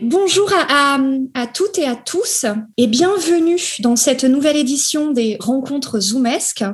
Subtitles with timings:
[0.00, 0.98] Bonjour à,
[1.34, 2.46] à, toutes et à tous
[2.78, 6.64] et bienvenue dans cette nouvelle édition des rencontres Zoomesque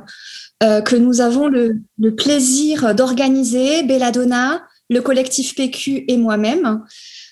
[0.63, 1.81] euh, que nous avons le,
[2.15, 6.85] plaisir d'organiser, Belladonna, le collectif PQ et moi-même,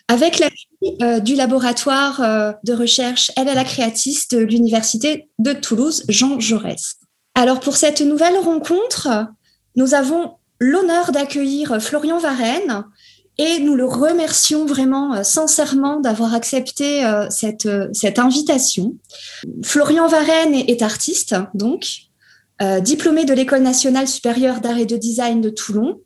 [0.10, 0.68] avec l'appui
[1.02, 6.98] euh, du laboratoire euh, de recherche Elle la créatiste de l'Université de Toulouse, Jean Jaurès.
[7.36, 9.28] Alors pour cette nouvelle rencontre,
[9.78, 12.84] nous avons l'honneur d'accueillir Florian Varenne
[13.38, 18.96] et nous le remercions vraiment euh, sincèrement d'avoir accepté euh, cette, euh, cette invitation.
[19.64, 21.86] Florian Varenne est, artiste, donc,
[22.82, 26.00] diplômé de l'École nationale supérieure d'art et de design de Toulon,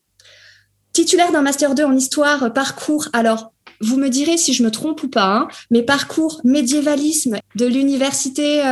[0.91, 5.02] titulaire d'un Master 2 en histoire, parcours, alors vous me direz si je me trompe
[5.04, 8.63] ou pas, hein, mais parcours médiévalisme de l'Université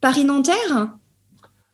[0.00, 0.88] Paris-Nanterre.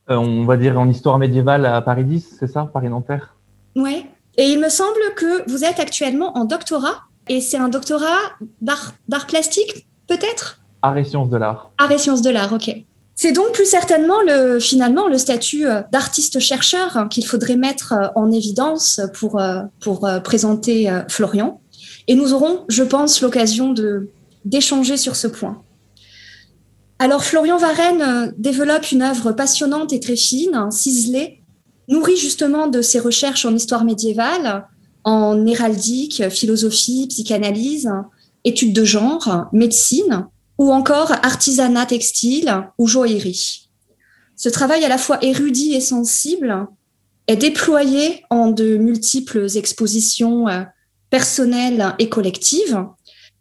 [0.09, 3.35] On va dire en histoire médiévale à Paris 10, c'est ça, Paris-Nanterre?
[3.77, 4.05] Oui,
[4.37, 8.19] et il me semble que vous êtes actuellement en doctorat, et c'est un doctorat
[8.61, 10.61] d'art plastique, peut-être?
[10.83, 11.71] Art et sciences de l'art.
[11.79, 12.85] Art et sciences de l'art, ok.
[13.17, 18.09] C'est donc plus certainement le, finalement le statut euh, d'artiste-chercheur hein, qu'il faudrait mettre euh,
[18.17, 21.61] en évidence pour, euh, pour présenter Florian.
[22.09, 23.75] Et nous aurons, je pense, l'occasion
[24.45, 25.63] d'échanger sur ce point.
[26.99, 31.41] Alors, Florian Varenne développe une œuvre passionnante et très fine, hein, ciselée,
[31.89, 34.67] nourri justement de ses recherches en histoire médiévale,
[35.05, 37.91] en héraldique, philosophie, psychanalyse,
[38.45, 40.27] études de genre, médecine
[40.59, 43.69] ou encore artisanat textile ou joaillerie.
[44.37, 46.67] Ce travail à la fois érudit et sensible
[47.27, 50.63] est déployé en de multiples expositions euh,
[51.11, 52.85] personnelles et collectives,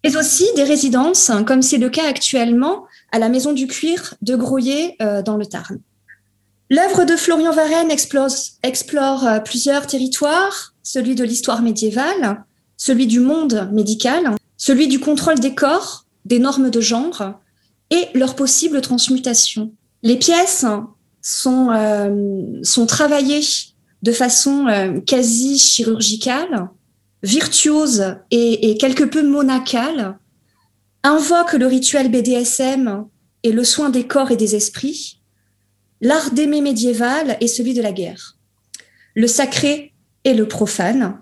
[0.02, 4.36] mais aussi des résidences, comme c'est le cas actuellement à la Maison du Cuir de
[4.36, 5.80] Groyer euh, dans le Tarn.
[6.70, 12.44] L'œuvre de Florian Varenne explore, euh, plusieurs territoires, celui de l'histoire médiévale,
[12.76, 17.34] celui du monde médical, celui du contrôle des corps, des normes de genre
[17.90, 19.72] et leur possible transmutation.
[20.02, 20.64] Les pièces
[21.20, 23.44] sont, euh, travaillées
[24.02, 26.68] de façon euh, quasi chirurgicale,
[27.22, 30.18] virtuose et, et, quelque peu monacale,
[31.02, 33.04] invoquent le rituel BDSM
[33.42, 35.20] et le soin des corps et des esprits,
[36.00, 38.36] l'art d'aimer médiéval et celui de la guerre,
[39.14, 39.92] le sacré
[40.24, 41.20] et le profane,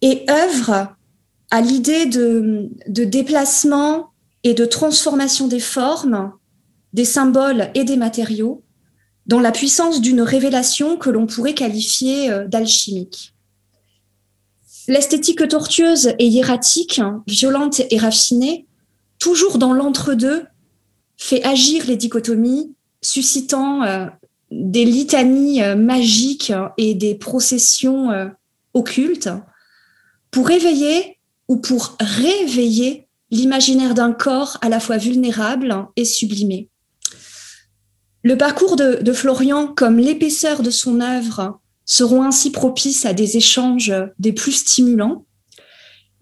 [0.00, 0.94] et œuvre
[1.50, 4.10] à l'idée de, déplacement
[4.42, 6.32] et de transformation des formes,
[6.92, 8.62] des symboles et des matériaux,
[9.26, 13.34] dans la puissance d'une révélation que l'on pourrait qualifier euh, d'alchimique.
[14.88, 18.66] L'esthétique tortueuse et hiératique, violente et raffinée,
[19.20, 20.44] toujours dans l'entre-deux,
[21.16, 24.06] fait agir les dichotomies suscitant euh,
[24.50, 28.28] des litanies euh, magiques et des processions euh,
[28.74, 29.30] occultes
[30.30, 31.18] pour éveiller
[31.48, 36.68] ou pour réveiller l'imaginaire d'un corps à la fois vulnérable et sublimé.
[38.22, 43.92] Le parcours de, Florian, comme l'épaisseur de son œuvre, seront ainsi propices à des échanges
[44.18, 45.26] des plus stimulants.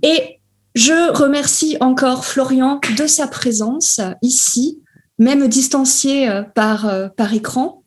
[0.02, 0.40] Et
[0.74, 4.80] je remercie encore Florian de sa présence ici
[5.20, 7.84] même distanciés euh, par, euh, par écran.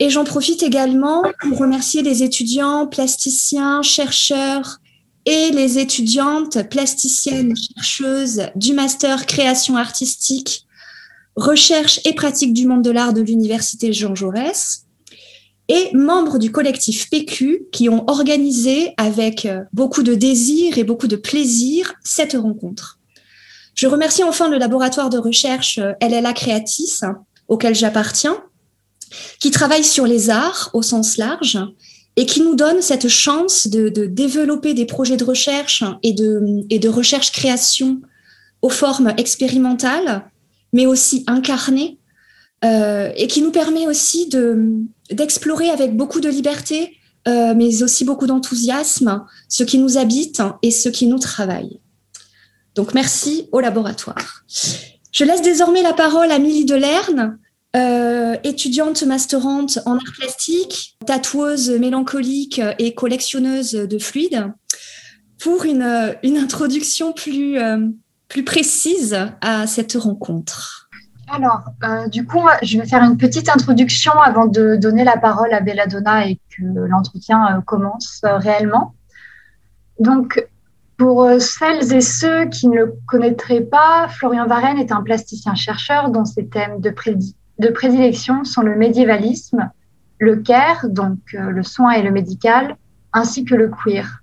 [0.00, 4.78] Et j'en profite également pour remercier les étudiants plasticiens, chercheurs
[5.26, 10.66] et les étudiantes plasticiennes, chercheuses du master création artistique,
[11.36, 14.86] recherche et pratique du monde de l'art de l'Université Jean Jaurès,
[15.68, 21.08] et membres du collectif PQ qui ont organisé avec euh, beaucoup de désir et beaucoup
[21.08, 22.95] de plaisir cette rencontre.
[23.76, 27.00] Je remercie enfin le laboratoire de recherche euh, LLA Creatis,
[27.46, 28.42] auquel j'appartiens,
[29.38, 31.58] qui travaille sur les arts au sens large
[32.16, 38.00] et qui nous donne cette chance de, développer des projets de recherche et de, recherche-création
[38.62, 40.24] aux formes expérimentales,
[40.72, 41.98] mais aussi incarnées,
[42.64, 44.30] euh, et qui nous permet aussi
[45.10, 46.96] d'explorer avec beaucoup de liberté,
[47.28, 51.78] euh, mais aussi beaucoup d'enthousiasme, ce qui nous habite et ce qui nous travaille.
[52.76, 54.44] Donc merci au laboratoire.
[55.10, 57.38] Je laisse désormais la parole à Milly Delerne,
[57.74, 64.52] euh, étudiante masterante en art plastique, tatoueuse mélancolique et collectionneuse de fluides,
[65.38, 67.88] pour une, une introduction plus, euh,
[68.28, 70.90] plus précise à cette rencontre.
[71.28, 75.52] Alors, euh, du coup, je vais faire une petite introduction avant de donner la parole
[75.52, 78.94] à Belladonna et que l'entretien commence réellement.
[79.98, 80.46] Donc,
[80.96, 86.10] pour euh, celles et ceux qui ne le connaîtraient pas, Florian Varenne est un plasticien-chercheur
[86.10, 89.70] dont ses thèmes de, prédilection sont le médiévalisme,
[90.18, 92.76] le care, donc euh, le soin et le médical,
[93.12, 94.22] ainsi que le queer.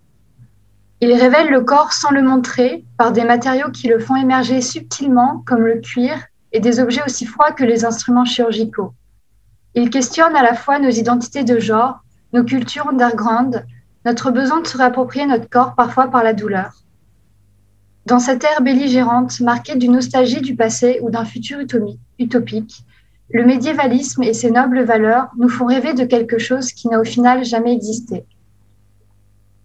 [1.01, 5.43] Il révèle le corps sans le montrer par des matériaux qui le font émerger subtilement,
[5.45, 6.15] comme le cuir,
[6.53, 8.93] et des objets aussi froids que les instruments chirurgicaux.
[9.75, 13.65] Il questionne à la fois nos identités de genre, nos cultures underground,
[14.05, 16.73] notre besoin de se réapproprier notre corps parfois par la douleur.
[18.05, 21.59] Dans cette ère belligérante, marquée d'une nostalgie du passé ou d'un futur
[22.19, 22.83] utopique,
[23.29, 27.05] le médiévalisme et ses nobles valeurs nous font rêver de quelque chose qui n'a au
[27.05, 28.25] final jamais existé.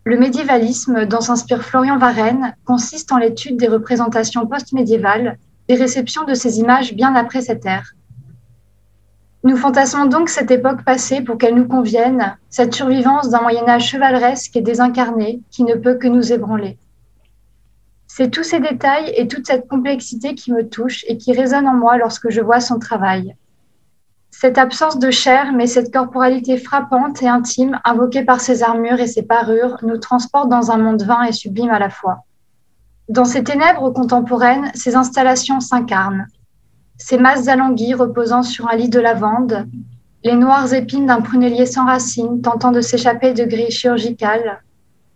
[0.05, 5.37] Le médiévalisme, dont s'inspire Florian Varenne, consiste en l'étude des représentations post-médiévales,
[5.69, 7.93] des réceptions de ces images bien après cette ère.
[9.49, 13.89] Nous fantasmons donc cette époque passée pour qu'elle nous convienne, cette survivance d'un Moyen Âge
[13.89, 16.77] chevaleresque et désincarné qui ne peut que nous ébranler.
[18.07, 21.73] C'est tous ces détails et toute cette complexité qui me touchent et qui résonnent en
[21.73, 23.37] moi lorsque je vois son travail.
[24.31, 29.07] Cette absence de chair, mais cette corporalité frappante et intime, invoquée par ses armures et
[29.07, 32.19] ses parures, nous transporte dans un monde vain et sublime à la fois.
[33.09, 36.27] Dans ces ténèbres contemporaines, ces installations s'incarnent.
[36.99, 39.67] Ces masses alanguies reposant sur un lit de lavande,
[40.25, 44.63] les noires épines d'un prunellier sans racines tentant de s'échapper de grilles chirurgicales,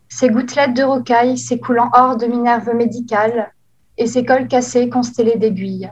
[0.08, 3.52] ces gouttelettes de rocaille s'écoulant hors de Minerve médicale,
[3.98, 5.90] et ces cols cassés constellés d'aiguilles.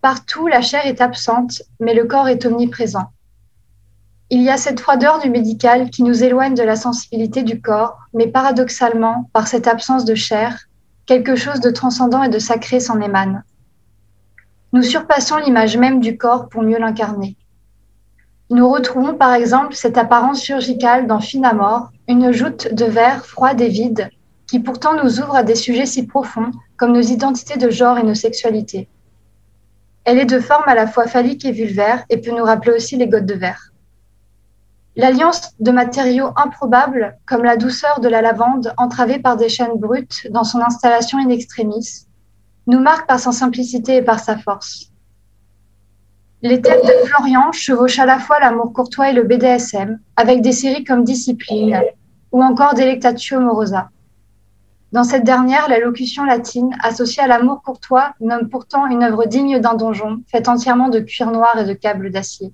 [0.00, 3.12] Partout, la chair est absente, mais le corps est omniprésent.
[4.30, 7.98] Il y a cette froideur du médical qui nous éloigne de la sensibilité du corps,
[8.14, 10.58] mais paradoxalement, par cette absence de chair,
[11.06, 13.44] quelque chose de transcendant et de sacré s'en émane.
[14.74, 17.36] Nous surpassons l'image même du corps pour mieux l'incarner.
[18.48, 23.68] Nous retrouvons par exemple cette apparence chirurgicale dans Finamore, une joute de verre froide et
[23.68, 24.08] vide,
[24.46, 28.02] qui pourtant nous ouvre à des sujets si profonds comme nos identités de genre et
[28.02, 28.88] nos sexualités.
[30.04, 32.96] Elle est de forme à la fois phallique et vulvaire et peut nous rappeler aussi
[32.96, 33.72] les gottes de verre.
[34.96, 40.28] L'alliance de matériaux improbables, comme la douceur de la lavande entravée par des chaînes brutes
[40.30, 42.06] dans son installation in extremis,
[42.66, 44.92] nous marque par sa simplicité et par sa force.
[46.42, 50.52] Les thèmes de Florian chevauchent à la fois l'amour courtois et le BDSM, avec des
[50.52, 51.80] séries comme Discipline
[52.32, 53.90] ou encore Delectatio Morosa.
[54.90, 59.58] Dans cette dernière, la locution latine, associée à l'amour courtois, nomme pourtant une œuvre digne
[59.58, 62.52] d'un donjon, faite entièrement de cuir noir et de câbles d'acier.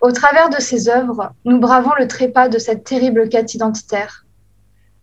[0.00, 4.26] Au travers de ces œuvres, nous bravons le trépas de cette terrible quête identitaire.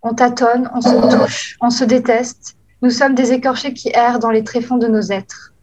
[0.02, 2.58] On tâtonne, on se touche, on se déteste.
[2.84, 5.54] Nous sommes des écorchés qui errent dans les tréfonds de nos êtres.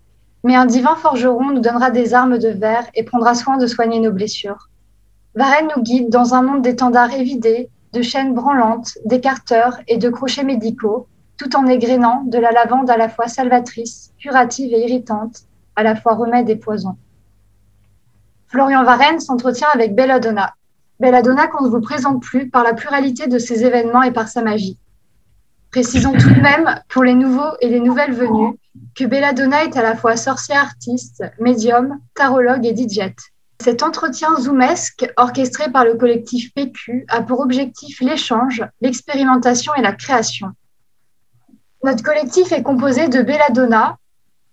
[0.42, 4.00] Mais un divin forgeron nous donnera des armes de verre et prendra soin de soigner
[4.00, 4.70] nos blessures.
[5.34, 10.44] Varenne nous guide dans un monde d'étendards évidés, de chaînes branlantes, d'écarteurs et de crochets
[10.44, 15.42] médicaux, tout en égrénant de la lavande à la fois salvatrice, curative et irritante,
[15.76, 16.96] à la fois remède et poison.
[18.46, 20.54] Florian Varenne s'entretient avec Belladonna.
[21.00, 24.40] Belladonna qu'on ne vous présente plus par la pluralité de ses événements et par sa
[24.40, 24.78] magie.
[25.70, 28.58] Précisons tout de même, pour les nouveaux et les nouvelles venues,
[28.96, 33.12] que Belladonna est à la fois sorcière artiste, médium, tarologue et DJ.
[33.62, 39.92] Cet entretien zoomesque, orchestré par le collectif PQ, a pour objectif l'échange, l'expérimentation et la
[39.92, 40.48] création.
[41.84, 43.96] Notre collectif est composé de Belladonna,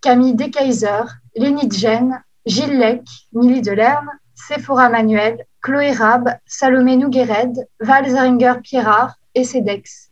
[0.01, 1.03] Camille Dekaiser,
[1.35, 3.03] Lénie Jen, Gilles Lec,
[3.33, 10.06] Milly Delerne, Sephora Manuel, Chloé Rab, Salomé Nouguered, Val Zeringer-Pierrard et Cedex.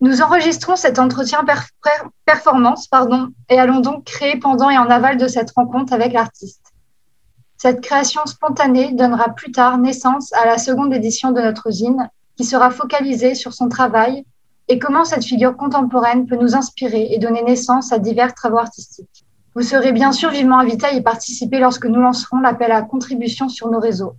[0.00, 1.44] Nous enregistrons cet entretien
[2.26, 6.72] performance pardon, et allons donc créer pendant et en aval de cette rencontre avec l'artiste.
[7.56, 12.44] Cette création spontanée donnera plus tard naissance à la seconde édition de notre usine, qui
[12.44, 14.26] sera focalisée sur son travail
[14.68, 19.24] et comment cette figure contemporaine peut nous inspirer et donner naissance à divers travaux artistiques.
[19.54, 23.48] Vous serez bien sûr vivement invité à y participer lorsque nous lancerons l'appel à contribution
[23.48, 24.16] sur nos réseaux.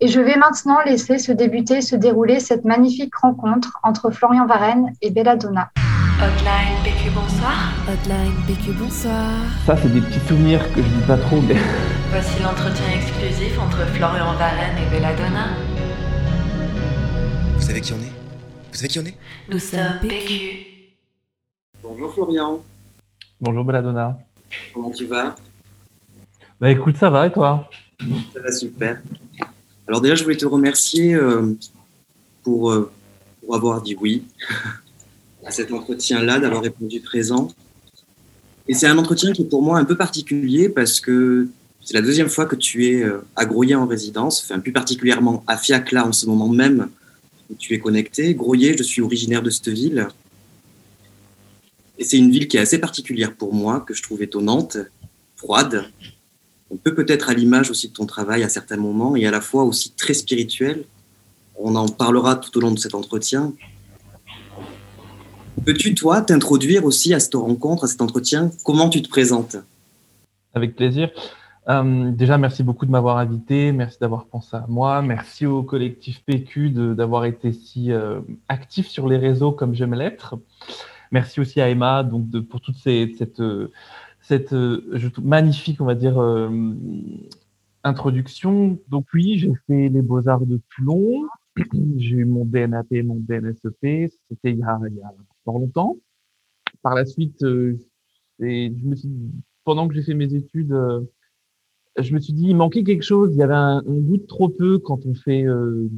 [0.00, 4.92] Et je vais maintenant laisser se débuter, se dérouler cette magnifique rencontre entre Florian Varenne
[5.02, 5.70] et Belladonna.
[6.20, 7.72] Hotline PQ, bonsoir.
[7.88, 9.32] Hotline PQ, bonsoir.
[9.66, 11.56] Ça, c'est des petits souvenirs que je dis pas trop, mais.
[12.10, 15.48] Voici l'entretien exclusif entre Florian Varenne et Belladonna.
[17.56, 18.12] Vous savez qui on est?
[18.70, 19.16] Vous savez qui on est?
[19.50, 20.66] Nous sommes PQ.
[21.82, 22.60] Bonjour Florian,
[23.40, 24.16] Bonjour Belladonna.
[24.74, 25.34] comment tu vas?
[26.60, 27.68] Bah écoute, ça va et toi?
[28.32, 28.98] Ça va super.
[29.88, 31.54] Alors déjà, je voulais te remercier euh,
[32.42, 32.90] pour, euh,
[33.40, 34.22] pour avoir dit oui
[35.46, 37.48] à cet entretien-là, d'avoir répondu présent.
[38.68, 41.48] Et c'est un entretien qui est pour moi un peu particulier parce que
[41.82, 45.42] c'est la deuxième fois que tu es euh, à Groyer en résidence, enfin plus particulièrement
[45.46, 46.90] à Fiac là en ce moment même
[47.48, 48.34] où tu es connecté.
[48.34, 50.06] Groyer, je suis originaire de cette ville.
[51.96, 54.76] Et c'est une ville qui est assez particulière pour moi, que je trouve étonnante,
[55.34, 55.90] froide,
[56.72, 59.40] un peu peut-être à l'image aussi de ton travail à certains moments, et à la
[59.40, 60.84] fois aussi très spirituelle.
[61.60, 63.52] on en parlera tout au long de cet entretien.
[65.64, 68.50] Peux-tu, toi, t'introduire aussi à cette rencontre, à cet entretien?
[68.64, 69.56] Comment tu te présentes?
[70.54, 71.10] Avec plaisir.
[71.68, 73.72] Euh, déjà, merci beaucoup de m'avoir invité.
[73.72, 75.02] Merci d'avoir pensé à moi.
[75.02, 80.36] Merci au collectif PQ d'avoir été si euh, actif sur les réseaux comme j'aime l'être.
[81.10, 83.42] Merci aussi à Emma donc pour toute ces, cette,
[84.28, 84.52] cette
[85.22, 86.18] magnifique, on va dire,
[87.82, 88.78] introduction.
[88.88, 91.26] Donc oui, j'ai fait les beaux-arts de Toulon.
[91.96, 94.12] J'ai eu mon DNAP, mon DNSEP.
[94.28, 95.00] C'était il, y a, il
[95.44, 95.96] fort longtemps.
[96.82, 97.76] Par la suite, euh,
[99.64, 101.00] pendant que j'ai fait mes études, euh,
[101.98, 103.34] je me suis dit, il manquait quelque chose.
[103.34, 105.88] Il y avait un, goût trop peu quand on fait, euh,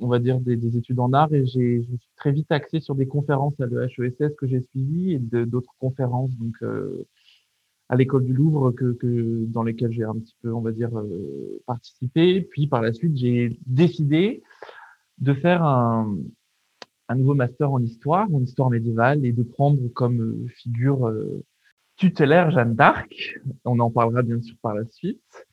[0.00, 1.32] on va dire, des, des, études en art.
[1.32, 5.14] Et je me suis très vite axé sur des conférences à l'EHESS que j'ai suivies
[5.14, 6.30] et d'autres conférences.
[6.62, 7.04] Euh,
[7.88, 10.96] à l'école du Louvre que, que dans lesquelles j'ai un petit peu, on va dire,
[10.98, 12.42] euh, participé.
[12.42, 14.42] Puis par la suite, j'ai décidé
[15.18, 16.16] de faire un,
[17.08, 21.44] un, nouveau master en histoire, en histoire médiévale, et de prendre comme euh, figure euh,
[21.96, 23.40] tutélaire Jeanne d'Arc.
[23.64, 25.46] On en parlera bien sûr par la suite.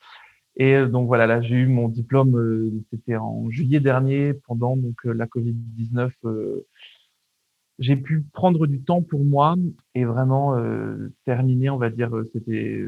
[0.57, 5.25] Et donc voilà, là j'ai eu mon diplôme, c'était en juillet dernier, pendant donc la
[5.25, 6.11] Covid-19
[7.79, 9.55] j'ai pu prendre du temps pour moi
[9.93, 12.85] et vraiment euh, terminer, on va dire, euh, c'était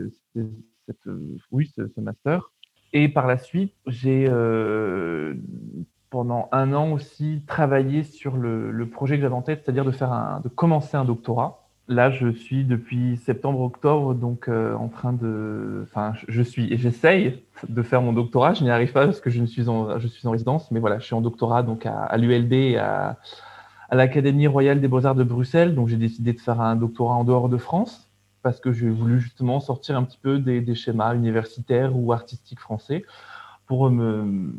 [0.85, 2.51] cette, euh, oui, ce, ce, master.
[2.93, 5.33] Et par la suite, j'ai euh,
[6.09, 9.91] pendant un an aussi travaillé sur le, le projet que j'avais en tête, c'est-à-dire de
[9.91, 11.63] faire un, de commencer un doctorat.
[11.89, 17.43] Là, je suis depuis septembre-octobre, donc euh, en train de, enfin, je suis et j'essaye
[17.67, 18.53] de faire mon doctorat.
[18.53, 20.81] Je n'y arrive pas parce que je ne suis en, je suis en résidence, mais
[20.81, 23.17] voilà, je suis en doctorat donc à, à l'ULB à
[23.89, 25.75] à l'Académie royale des beaux-arts de Bruxelles.
[25.75, 28.07] Donc, j'ai décidé de faire un doctorat en dehors de France
[28.43, 33.03] parce que j'ai voulu justement sortir un petit peu des, schémas universitaires ou artistiques français
[33.65, 34.53] pour me,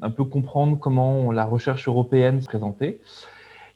[0.00, 3.00] un peu comprendre comment la recherche européenne se présentait.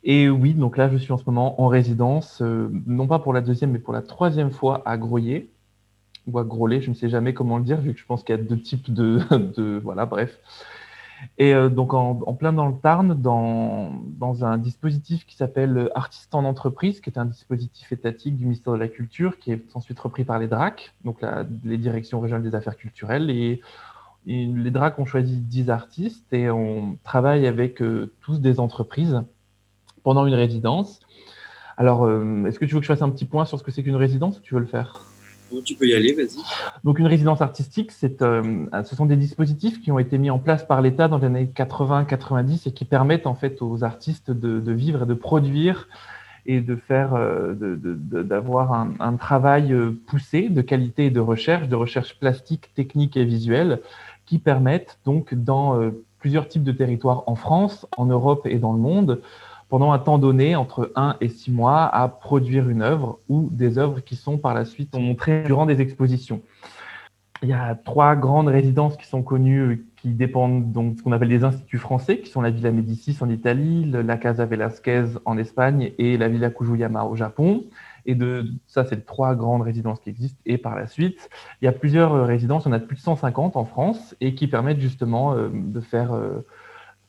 [0.05, 3.33] Et oui, donc là, je suis en ce moment en résidence, euh, non pas pour
[3.33, 5.51] la deuxième, mais pour la troisième fois à Groyer
[6.29, 8.37] ou à Grolet, je ne sais jamais comment le dire, vu que je pense qu'il
[8.37, 10.39] y a deux types de voilà, bref.
[11.39, 16.35] Et euh, donc en, plein dans le Tarn, dans, dans un dispositif qui s'appelle Artistes
[16.35, 19.99] en entreprise, qui est un dispositif étatique du ministère de la Culture, qui est ensuite
[19.99, 21.19] repris par les DRAC, donc
[21.65, 23.31] les directions régionales des affaires culturelles.
[23.31, 23.61] Et,
[24.29, 29.23] les DRAC ont choisi 10 artistes et on travaille avec euh, tous des entreprises
[30.03, 30.99] pendant une résidence.
[31.77, 33.71] Alors, euh, est-ce que tu veux que je fasse un petit point sur ce que
[33.71, 35.16] c'est qu'une résidence ou tu veux le faire?
[35.65, 36.39] Tu peux y aller, vas-y.
[36.85, 40.67] Donc une résidence artistique, euh, ce sont des dispositifs qui ont été mis en place
[40.67, 45.05] par l'État dans les années 80-90 et qui permettent en fait aux artistes de, vivre
[45.05, 45.89] et de produire
[46.47, 51.77] et de faire, euh, d'avoir un, travail euh, poussé de qualité et de recherche, de
[51.77, 53.81] recherche plastique, technique et visuelle,
[54.27, 55.79] qui permettent donc dans
[56.19, 59.21] plusieurs types de territoires en France, en Europe et dans le monde,
[59.69, 63.79] pendant un temps donné, entre un et six mois, à produire une œuvre ou des
[63.79, 66.43] œuvres qui sont par la suite montrées durant des expositions.
[67.43, 71.13] Il y a trois grandes résidences qui sont connues, qui dépendent donc de ce qu'on
[71.13, 75.37] appelle les instituts français, qui sont la Villa Médicis en Italie, la Casa Velasquez en
[75.37, 77.65] Espagne et la Villa Kujuyama au Japon.
[78.07, 80.41] Et de ça, c'est les trois grandes résidences qui existent.
[80.47, 81.29] Et par la suite,
[81.61, 84.81] il y a plusieurs résidences, on a plus de 150 en France, et qui permettent
[84.81, 86.47] justement euh, de faire euh,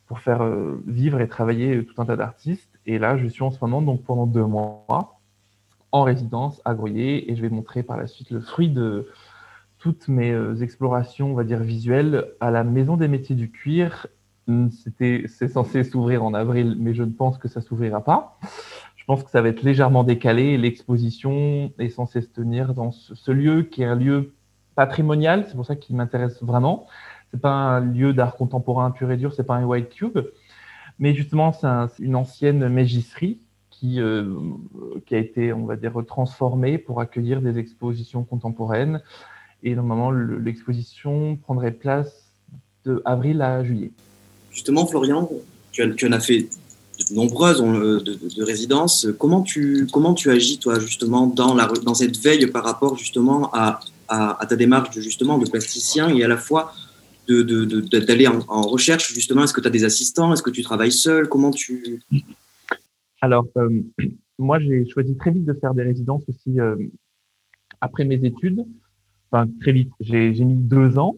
[0.07, 2.79] pour faire euh, vivre et travailler tout un tas d'artistes.
[2.85, 5.19] Et là, je suis en ce moment, donc pendant deux mois,
[5.91, 9.07] en résidence à Groyer, et je vais montrer par la suite le fruit de
[9.77, 14.07] toutes mes euh, explorations, on va dire visuelles, à la Maison des métiers du cuir.
[14.47, 18.39] Hum, c'est censé s'ouvrir en avril, mais je ne pense que ça s'ouvrira pas.
[18.95, 20.57] Je pense que ça va être légèrement décalé.
[20.57, 24.33] L'exposition est censée se tenir dans ce, ce lieu qui est un lieu
[24.77, 26.85] patrimonial, c'est pour ça qu'il m'intéresse vraiment
[27.31, 30.19] c'est pas un lieu d'art contemporain pur et dur, c'est pas un white cube,
[30.99, 33.39] mais justement c'est un, une ancienne mégisserie
[33.79, 34.25] qui, euh,
[35.05, 39.01] qui a été, on va dire, transformée pour accueillir des expositions contemporaines.
[39.63, 42.31] Et normalement, l'exposition prendrait place
[42.85, 43.91] de avril à juillet.
[44.51, 45.29] Justement, Florian,
[45.71, 46.47] tu, en as fait
[47.09, 49.07] de nombreuses de, de, de, résidences.
[49.19, 53.51] Comment tu, comment tu agis, toi, justement, dans, la, dans cette veille par rapport, justement,
[53.53, 56.73] à, à, ta démarche, justement, de plasticien et à la fois
[57.27, 60.33] d'aller de, de, en, en, recherche justement Est-ce que tu as des assistants?
[60.33, 61.27] Est-ce que tu travailles seul?
[61.27, 62.01] Comment tu...
[63.21, 63.81] Alors, euh,
[64.39, 66.75] moi, j'ai choisi très vite de faire des résidences aussi euh,
[67.81, 68.65] après mes études.
[69.31, 69.91] Enfin, très vite.
[69.99, 71.17] J'ai mis deux ans,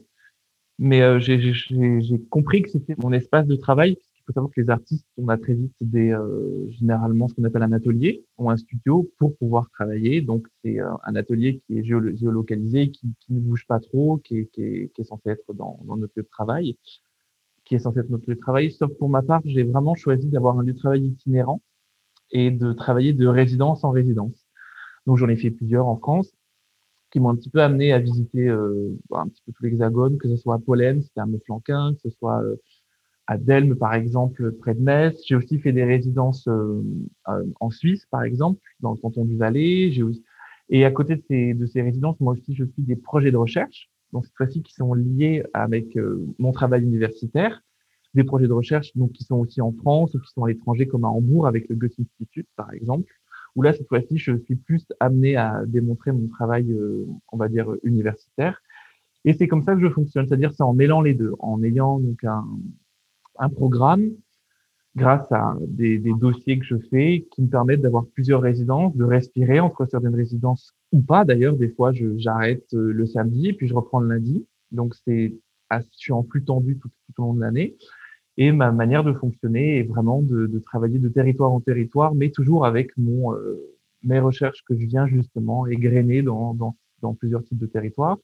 [0.79, 3.97] mais euh, j'ai compris que c'était mon espace de travail
[4.29, 7.63] faut savoir que les artistes, on a très vite des, euh, généralement ce qu'on appelle
[7.63, 10.21] un atelier ou un studio pour pouvoir travailler.
[10.21, 14.37] Donc, c'est euh, un atelier qui est géolocalisé, qui, qui, ne bouge pas trop, qui
[14.37, 16.77] est, qui est, qui est censé être dans, dans, notre lieu de travail,
[17.65, 18.71] qui est censé être notre lieu de travail.
[18.71, 21.61] Sauf pour ma part, j'ai vraiment choisi d'avoir un lieu de travail itinérant
[22.31, 24.47] et de travailler de résidence en résidence.
[25.07, 26.31] Donc j'en ai fait plusieurs en France
[27.11, 30.27] qui m'ont un petit peu amené à visiter euh, un petit peu tout l'hexagone, que
[30.27, 32.55] ce soit à Pollen, c'était à Meuflanquin, que ce soit euh,
[33.29, 35.21] à Delme, par exemple, près de Metz.
[35.25, 36.81] J'ai aussi fait des résidences euh,
[37.59, 40.01] en Suisse, par exemple, dans le canton du Valais.
[40.01, 40.23] Aussi...
[40.69, 43.37] Et à côté de ces, de ces résidences, moi aussi, je suis des projets de
[43.37, 45.97] recherche, donc cette fois-ci qui sont liés avec
[46.39, 47.61] mon travail universitaire,
[48.15, 50.87] des projets de recherche donc qui sont aussi en France ou qui sont à l'étranger,
[50.87, 53.13] comme à Hambourg avec le Goethe Institute, par exemple
[53.55, 57.47] où là, cette fois-ci, je suis plus amené à démontrer mon travail, euh, on va
[57.49, 58.61] dire, universitaire.
[59.25, 61.99] Et c'est comme ça que je fonctionne, c'est-à-dire c'est en mêlant les deux, en ayant
[61.99, 62.45] donc un,
[63.39, 64.11] un programme
[64.95, 69.59] grâce à des, dossiers que je fais qui me permettent d'avoir plusieurs résidences, de respirer
[69.59, 71.25] entre certaines résidences ou pas.
[71.25, 74.45] D'ailleurs, des fois, j'arrête euh, le samedi et puis je reprends le lundi.
[74.71, 75.33] Donc, c'est,
[75.71, 77.77] je suis en plus tendu tout, au long de l'année.
[78.37, 82.65] Et ma manière de fonctionner est vraiment de, travailler de territoire en territoire, mais toujours
[82.65, 83.59] avec mon, euh,
[84.03, 86.75] mes recherches que je viens justement égrener dans
[87.19, 88.17] plusieurs types de territoires.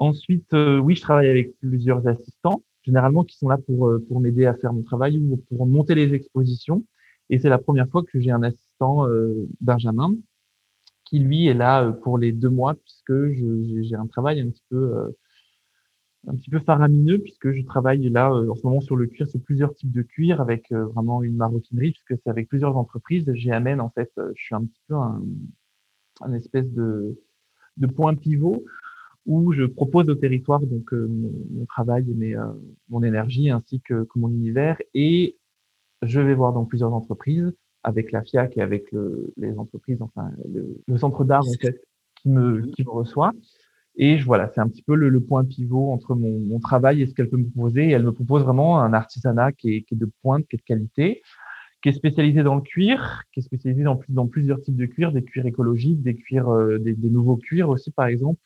[0.00, 4.20] Ensuite, euh, oui, je travaille avec plusieurs assistants, généralement qui sont là pour, euh, pour
[4.20, 6.84] m'aider à faire mon travail ou pour monter les expositions.
[7.28, 9.06] Et c'est la première fois que j'ai un assistant,
[9.60, 10.16] Benjamin,
[11.04, 13.28] qui lui est là pour les deux mois, puisque
[13.82, 15.14] j'ai un travail un petit peu
[16.28, 19.28] un petit peu faramineux puisque je travaille là euh, en ce moment sur le cuir,
[19.28, 23.30] sur plusieurs types de cuir avec euh, vraiment une maroquinerie puisque c'est avec plusieurs entreprises.
[23.34, 25.22] J'y amène en fait, euh, je suis un petit peu un,
[26.20, 27.18] un espèce de,
[27.78, 28.64] de point pivot
[29.30, 32.36] où je propose au territoire donc mon, travail et mes,
[32.88, 35.36] mon énergie ainsi que, que, mon univers et
[36.02, 37.52] je vais voir dans plusieurs entreprises
[37.84, 41.80] avec la FIAC et avec le, les entreprises, enfin le, le centre d'art en fait
[42.16, 43.32] qui me, qui me reçoit.
[43.96, 47.06] Et voilà, c'est un petit peu le, le, point pivot entre mon, mon travail et
[47.06, 47.88] ce qu'elle peut me proposer.
[47.88, 50.58] Et elle me propose vraiment un artisanat qui est, qui est, de pointe, qui est
[50.58, 51.22] de qualité,
[51.82, 55.12] qui est spécialisé dans le cuir, qui est spécialisé dans, dans plusieurs types de cuirs,
[55.12, 58.40] des cuirs écologiques, des cuirs, euh, des, des, nouveaux cuirs aussi, par exemple,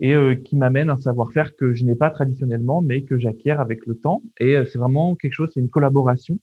[0.00, 3.86] et euh, qui m'amène un savoir-faire que je n'ai pas traditionnellement, mais que j'acquiers avec
[3.86, 4.22] le temps.
[4.38, 6.38] Et euh, c'est vraiment quelque chose, c'est une collaboration.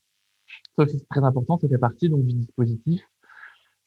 [0.77, 1.57] Ça aussi, c'est très important.
[1.59, 3.01] Ça fait partie donc du dispositif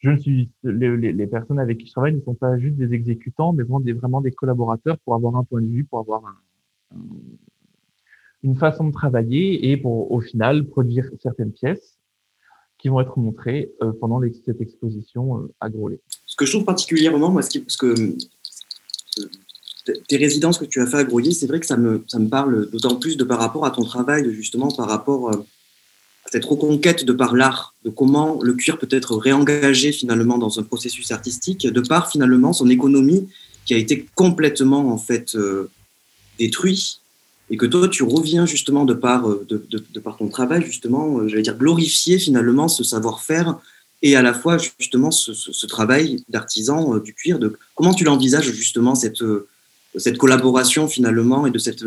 [0.01, 3.63] je suis, les, personnes avec qui je travaille ne sont pas juste des exécutants, mais
[3.63, 6.97] vraiment des, collaborateurs pour avoir un point de vue, pour avoir un,
[8.41, 11.99] une façon de travailler et pour, au final, produire certaines pièces
[12.79, 15.99] qui vont être montrées euh, pendant cette exposition à Grolet.
[16.25, 17.93] Ce que je trouve particulièrement, moi, ce parce que
[20.07, 22.27] tes résidences que tu as fait à Groyer, c'est vrai que ça me, ça me
[22.27, 25.45] parle d'autant plus de par rapport à ton travail, justement, par rapport euh,
[26.31, 30.63] cette reconquête de par l'art, de comment le cuir peut être réengagé finalement dans un
[30.63, 33.27] processus artistique, de par finalement son économie
[33.65, 35.69] qui a été complètement en fait euh,
[36.39, 36.99] détruit
[37.49, 41.19] et que toi tu reviens justement de par, euh, de, de, par ton travail justement,
[41.19, 43.59] euh, j'allais dire glorifier finalement ce savoir-faire
[44.01, 47.39] et à la fois justement ce, ce, travail d'artisan du cuir.
[47.39, 49.21] De, comment tu l'envisages justement cette,
[49.95, 51.83] cette collaboration finalement et de cette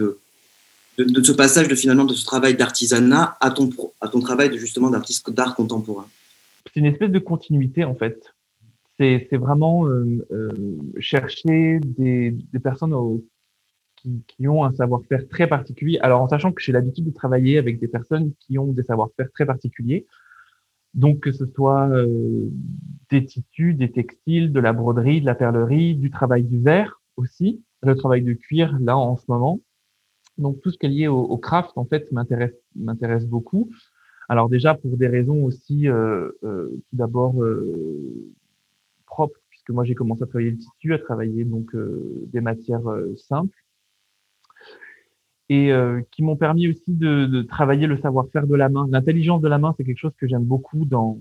[0.98, 4.50] de, de, ce passage de finalement de ce travail d'artisanat à ton, à ton travail
[4.50, 6.06] de justement d'artiste d'art contemporain
[6.66, 8.22] C'est une espèce de continuité en fait.
[8.96, 10.50] C'est vraiment euh, euh,
[11.00, 13.24] chercher des, des personnes au,
[13.96, 15.98] qui, qui, ont un savoir-faire très particulier.
[16.00, 19.32] Alors en sachant que j'ai l'habitude de travailler avec des personnes qui ont des savoir-faire
[19.32, 20.06] très particuliers.
[20.94, 22.48] Donc que ce soit euh,
[23.10, 27.62] des tissus, des textiles, de la broderie, de la perlerie, du travail du verre aussi,
[27.84, 29.60] le travail de cuir là en ce moment.
[30.38, 33.70] Donc tout ce qui est lié au, craft en fait m'intéresse m'intéresse beaucoup.
[34.28, 38.32] Alors déjà pour des raisons aussi euh, euh, tout d'abord euh,
[39.06, 42.82] propres puisque moi j'ai commencé à travailler le tissu, à travailler donc des matières
[43.16, 43.56] simples
[45.50, 45.70] et
[46.10, 48.88] qui m'ont permis aussi de, de travailler le savoir-faire de la main.
[48.90, 51.20] L'intelligence de la main c'est quelque chose que j'aime beaucoup dans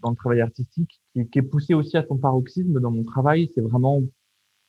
[0.00, 3.50] dans le travail artistique qui, qui est poussé aussi à son paroxysme dans mon travail.
[3.54, 4.02] C'est vraiment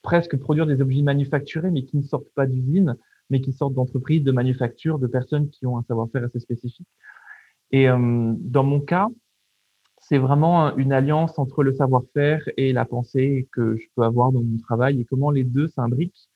[0.02, 2.96] presque produire des objets manufacturés mais qui ne sortent pas d'usine
[3.30, 6.88] mais qui sortent d'entreprises, de manufactures, de personnes qui ont un savoir-faire assez spécifique.
[7.72, 9.08] Et euh, dans mon cas,
[10.00, 14.42] c'est vraiment une alliance entre le savoir-faire et la pensée que je peux avoir dans
[14.42, 16.30] mon travail et comment les deux s'imbriquent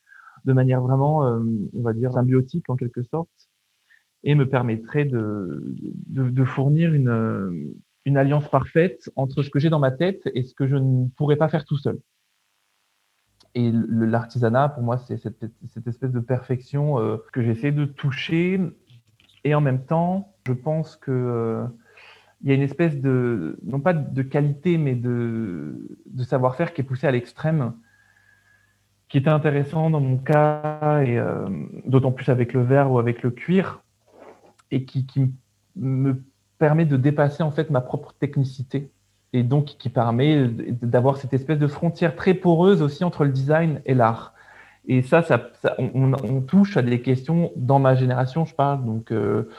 [0.45, 1.39] de manière vraiment, euh,
[1.73, 3.29] on va dire, symbiotique en quelque sorte,
[4.23, 5.75] et me permettrait de,
[6.07, 7.73] de, de fournir une,
[8.05, 11.07] une alliance parfaite entre ce que j'ai dans ma tête et ce que je ne
[11.17, 11.99] pourrais pas faire tout seul.
[13.55, 15.43] Et l'artisanat, pour moi, c'est cette,
[15.87, 18.59] espèce de perfection euh, que j'essaie de toucher.
[19.43, 21.65] Et en même temps, je pense que euh,
[22.43, 26.83] y a une espèce de, non pas de qualité, mais de, de savoir-faire qui est
[26.83, 27.73] poussé à l'extrême,
[29.07, 31.47] qui était intéressant dans mon cas, et euh,
[31.85, 33.83] d'autant plus avec le verre ou avec le cuir,
[34.71, 35.31] et qui, qui
[35.75, 36.23] me
[36.57, 38.92] permet de dépasser en fait ma propre technicité
[39.33, 43.81] et donc qui permet d'avoir cette espèce de frontière très poreuse aussi entre le design
[43.85, 44.33] et l'art.
[44.87, 45.23] Et ça,
[45.77, 49.49] on, touche à des questions dans ma génération, je parle, donc euh,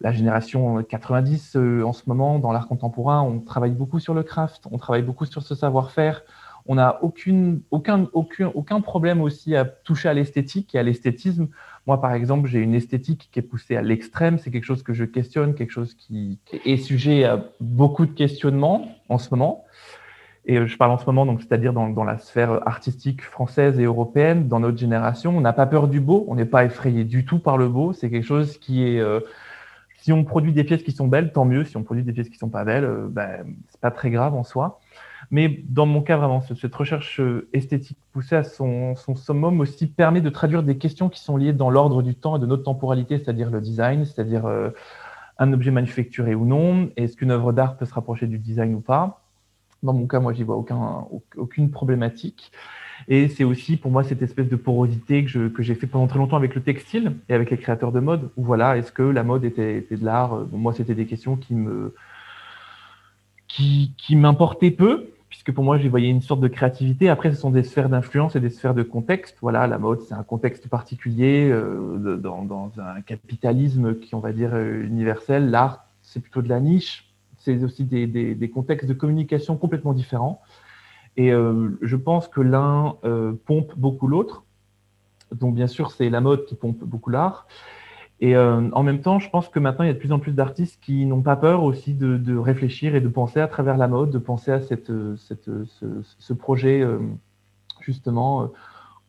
[0.00, 4.22] la génération 90 euh, en ce moment, dans l'art contemporain, on travaille beaucoup sur le
[4.22, 6.22] craft, on travaille beaucoup sur ce savoir-faire.
[6.64, 11.48] On n'a aucun, aucun, aucun problème aussi à toucher à l'esthétique et à l'esthétisme.
[11.86, 14.38] Moi, par exemple, j'ai une esthétique qui est poussée à l'extrême.
[14.38, 18.88] C'est quelque chose que je questionne, quelque chose qui, est sujet à beaucoup de questionnements
[19.08, 19.64] en ce moment.
[20.44, 23.84] Et euh, je parle en ce moment, donc c'est-à-dire dans, la sphère artistique française et
[23.84, 27.24] européenne, dans notre génération, on n'a pas peur du beau, on n'est pas effrayé du
[27.24, 27.92] tout par le beau.
[27.92, 29.20] C'est quelque chose qui est, euh,
[30.02, 31.64] si on produit des pièces qui sont belles, tant mieux.
[31.64, 34.34] Si on produit des pièces qui sont pas belles, euh, ben, c'est pas très grave
[34.34, 34.80] en soi.
[35.32, 40.20] Mais dans mon cas, vraiment, cette recherche euh, esthétique poussée à son, summum aussi permet
[40.20, 43.16] de traduire des questions qui sont liées dans l'ordre du temps et de notre temporalité,
[43.16, 44.68] c'est-à-dire le design, c'est-à-dire euh,
[45.38, 48.80] un objet manufacturé ou non, est-ce qu'une œuvre d'art peut se rapprocher du design ou
[48.80, 49.22] pas.
[49.82, 52.52] Dans mon cas, moi, j'y vois aucun, aucune problématique.
[53.08, 56.36] Et c'est aussi pour moi cette espèce de porosité que, j'ai fait pendant très longtemps
[56.36, 58.30] avec le textile et avec les créateurs de mode.
[58.36, 60.46] Où voilà, est-ce que la mode était, de l'art?
[60.52, 61.38] Moi, c'était des questions
[63.48, 67.08] qui m'importaient peu, puisque pour moi, j'y voyais une sorte de créativité.
[67.08, 69.38] Après, ce sont des sphères d'influence et des sphères de contexte.
[69.40, 74.34] Voilà, la mode, c'est un contexte particulier euh, dans, dans, un capitalisme qui, on va
[74.34, 75.48] dire, euh, universel.
[75.48, 77.14] L'art, c'est plutôt de la niche.
[77.38, 80.42] C'est aussi des, des, des, contextes de communication complètement différents.
[81.16, 84.44] Et euh, je pense que l'un euh, pompe beaucoup l'autre.
[85.34, 87.46] Donc, bien sûr, c'est la mode qui pompe beaucoup l'art.
[88.22, 90.20] Et euh, en même temps, je pense que maintenant, il y a de plus en
[90.20, 93.76] plus d'artistes qui n'ont pas peur aussi de, de, réfléchir et de penser à travers
[93.76, 95.86] la mode, de penser à cette, cette, ce,
[96.20, 97.00] ce, projet, euh,
[97.80, 98.46] justement, euh,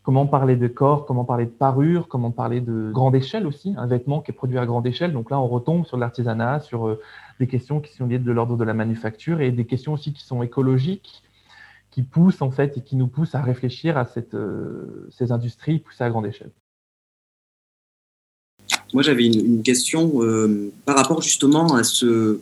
[0.01, 3.85] comment parler de corps, comment parler de parure, comment parler de grande échelle aussi, un
[3.85, 5.13] vêtement qui est produit à grande échelle.
[5.13, 6.99] Donc là, on retombe sur l'artisanat, sur euh,
[7.39, 10.25] des questions qui sont liées de l'ordre de la manufacture et des questions aussi qui
[10.25, 11.21] sont écologiques,
[11.91, 15.77] qui poussent en fait et qui nous poussent à réfléchir à cette, euh, ces industries
[15.77, 16.49] poussées à grande échelle.
[18.93, 22.37] Moi, j'avais une, question euh, par rapport justement à ce,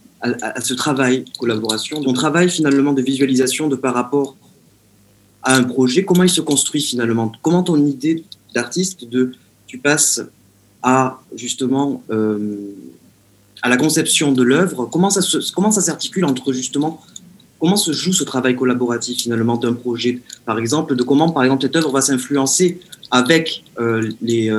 [0.76, 4.36] travail, collaboration, ton travail finalement de visualisation de par rapport
[5.44, 7.32] à un projet, comment il se construit finalement?
[7.42, 9.32] Comment ton idée d'artiste, de
[9.66, 10.22] tu passes
[10.84, 12.58] à justement euh,
[13.62, 17.02] à la conception de l'œuvre, comment ça s'articule entre justement
[17.60, 21.62] comment se joue ce travail collaboratif finalement d'un projet, par exemple, de comment par exemple
[21.62, 24.50] cette œuvre va s'influencer avec euh, les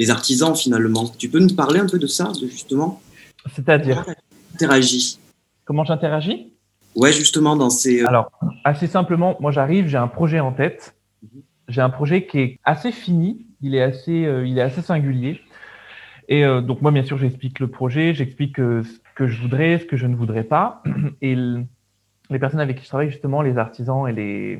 [0.00, 1.04] les artisans finalement.
[1.18, 3.02] Tu peux nous parler un peu de ça, de justement
[3.54, 4.04] C'est-à-dire
[4.54, 5.20] Interagis.
[5.66, 6.54] Comment j'interagis
[6.96, 8.02] Ouais, justement dans ces.
[8.04, 8.32] Alors,
[8.64, 10.96] assez simplement, moi j'arrive, j'ai un projet en tête.
[11.68, 15.40] J'ai un projet qui est assez fini, il est assez, euh, il est assez singulier.
[16.28, 19.78] Et euh, donc moi, bien sûr, j'explique le projet, j'explique euh, ce que je voudrais,
[19.78, 20.82] ce que je ne voudrais pas.
[21.20, 24.58] Et les personnes avec qui je travaille, justement, les artisans et les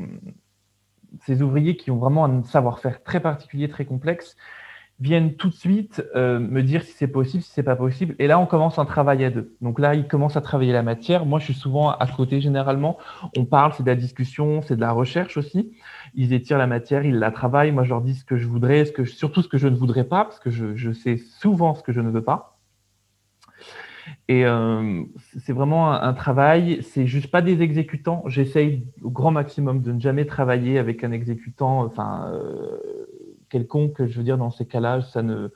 [1.27, 4.37] ces ouvriers qui ont vraiment un savoir-faire très particulier, très complexe,
[5.01, 8.15] viennent tout de suite euh, me dire si c'est possible, si c'est pas possible.
[8.19, 9.55] Et là, on commence un travail à deux.
[9.63, 11.25] Donc là, ils commencent à travailler la matière.
[11.25, 12.99] Moi, je suis souvent à côté généralement.
[13.37, 15.73] On parle, c'est de la discussion, c'est de la recherche aussi.
[16.15, 17.73] Ils étirent la matière, ils la travaillent.
[17.73, 19.77] Moi, je leur dis ce que je voudrais, ce que surtout ce que je ne
[19.77, 22.59] voudrais pas, parce que je, je sais souvent ce que je ne veux pas.
[24.29, 25.03] Et euh,
[25.39, 26.83] c'est vraiment un, un travail.
[26.83, 28.23] C'est juste pas des exécutants.
[28.27, 31.81] J'essaye au grand maximum de ne jamais travailler avec un exécutant.
[31.85, 32.31] Enfin.
[32.35, 33.07] Euh,
[33.51, 35.49] quelconque, je veux dire, dans ces cas-là, ça ne.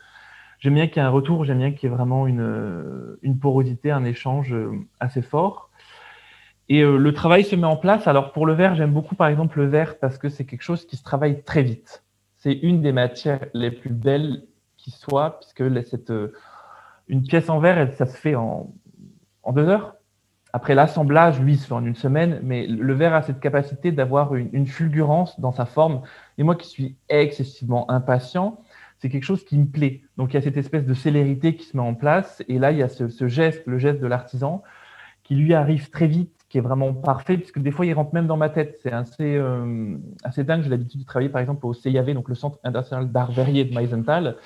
[0.59, 3.39] J'aime bien qu'il y ait un retour, j'aime bien qu'il y ait vraiment une, une
[3.39, 4.55] porosité, un échange
[5.01, 5.71] assez fort.
[6.69, 8.07] Et euh, le travail se met en place.
[8.07, 10.87] Alors pour le verre, j'aime beaucoup par exemple le verre parce que c'est quelque chose
[10.87, 12.03] qui se travaille très vite.
[12.37, 14.45] C'est une des matières les plus belles
[14.77, 16.33] qui soit, puisque cette, euh,
[17.09, 18.73] une pièce en verre, ça se fait en,
[19.43, 19.95] en deux heures.
[20.53, 24.35] Après l'assemblage, lui, se fait en une semaine, mais le verre a cette capacité d'avoir
[24.35, 26.03] une, fulgurance dans sa forme.
[26.39, 28.61] Et moi qui suis excessivement impatient,
[28.99, 30.03] c'est quelque chose qui me plaît.
[30.17, 32.43] Donc il y a cette espèce de célérité qui se met en place.
[32.49, 34.63] Et là, il y a ce, geste, le geste de l'artisan,
[35.25, 38.27] qui lui arrive très vite, qui est vraiment parfait, puisque des fois, il rentre même
[38.27, 38.79] dans ma tête.
[38.83, 40.63] C'est assez, euh, assez dingue.
[40.63, 43.75] J'ai l'habitude de travailler, par exemple, au CIAV, donc le Centre international d'art verrier de
[43.75, 44.37] Meisenthal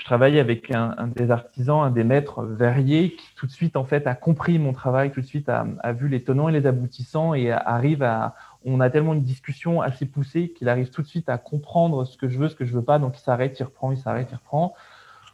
[0.00, 3.84] je travaille avec un, des artisans, un des maîtres verriers qui tout de suite en
[3.84, 7.34] fait a compris mon travail, tout de suite a vu les tenants et les aboutissants
[7.34, 11.28] et arrive à, on a tellement une discussion assez poussée qu'il arrive tout de suite
[11.28, 13.64] à comprendre ce que je veux, ce que je veux pas, donc il s'arrête, il
[13.64, 14.74] reprend, il s'arrête, il reprend.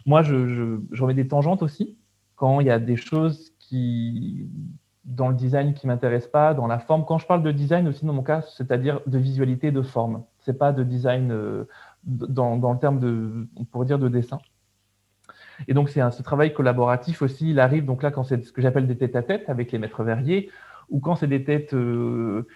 [0.04, 1.96] Moi, je, je, je, remets des tangentes aussi
[2.36, 4.48] quand il y a des choses qui
[5.06, 7.04] dans le design qui m'intéressent pas, dans la forme.
[7.04, 10.24] Quand je parle de design aussi dans mon cas, c'est-à-dire de visualité, de forme.
[10.40, 11.64] C'est pas de design euh,
[12.04, 14.40] dans, le terme de, on pourrait dire de dessin.
[15.68, 18.60] Et donc, c'est ce travail collaboratif aussi, il arrive donc là quand c'est ce que
[18.60, 20.50] j'appelle des têtes-à-tête avec les maîtres verriers,
[20.90, 22.46] ou quand c'est des têtes, euh,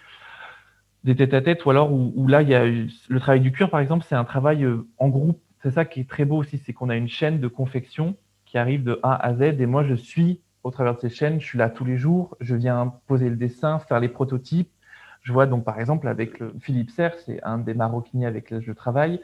[1.04, 4.04] des têtes-à-tête, ou alors où, là, il y a le travail du cuir, par exemple,
[4.08, 5.40] c'est un travail euh, en groupe.
[5.62, 8.58] C'est ça qui est très beau aussi, c'est qu'on a une chaîne de confection qui
[8.58, 11.46] arrive de A à Z, et moi, je suis au travers de ces chaînes, je
[11.46, 14.70] suis là tous les jours, je viens poser le dessin, faire les prototypes.
[15.22, 18.62] Je vois donc, par exemple, avec le Philippe Serre, c'est un des maroquiniers avec lesquels
[18.62, 19.20] je travaille,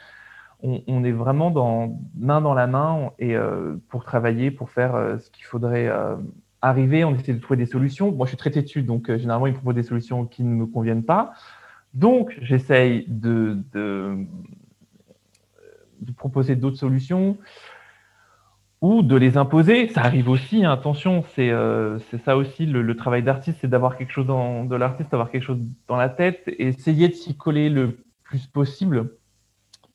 [0.63, 5.19] on, est vraiment dans, main dans la main et euh, pour travailler, pour faire euh,
[5.19, 6.17] ce qu'il faudrait euh,
[6.63, 7.05] arriver.
[7.05, 8.11] On essaie de trouver des solutions.
[8.11, 11.05] Moi, je suis très têtu, donc généralement, ils proposent des solutions qui ne me conviennent
[11.05, 11.35] pas.
[11.97, 13.59] Donc, j'essaye de,
[16.19, 17.39] proposer d'autres solutions
[18.83, 19.89] ou de les imposer.
[19.89, 21.51] Ça arrive aussi, hein, attention, c'est
[22.27, 25.59] ça aussi le, travail d'artiste, c'est d'avoir quelque chose dans, de l'artiste, d'avoir quelque chose
[25.89, 29.11] dans la tête et essayer de s'y coller le plus possible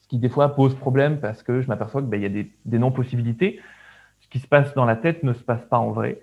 [0.10, 3.60] qui des fois pose problème parce que je m'aperçois qu'il ben, y a des, non-possibilités.
[4.22, 6.20] Ce qui se passe dans la tête ne se passe pas en vrai.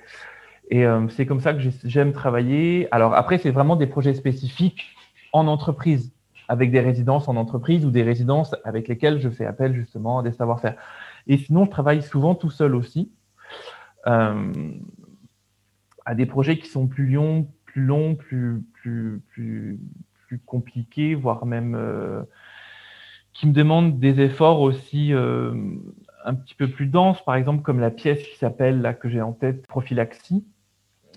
[0.70, 2.88] Et euh, c'est comme ça que j'aime travailler.
[2.90, 4.96] Alors après, c'est vraiment des projets spécifiques
[5.32, 6.12] en entreprise,
[6.48, 10.22] avec des résidences en entreprise ou des résidences avec lesquelles je fais appel justement à
[10.22, 10.76] des savoir-faire.
[11.26, 13.12] Et sinon, je travaille souvent tout seul aussi,
[14.06, 14.52] euh,
[16.06, 19.78] à des projets qui sont plus longs, plus longs, plus, plus, plus,
[20.26, 22.22] plus compliqués, voire même euh,
[23.34, 25.54] qui me demande des efforts aussi euh,
[26.24, 29.20] un petit peu plus denses, par exemple comme la pièce qui s'appelle, là que j'ai
[29.20, 30.44] en tête, prophylaxie.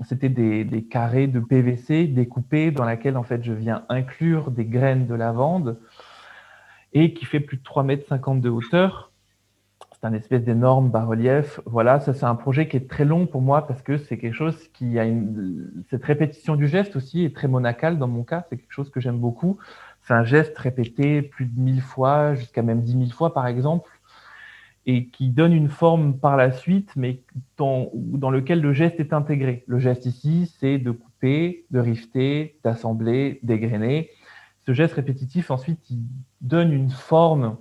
[0.05, 5.07] C'était des, carrés de PVC découpés dans laquelle en fait je viens inclure des graines
[5.07, 5.77] de lavande
[6.93, 9.11] et qui fait plus de 3,50 mètres de hauteur.
[9.93, 11.59] C'est un espèce d'énorme bas-relief.
[11.65, 14.33] Voilà, ça c'est un projet qui est très long pour moi parce que c'est quelque
[14.33, 15.83] chose qui a une...
[15.91, 18.99] Cette répétition du geste aussi est très monacale dans mon cas, c'est quelque chose que
[18.99, 19.59] j'aime beaucoup
[20.03, 23.89] c'est un geste répété plus de mille fois, jusqu'à même dix mille fois par exemple,
[24.85, 27.21] et qui donne une forme par la suite, mais
[27.57, 29.63] dans, dans lequel le geste est intégré.
[29.67, 34.09] Le geste ici, c'est de couper, de rifter, d'assembler, dégrainer.
[34.65, 35.99] Ce geste répétitif, ensuite, il
[36.41, 37.57] donne une forme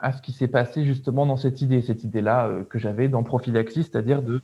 [0.00, 3.22] à ce qui s'est passé justement dans cette idée, cette idée-là euh, que j'avais dans
[3.22, 4.42] prophylaxie, c'est-à-dire de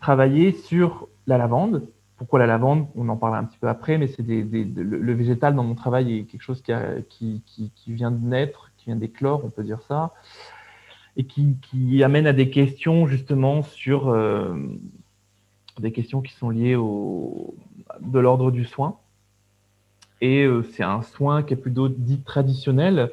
[0.00, 2.88] travailler sur la lavande, pourquoi la lavande?
[2.96, 6.24] On en parlera un petit peu après, mais c'est le, végétal dans mon travail est
[6.24, 6.62] quelque chose
[7.08, 10.12] qui, qui, vient de naître, qui vient d'éclore, on peut dire ça,
[11.18, 14.56] et qui, amène à des questions justement sur euh,
[15.78, 17.54] des questions qui sont liées au,
[18.00, 18.98] de l'ordre du soin.
[20.20, 23.10] Et euh, c'est un soin qui est plutôt dit traditionnel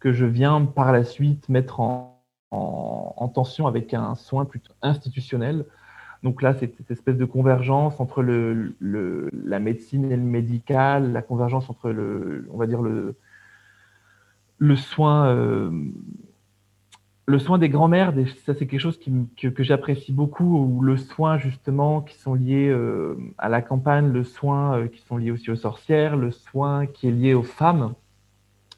[0.00, 5.66] que je viens par la suite mettre en, en tension avec un soin plutôt institutionnel
[6.22, 11.70] donc là, c'est cette espèce de convergence entre la médecine et le médical, la convergence
[11.70, 13.14] entre le, on va dire le,
[14.58, 15.70] le soin, euh,
[17.28, 18.14] le soin des grands-mères.
[18.46, 20.64] Ça, c'est quelque chose que, j'apprécie beaucoup.
[20.64, 25.00] Ou le soin justement qui sont liés euh, à la campagne, le soin euh, qui
[25.02, 27.92] sont liés aussi aux sorcières, le soin qui est lié aux femmes,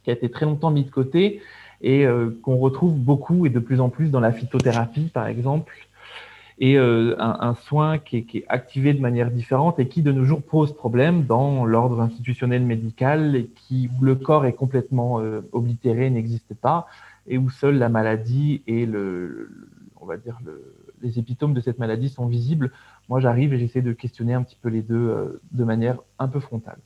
[0.02, 1.40] qui a été très longtemps mis de côté
[1.82, 2.04] et
[2.42, 5.72] qu'on retrouve beaucoup et de plus en plus dans la phytothérapie, par exemple
[6.60, 10.42] et euh, un, soin qui est, activé de manière différente et qui de nos jours
[10.42, 16.10] pose problème dans l'ordre institutionnel médical et qui, où le corps est complètement euh, oblitéré,
[16.10, 16.86] n'existe pas,
[17.26, 19.50] et où seule la maladie et le,
[20.00, 20.38] on va dire
[21.02, 22.72] les épitomes de cette maladie sont visibles.
[23.08, 26.28] Moi, j'arrive et j'essaie de questionner un petit peu les deux euh, de manière un
[26.28, 26.78] peu frontale.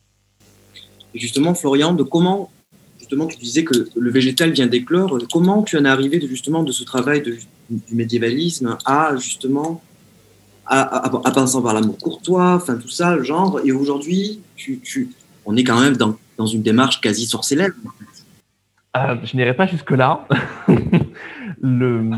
[1.14, 2.51] Et justement, Florian, de comment
[2.99, 5.18] justement, tu disais que le végétal vient d'éclore.
[5.31, 9.83] Comment tu en es arrivé de, justement de ce travail du médiévalisme à justement
[10.66, 13.61] à, à, pensant par l'amour courtois, enfin tout ça, le genre.
[13.64, 15.11] Et aujourd'hui, tu, tu,
[15.44, 17.75] on est quand même dans, dans une démarche quasi sorcelleuse.
[18.96, 20.26] Euh, je n'irai pas jusque-là.
[21.61, 22.11] le,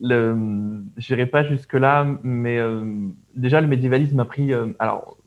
[0.00, 4.52] le, je n'irai pas jusque-là, mais euh, déjà, le médiévalisme a pris.
[4.52, 5.18] Euh, alors,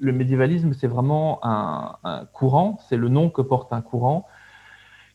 [0.00, 4.26] le médiévalisme, c'est vraiment un, un courant, c'est le nom que porte un courant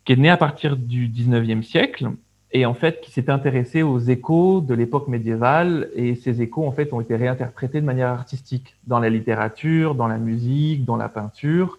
[0.08, 2.12] qui est né à partir du 19e siècle
[2.54, 6.72] et en fait qui s'est intéressé aux échos de l'époque médiévale et ces échos en
[6.72, 11.10] fait ont été réinterprétés de manière artistique dans la littérature, dans la musique, dans la
[11.10, 11.78] peinture.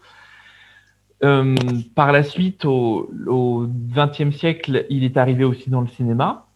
[1.25, 1.55] Euh,
[1.95, 6.47] par la suite, au XXe siècle, il est arrivé aussi dans le cinéma.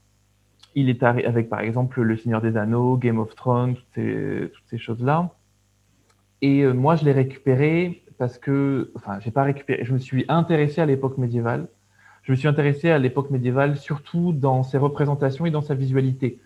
[0.74, 4.52] Il est arrivé avec par exemple Le Seigneur des Anneaux, Game of Thrones, toutes ces,
[4.70, 5.30] ces choses-là.
[6.40, 10.24] Et euh, moi, je l'ai récupéré parce que, enfin, j'ai pas récupéré, je me suis
[10.28, 11.68] intéressé à l'époque médiévale
[12.22, 16.38] je me suis intéressé à l'époque médiévale surtout dans ses représentations et dans sa visualité,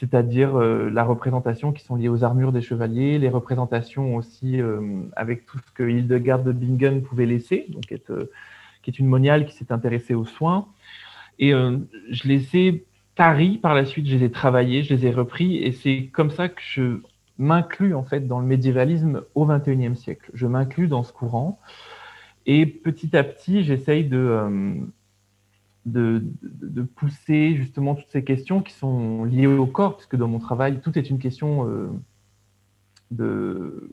[0.00, 5.02] c'est-à-dire euh, la représentation qui sont liées aux armures des chevaliers, les représentations aussi euh,
[5.16, 8.24] avec tout ce que Hildegard de Bingen pouvait laisser, donc euh,
[8.82, 10.66] qui est une moniale qui s'est intéressée aux soins.
[11.38, 12.84] Et je les ai
[13.16, 16.30] taris par la suite, je les ai travaillés, je les ai repris, et c'est comme
[16.30, 17.00] ça que je
[17.38, 20.30] m'inclus en fait dans le médiévalisme au XXIe siècle.
[20.32, 21.58] Je m'inclus dans ce courant,
[22.46, 24.78] et petit à petit, j'essaye de,
[25.86, 30.38] de, de, pousser justement toutes ces questions qui sont liées au corps, puisque dans mon
[30.38, 31.90] travail, tout est une question euh,
[33.10, 33.90] de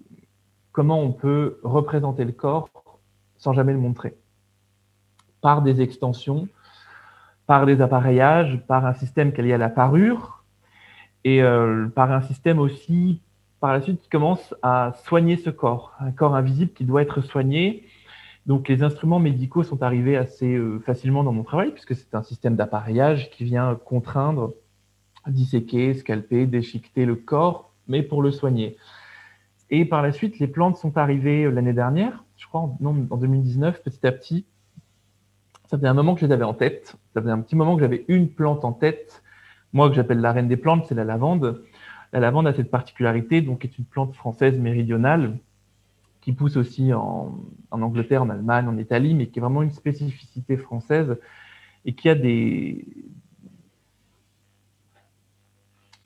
[0.71, 2.69] comment on peut représenter le corps
[3.38, 4.15] sans jamais le montrer,
[5.41, 6.47] par des extensions,
[7.47, 10.43] par des appareillages, par un système qui est lié à la parure,
[11.23, 13.19] et euh, par un système aussi,
[13.60, 17.21] par la suite, qui commence à soigner ce corps, un corps invisible qui doit être
[17.21, 17.84] soigné.
[18.45, 22.23] Donc les instruments médicaux sont arrivés assez euh, facilement dans mon travail, puisque c'est un
[22.23, 24.54] système d'appareillage qui vient contraindre,
[25.27, 28.77] disséquer, scalper, déchiqueter le corps, mais pour le soigner.
[29.69, 33.17] Et par la suite, les plantes sont arrivées euh, l'année dernière, je crois en, en
[33.17, 34.45] 2019, petit à petit,
[35.71, 36.97] ça faisait un moment que je les avais en tête.
[37.13, 39.23] Ça faisait un petit moment que j'avais une plante en tête.
[39.71, 41.63] Moi, que j'appelle la reine des plantes, c'est la lavande.
[42.12, 45.38] La lavande a cette particularité, donc est une plante française méridionale
[46.21, 47.36] qui pousse aussi en,
[47.71, 51.17] Angleterre, en Allemagne, en Italie, mais qui est vraiment une spécificité française
[51.84, 52.86] et qui a des,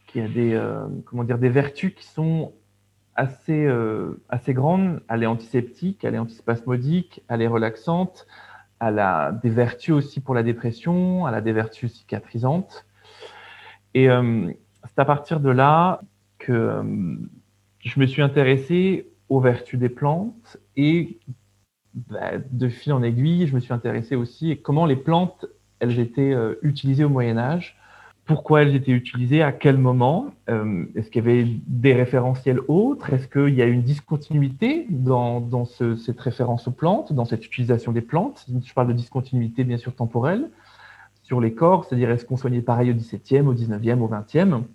[0.08, 2.54] qui a des, euh, comment dire, des vertus qui sont
[3.16, 5.04] assez, euh, assez grandes.
[5.10, 8.26] Elle est antiseptique, elle est antispasmodique, elle est relaxante,
[8.80, 12.86] elle a des vertus aussi pour la dépression, elle a des vertus cicatrisantes.
[13.94, 14.50] Et euh,
[14.86, 16.02] c'est à partir de là
[16.38, 16.82] que
[17.80, 21.20] je me suis intéressé aux vertus des plantes et
[21.94, 25.46] bah, de fil en aiguille, je me suis intéressé aussi à comment les plantes
[25.80, 27.78] elles étaient euh, utilisées au Moyen Âge.
[28.26, 33.14] Pourquoi elles étaient utilisées, à quel moment, euh, est-ce qu'il y avait des référentiels autres,
[33.14, 37.46] est-ce qu'il y a une discontinuité dans, dans ce, cette référence aux plantes, dans cette
[37.46, 38.46] utilisation des plantes?
[38.66, 40.50] Je parle de discontinuité bien sûr temporelle
[41.22, 44.66] sur les corps, c'est-à-dire est-ce qu'on soignait pareil au XVIIe, au XIXe, au XXe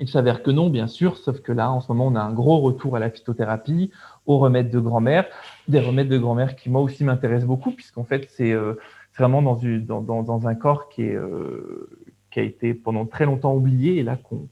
[0.00, 2.32] Il s'avère que non, bien sûr, sauf que là, en ce moment, on a un
[2.32, 3.90] gros retour à la phytothérapie,
[4.26, 5.26] aux remèdes de grand-mère,
[5.68, 8.74] des remèdes de grand-mère qui moi aussi m'intéressent beaucoup, puisqu'en fait, c'est euh,
[9.16, 11.14] vraiment dans, dans, dans, dans, un corps qui est...
[11.14, 11.88] Euh,
[12.36, 14.46] qui a été pendant très longtemps oublié et là qu'on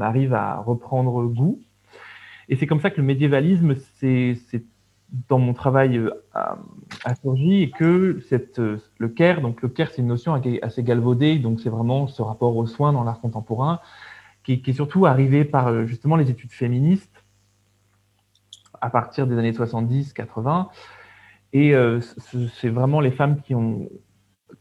[0.00, 1.58] arrive à reprendre goût.
[2.50, 4.36] Et c'est comme ça que le médiévalisme, c'est
[5.28, 9.90] dans mon travail euh, a, surgi et que cette, euh, le care, donc le care,
[9.90, 13.80] c'est une notion assez galvaudée, donc c'est vraiment ce rapport aux soins dans l'art contemporain,
[14.44, 17.24] qui, est surtout arrivé par euh, justement les études féministes
[18.80, 20.68] à partir des années 70-80.
[21.54, 23.88] Et c'est vraiment les femmes qui ont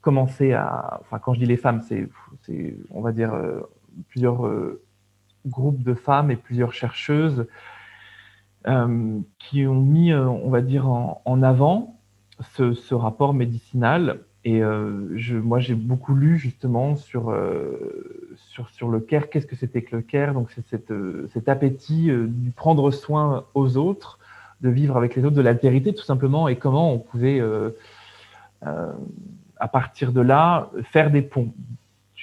[0.01, 2.09] commencé à, enfin quand je dis les femmes, c'est,
[2.89, 3.61] on va dire euh,
[4.09, 4.83] plusieurs euh,
[5.45, 7.47] groupes de femmes et plusieurs chercheuses
[8.67, 11.99] euh, qui ont mis, on va dire, en, avant
[12.55, 14.21] ce, rapport médicinal.
[14.43, 17.36] Et je, moi, j'ai beaucoup lu justement sur,
[18.36, 19.30] sur, sur le care.
[19.30, 20.34] Qu'est-ce que c'était que le care?
[20.34, 20.93] Donc, c'est cette,
[21.32, 24.17] cet appétit du prendre soin aux autres,
[24.62, 27.41] de vivre avec les autres, de l'altérité tout simplement, et comment on pouvait
[28.62, 31.54] à partir de là, faire des ponts.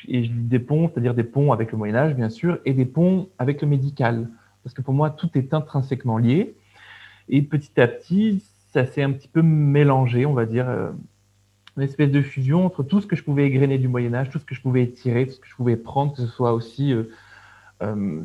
[0.09, 2.73] Et je dis des ponts, c'est-à-dire des ponts avec le Moyen Âge, bien sûr, et
[2.73, 4.29] des ponts avec le médical.
[4.65, 6.57] Parce que pour moi, tout est intrinsèquement lié.
[7.29, 10.91] Et petit à petit, ça s'est un petit peu mélangé, on va dire, euh,
[11.79, 14.41] une espèce de fusion entre tout ce que je pouvais égrener du Moyen Âge, tout
[14.41, 16.93] ce que je pouvais tirer, tout ce que je pouvais prendre, que ce soit aussi
[16.93, 17.05] euh,
[17.83, 18.25] euh,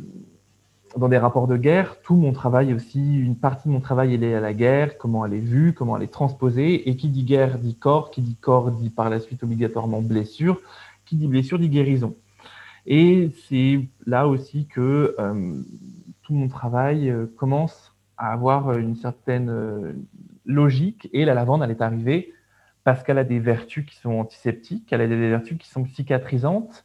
[0.97, 4.17] dans des rapports de guerre, tout mon travail aussi, une partie de mon travail est
[4.17, 6.89] liée à la guerre, comment elle est vue, comment elle est transposée.
[6.89, 10.59] Et qui dit guerre dit corps, qui dit corps dit par la suite obligatoirement blessure,
[11.05, 12.15] qui dit blessure dit guérison.
[12.87, 15.61] Et c'est là aussi que euh,
[16.23, 19.95] tout mon travail commence à avoir une certaine
[20.43, 21.07] logique.
[21.13, 22.33] Et la lavande, elle est arrivée
[22.83, 26.83] parce qu'elle a des vertus qui sont antiseptiques, elle a des vertus qui sont cicatrisantes.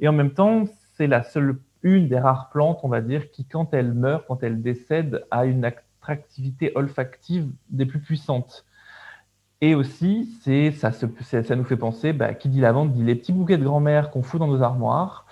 [0.00, 0.64] Et en même temps,
[0.96, 4.42] c'est la seule une des rares plantes, on va dire, qui, quand elle meurt, quand
[4.42, 8.64] elle décède, a une attractivité olfactive des plus puissantes.
[9.60, 10.90] Et aussi, c'est ça,
[11.56, 14.40] nous fait penser, bah, qui dit lavande dit les petits bouquets de grand-mère qu'on fout
[14.40, 15.26] dans nos armoires,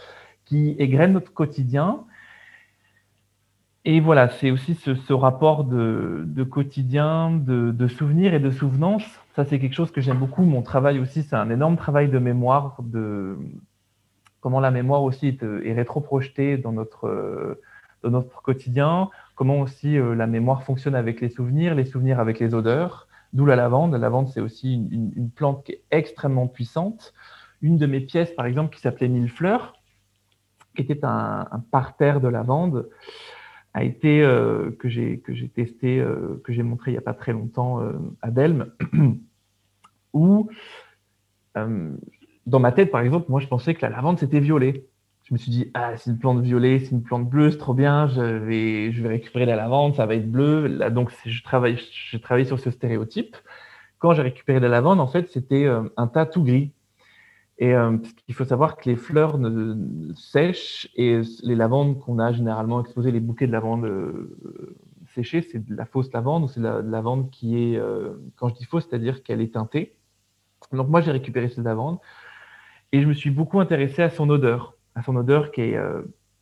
[0.44, 2.04] qui égrènent notre quotidien.
[3.84, 9.02] Et voilà, c'est aussi ce, rapport de, quotidien, de, de souvenirs et de souvenance.
[9.34, 10.44] Ça, c'est quelque chose que j'aime beaucoup.
[10.44, 13.36] Mon travail aussi, c'est un énorme travail de mémoire, de,
[14.42, 17.60] comment la mémoire aussi est, euh, rétro-projetée dans notre, euh,
[18.02, 22.40] dans notre quotidien, comment aussi euh, la mémoire fonctionne avec les souvenirs, les souvenirs avec
[22.40, 23.92] les odeurs, d'où la lavande.
[23.92, 27.14] La lavande, c'est aussi une, plante qui est extrêmement puissante.
[27.62, 29.74] Une de mes pièces, par exemple, qui s'appelait Mille fleurs,
[30.74, 32.88] qui était un, parterre de lavande,
[33.74, 34.20] a été
[34.78, 36.04] que j'ai que j'ai testé,
[36.44, 37.80] que j'ai montré il n'y a pas très longtemps
[38.20, 38.72] à Delme,
[40.12, 40.50] où
[42.46, 44.86] dans ma tête, par exemple, moi, je pensais que la lavande, c'était violet.
[45.24, 47.74] Je me suis dit, ah, c'est une plante violet, c'est une plante bleue, c'est trop
[47.74, 50.66] bien, je vais, je vais récupérer la lavande, ça va être bleu.
[50.66, 51.78] Là, donc, je travaille,
[52.10, 53.36] j'ai travaillé sur ce stéréotype.
[53.98, 56.72] Quand j'ai récupéré la lavande, en fait, c'était euh, un tas tout gris.
[57.62, 57.96] Et euh,
[58.26, 63.12] il faut savoir que les fleurs ne, sèchent et les lavandes qu'on a généralement exposées,
[63.12, 64.76] les bouquets de lavande euh,
[65.14, 68.54] c'est de la fausse lavande ou c'est de la lavande qui est, euh, quand je
[68.54, 69.94] dis fausse, c'est-à-dire qu'elle est teintée.
[70.72, 72.00] Donc moi, j'ai récupéré cette lavande
[72.90, 75.78] et je me suis beaucoup intéressé à son odeur, à son odeur qui est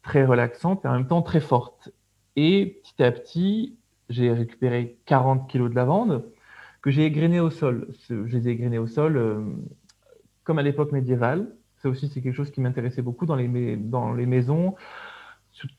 [0.01, 1.93] très relaxante et en même temps très forte.
[2.37, 3.77] Et petit à petit,
[4.09, 6.25] j'ai récupéré 40 kilos de lavande
[6.81, 7.89] que j'ai égrené au sol.
[8.09, 9.19] Je les ai égrenés au sol
[10.51, 11.47] comme à l'époque médiévale.
[11.77, 14.75] Ça aussi, c'est quelque chose qui m'intéressait beaucoup dans les, dans les maisons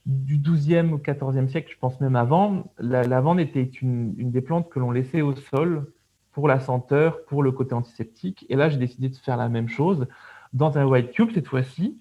[0.06, 2.72] du 12e au 14e siècle, je pense même avant.
[2.80, 5.92] La lavande était une, des plantes que l'on laissait au sol
[6.32, 8.46] pour la senteur, pour le côté antiseptique.
[8.48, 10.08] Et là, j'ai décidé de faire la même chose
[10.54, 11.98] dans un white cube cette fois-ci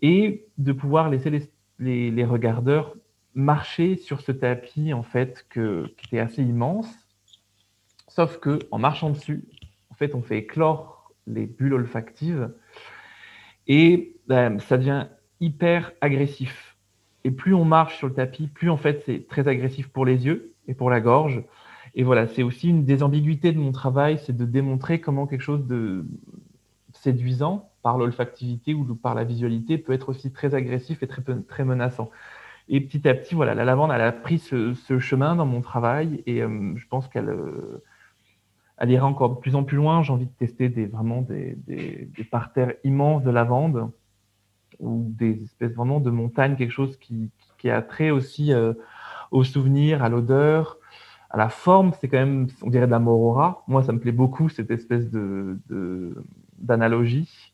[0.00, 2.94] et de pouvoir laisser les, les, les, regardeurs
[3.34, 6.88] marcher sur ce tapis en fait que, qui était assez immense.
[8.08, 9.44] Sauf que en marchant dessus,
[9.90, 12.50] en fait, on fait éclore les bulles olfactives.
[13.66, 15.06] Et ben, ça devient
[15.40, 16.76] hyper agressif.
[17.24, 20.26] Et plus on marche sur le tapis, plus en fait c'est très agressif pour les
[20.26, 21.42] yeux et pour la gorge.
[21.94, 25.42] Et voilà, c'est aussi une des ambiguïtés de mon travail, c'est de démontrer comment quelque
[25.42, 26.04] chose de
[26.92, 31.64] séduisant par l'olfactivité ou par la visualité peut être aussi très agressif et très, très
[31.64, 32.10] menaçant.
[32.68, 36.22] Et petit à petit, voilà, la lavande, elle a pris ce, chemin dans mon travail
[36.26, 37.82] et euh, je pense qu'elle euh,
[38.80, 40.02] elle ira encore de plus en plus loin.
[40.02, 41.58] J'ai envie de tester des, vraiment des,
[42.30, 43.90] parterres immenses de lavande
[44.78, 48.72] ou des espèces vraiment de montagnes, quelque chose qui, qui a trait aussi euh,
[49.30, 50.78] au souvenir, à l'odeur,
[51.28, 51.92] à la forme.
[52.00, 53.64] C'est quand même, on dirait de la morora.
[53.68, 55.58] Moi, ça me plaît beaucoup, cette espèce de,
[56.58, 57.52] d'analogie.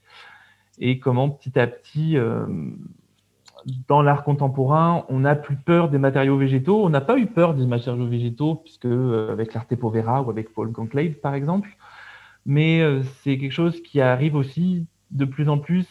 [0.79, 2.47] Et comment petit à petit, euh,
[3.89, 6.85] dans l'art contemporain, on n'a plus peur des matériaux végétaux.
[6.85, 10.53] On n'a pas eu peur des matériaux végétaux, puisque euh, avec l'Arte Povera ou avec
[10.53, 11.77] Paul Conclave, par exemple.
[12.45, 15.87] Mais euh, c'est quelque chose qui arrive aussi de plus en plus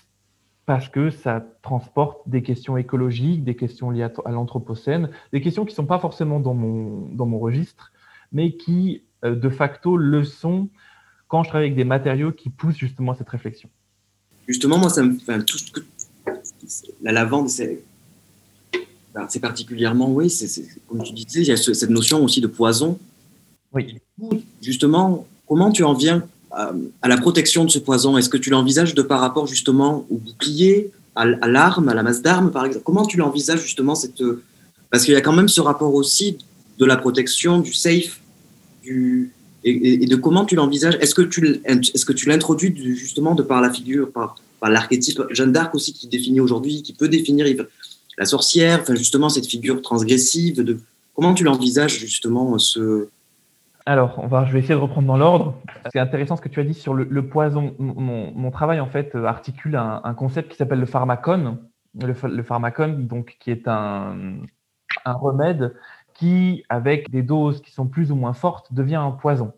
[0.66, 5.74] parce que ça transporte des questions écologiques, des questions liées à, l'anthropocène, des questions qui
[5.74, 7.92] ne sont pas forcément dans mon, dans mon registre,
[8.32, 10.70] mais qui, euh, de facto, le sont
[11.28, 13.70] quand je travaille avec des matériaux qui poussent justement cette réflexion.
[14.48, 15.58] Justement, moi, ça me, fait tout
[17.02, 17.84] la lavande, c'est
[19.14, 23.00] ben, particulièrement, oui, c'est comme tu disais, il y a cette notion aussi de poison.
[23.74, 23.98] Oui.
[24.62, 26.74] Justement, comment tu en viens à,
[27.08, 28.18] la protection de ce poison?
[28.18, 32.22] Est-ce que tu l'envisages de par rapport justement au bouclier, à, l'arme, à la masse
[32.22, 32.84] d'armes, par exemple?
[32.84, 34.22] Comment tu l'envisages justement cette
[34.90, 36.38] Parce qu'il y a quand même ce rapport aussi
[36.78, 38.20] de la protection, du safe,
[38.84, 39.32] du
[39.64, 40.98] et, de comment tu l'envisages?
[41.02, 44.36] Est-ce que tu est-ce que tu l'introduis justement de par la figure, par
[44.70, 47.46] l'archétype Jeanne d'Arc aussi qui définit aujourd'hui, qui peut définir
[48.18, 50.64] la sorcière, enfin justement cette figure transgressive.
[50.64, 50.80] De,
[51.14, 53.10] comment tu l'envisages justement ce
[53.88, 55.62] alors, on va, je vais essayer de reprendre dans l'ordre.
[55.94, 57.76] C'est intéressant ce que tu as dit sur le, poison.
[57.78, 61.60] Mon, travail, en fait, articule un, concept qui s'appelle le pharmacone.
[62.02, 64.38] Le, le, pharmacone, donc, qui est un,
[65.06, 65.76] un remède
[66.16, 69.54] qui, avec des doses qui sont plus ou moins fortes, devient un poison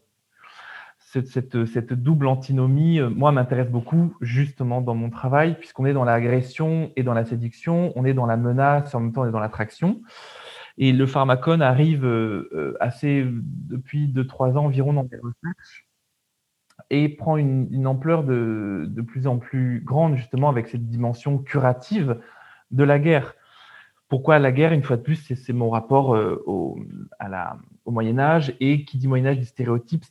[1.08, 6.92] cette, double antinomie, euh, moi, m'intéresse beaucoup justement dans mon travail, puisqu'on est dans l'agression
[6.98, 9.40] et dans la séduction, on est dans la menace, en même temps on est dans
[9.40, 10.02] l'attraction.
[10.78, 15.88] Et le pharmacone arrive euh, euh, assez depuis 2-3 ans environ dans les recherches
[16.90, 22.20] et prend une, ampleur de, de, plus en plus grande justement avec cette dimension curative
[22.72, 23.34] de la guerre.
[24.10, 27.58] Pourquoi la guerre, une fois de plus, c'est mon rapport à la,
[27.88, 30.04] au Moyen Âge et qui dit Moyen Âge des stéréotypes,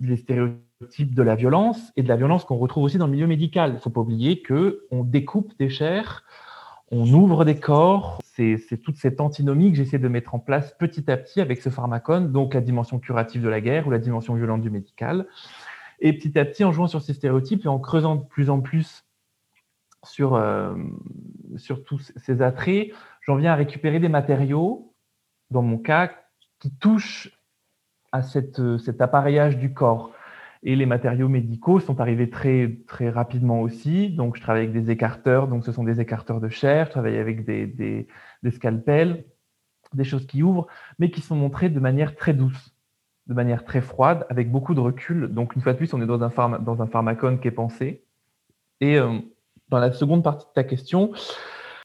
[0.00, 3.26] les stéréotypes de la violence et de la violence qu'on retrouve aussi dans le milieu
[3.26, 3.70] médical.
[3.70, 6.22] Il ne faut pas oublier que on découpe des chairs,
[6.92, 8.20] on ouvre des corps.
[8.22, 11.70] C'est toute cette antinomie que j'essaie de mettre en place petit à petit avec ce
[11.70, 15.26] pharmacone, donc la dimension curative de la guerre ou la dimension violente du médical.
[15.98, 18.60] Et petit à petit, en jouant sur ces stéréotypes et en creusant de plus en
[18.60, 19.04] plus
[20.04, 20.74] sur, euh,
[21.56, 22.90] sur tous ces attraits,
[23.22, 24.94] j'en viens à récupérer des matériaux,
[25.50, 26.10] dans mon cas,
[26.64, 27.30] qui touchent
[28.10, 30.12] à cette, cet appareillage du corps.
[30.62, 34.08] Et les matériaux médicaux sont arrivés très, très rapidement aussi.
[34.08, 35.46] Donc, je travaille avec des écarteurs.
[35.46, 36.86] Donc, ce sont des écarteurs de chair.
[36.86, 39.26] Je travaille avec des, des, scalpels,
[39.92, 40.66] des choses qui ouvrent,
[40.98, 42.74] mais qui sont montrées de manière très douce,
[43.26, 45.28] de manière très froide, avec beaucoup de recul.
[45.28, 48.06] Donc, une fois de plus, on est dans un, dans un pharmacone qui est pensé.
[48.80, 49.18] Et euh,
[49.68, 51.12] dans la seconde partie de ta question,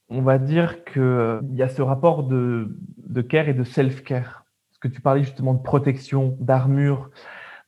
[0.07, 4.45] on va dire qu'il euh, y a ce rapport de, de care et de self-care
[4.79, 7.09] que tu parlais justement de protection, d'armure,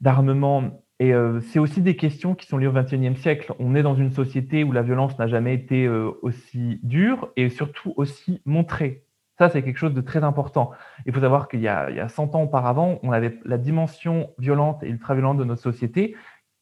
[0.01, 3.53] d'armement Et euh, c'est aussi des questions qui sont liées au XXIe siècle.
[3.59, 7.49] On est dans une société où la violence n'a jamais été euh, aussi dure et
[7.49, 9.03] surtout aussi montrée.
[9.37, 10.71] Ça, c'est quelque chose de très important.
[11.05, 14.87] Il faut savoir qu'il y, a 100 ans auparavant, on avait la dimension violente et
[14.87, 16.15] ultra-violente de notre société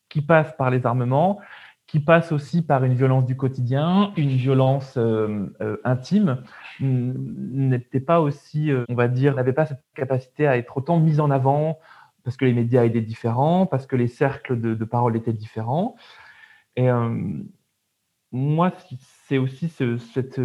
[0.08, 1.40] qui passe par les armements,
[1.88, 5.48] qui passe aussi par une violence du quotidien, une violence euh,
[5.84, 6.42] intime,
[6.82, 11.32] n'était pas aussi, on va dire, n'avait pas cette capacité à être autant mise en
[11.32, 11.80] avant,
[12.24, 15.96] parce que les médias étaient différents, parce que les cercles de, parole étaient différents.
[16.76, 17.10] Et euh,
[18.32, 18.72] moi,
[19.28, 20.38] c'est aussi cette,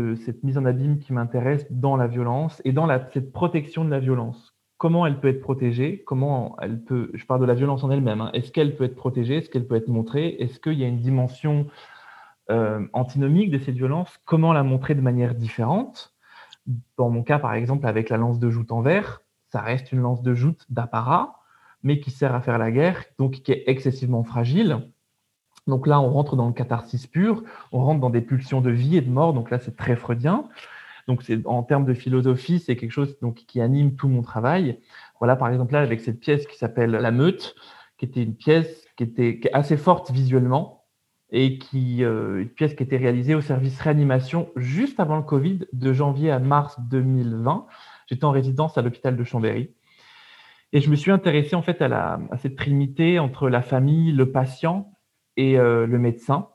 [0.43, 4.01] mise en abîme qui m'intéresse dans la violence et dans la, cette protection de la
[4.01, 4.55] violence.
[4.79, 6.03] Comment elle peut être protégée?
[6.05, 8.21] Comment elle peut Je parle de la violence en elle-même.
[8.21, 8.31] Hein.
[8.33, 9.37] Est-ce qu'elle peut être protégée?
[9.37, 10.37] Est-ce qu'elle peut être montrée?
[10.41, 11.67] Est-ce qu'il y a une dimension
[12.51, 14.19] euh, antinomique de cette violence?
[14.25, 16.14] Comment la montrer de manière différente?
[16.97, 20.01] Dans mon cas, par exemple, avec la lance de joute en verre, ça reste une
[20.01, 21.41] lance de joute d'apparat
[21.85, 24.91] mais qui sert à faire la guerre, donc qui est excessivement fragile.
[25.69, 28.97] Donc là, on rentre dans le catharsis pur, on rentre dans des pulsions de vie
[28.97, 30.49] et de mort, donc là, c'est très freudien.
[31.07, 34.81] Donc, c'est, en termes de philosophie, c'est quelque chose qui anime tout mon travail.
[35.21, 37.55] Voilà, par exemple, là, avec cette pièce qui s'appelle La Meute,
[37.99, 40.84] qui était une pièce qui était assez forte visuellement
[41.37, 45.67] et qui, euh, une pièce qui était réalisée au service réanimation juste avant le Covid,
[45.73, 47.67] de janvier à mars 2020.
[48.07, 49.75] J'étais en résidence à l'hôpital de Chambéry.
[50.73, 54.31] Et je me suis intéressé en fait à, la, cette trinité entre la famille, le
[54.31, 54.93] patient
[55.37, 56.51] et euh, le médecin,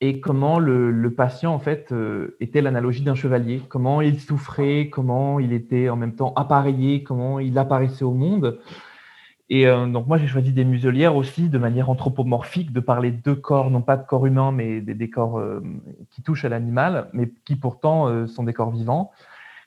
[0.00, 5.38] et comment le, patient en fait euh, était l'analogie d'un chevalier, comment il souffrait, comment
[5.38, 8.58] il était en même temps appareillé, comment il apparaissait au monde.
[9.52, 13.32] Et euh, donc moi j'ai choisi des muselières aussi de manière anthropomorphique, de parler de
[13.34, 15.42] corps, non pas de corps humain, mais des, corps
[16.10, 19.12] qui touchent à l'animal, mais qui pourtant sont des corps vivants,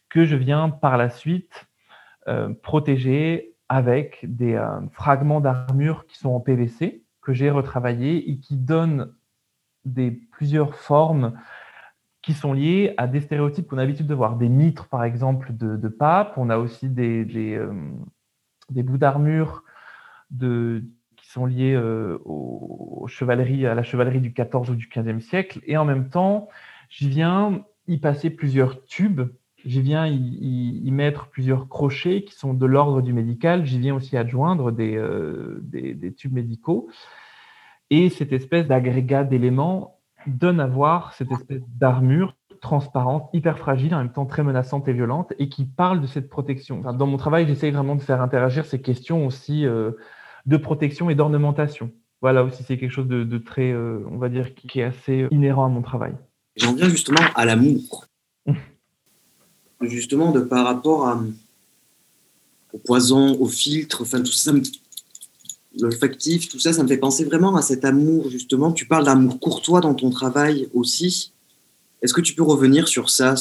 [0.10, 1.68] que je viens par la suite
[2.28, 8.40] euh, protégés avec des euh, fragments d'armure qui sont en PVC que j'ai retravaillés et
[8.40, 9.14] qui donnent
[9.84, 11.40] des, plusieurs formes
[12.24, 14.38] qui sont liées à des stéréotypes qu'on a l'habitude de voir.
[14.38, 16.34] Des mitres, par exemple, de, pape.
[16.38, 17.74] On a aussi des, des, euh,
[18.72, 19.65] des bouts d'armure
[20.32, 20.84] de,
[21.18, 21.50] qui sont
[22.26, 25.62] aux, chevaleries, à la chevalerie du XIV ou du XVe siècle.
[25.66, 26.50] Et en même temps,
[26.90, 29.30] je viens y passer plusieurs tubes
[29.66, 33.66] J'y viens y, mettre plusieurs crochets qui sont de l'ordre du médical.
[33.66, 36.88] J'y viens aussi adjoindre des, euh, des, tubes médicaux.
[37.90, 42.36] Et cette espèce d'agrégat d'éléments donne à voir cette espèce d'armure
[42.66, 46.30] transparente, hyper fragile, en même temps très menaçante et violente, et qui parle de cette
[46.30, 46.82] protection.
[46.82, 49.92] dans mon travail, j'essaie vraiment de faire interagir ces questions aussi euh,
[50.48, 51.92] de protection et d'ornementation.
[52.22, 55.66] Voilà aussi, c'est quelque chose de, très, euh, on va dire, qui est assez inhérent
[55.66, 56.14] à mon travail.
[56.56, 58.08] J'en viens justement à l'amour
[59.82, 61.22] justement de par rapport à,
[62.74, 64.52] au poison, au filtre, enfin tout ça,
[65.80, 68.72] l'olfactif, tout ça, ça me fait penser vraiment à cet amour justement.
[68.72, 71.34] Tu parles d'amour courtois dans ton travail aussi.
[72.02, 73.36] Est-ce que tu peux revenir sur ça?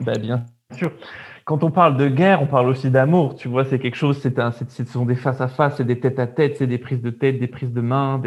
[0.00, 0.44] Ben, Bien
[0.76, 0.92] sûr.
[1.44, 3.36] Quand on parle de guerre, on parle aussi d'amour.
[3.36, 6.18] Tu vois, c'est quelque chose, un, ce sont des face à face, c'est des têtes
[6.18, 8.20] à tête, c'est des prises de tête, des prises de main,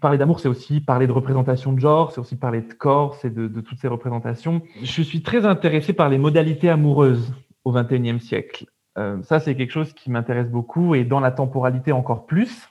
[0.00, 3.32] parler d'amour, c'est aussi parler de représentation de genre, c'est aussi parler de corps, c'est
[3.32, 4.62] de, toutes ces représentations.
[4.82, 7.32] Je suis très intéressé par les modalités amoureuses
[7.64, 8.66] au XXIe siècle.
[8.98, 12.68] Euh, ça, c'est quelque chose qui m'intéresse beaucoup et dans la temporalité encore plus.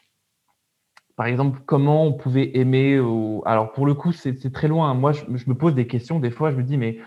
[1.16, 3.00] Par exemple, comment on pouvait aimer.
[3.46, 4.94] Alors, pour le coup, c'est très loin.
[4.94, 6.20] Moi, je, me pose des questions.
[6.20, 6.98] Des fois, je me dis, mais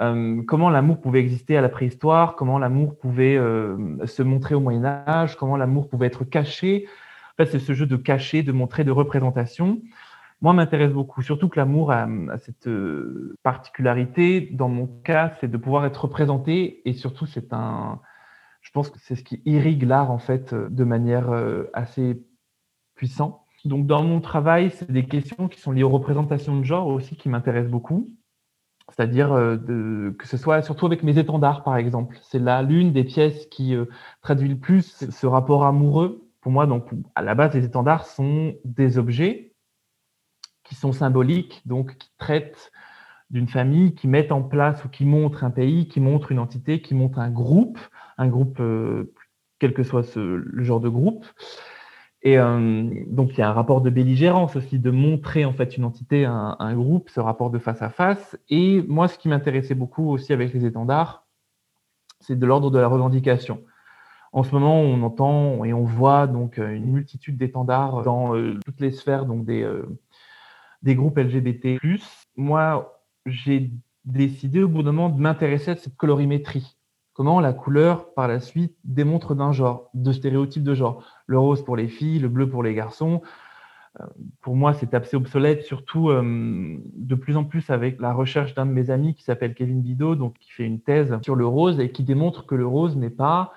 [0.00, 2.34] euh, comment l'amour pouvait exister à la préhistoire?
[2.34, 5.36] Comment l'amour pouvait euh, se montrer au Moyen Âge?
[5.36, 6.86] Comment l'amour pouvait être caché?
[7.32, 9.80] En fait, c'est ce jeu de cacher, de montrer, de représentation.
[10.42, 12.08] Moi, m'intéresse beaucoup, surtout que l'amour a,
[12.38, 14.40] cette euh, particularité.
[14.40, 18.00] Dans mon cas, c'est de pouvoir être représenté et surtout, c'est un.
[18.60, 22.20] Je pense que c'est ce qui irrigue l'art en fait euh, de manière euh, assez
[22.96, 23.40] puissante.
[23.64, 27.16] Donc, dans mon travail, c'est des questions qui sont liées aux représentations de genre aussi
[27.16, 28.10] qui m'intéressent beaucoup.
[28.88, 32.18] C'est-à-dire que ce soit surtout avec mes étendards, par exemple.
[32.22, 33.74] C'est là l'une des pièces qui
[34.20, 38.54] traduit le plus ce rapport amoureux pour moi, donc, à la base, les étendards sont
[38.64, 39.54] des objets
[40.64, 42.72] qui sont symboliques, donc qui traitent
[43.30, 46.82] d'une famille, qui mettent en place ou qui montrent un pays, qui montrent une entité,
[46.82, 47.78] qui montrent un groupe,
[48.18, 49.14] un groupe, euh,
[49.60, 51.24] quel que soit le genre de groupe.
[52.22, 55.76] Et euh, donc, il y a un rapport de belligérance aussi, de montrer en fait
[55.76, 58.38] une entité, un, groupe, ce rapport de face à face.
[58.48, 61.26] Et moi, ce qui m'intéressait beaucoup aussi avec les étendards,
[62.20, 63.62] c'est de l'ordre de la revendication.
[64.32, 68.58] En ce moment, on entend et on voit donc euh, une multitude d'étendards dans euh,
[68.64, 69.68] toutes les sphères donc des,
[70.82, 71.78] des groupes LGBT.
[72.36, 73.72] Moi, j'ai
[74.04, 76.76] décidé au bout d'un moment de m'intéresser à cette colorimétrie.
[77.14, 81.04] Comment la couleur, par la suite, démontre d'un genre, de stéréotypes de genre.
[81.26, 83.22] Le rose pour les filles, le bleu pour les garçons.
[84.00, 84.06] Euh,
[84.40, 88.66] pour moi, c'est assez obsolète, surtout euh, de plus en plus avec la recherche d'un
[88.66, 91.78] de mes amis qui s'appelle Kevin Bidot, donc qui fait une thèse sur le rose
[91.78, 93.52] et qui démontre que le rose n'est pas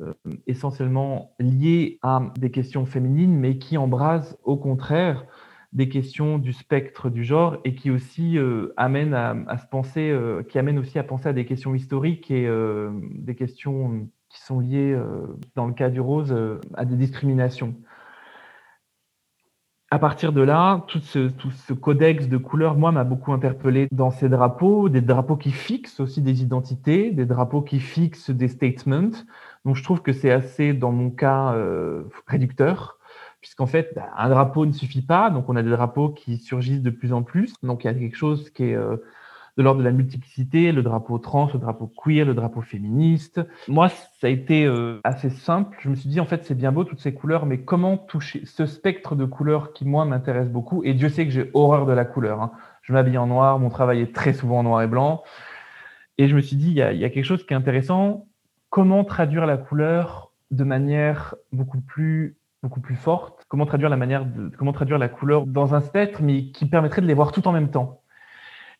[0.00, 0.12] euh,
[0.46, 5.24] essentiellement lié à des questions féminines, mais qui embrase au contraire
[5.74, 8.38] des questions du spectre du genre et qui aussi
[8.76, 10.16] amène à, se penser,
[10.48, 12.48] qui amène aussi à penser à des questions historiques et
[13.10, 14.96] des questions qui sont liées,
[15.56, 16.34] dans le cas du rose,
[16.74, 17.74] à des discriminations
[19.94, 24.28] à partir de là, tout ce, codex de couleurs, moi, m'a beaucoup interpellé dans ces
[24.28, 29.12] drapeaux, des drapeaux qui fixent aussi des identités, des drapeaux qui fixent des statements.
[29.64, 32.98] Donc, je trouve que c'est assez, dans mon cas, euh, réducteur,
[33.44, 35.28] puisqu'en fait, bah, un drapeau ne suffit pas.
[35.28, 37.52] Donc, on a des drapeaux qui surgissent de plus en plus.
[37.62, 38.96] Donc, il y a quelque chose qui est euh,
[39.58, 43.42] de l'ordre de la multiplicité, le drapeau trans, le drapeau queer, le drapeau féministe.
[43.68, 45.76] Moi, ça a été euh, assez simple.
[45.82, 48.46] Je me suis dit, en fait, c'est bien beau toutes ces couleurs, mais comment toucher
[48.46, 50.82] ce spectre de couleurs qui, moi, m'intéresse beaucoup?
[50.82, 52.40] Et Dieu sait que j'ai horreur de la couleur.
[52.40, 52.52] Hein.
[52.80, 55.22] Je m'habille en noir, mon travail est très souvent en noir et blanc.
[56.16, 57.56] Et je me suis dit, il y, a, il y a quelque chose qui est
[57.58, 58.26] intéressant.
[58.70, 63.44] Comment traduire la couleur de manière beaucoup plus beaucoup plus forte.
[63.48, 64.26] Comment traduire la manière
[64.58, 67.52] comment traduire la couleur dans un spectre, mais qui permettrait de les voir tout en
[67.52, 68.00] même temps.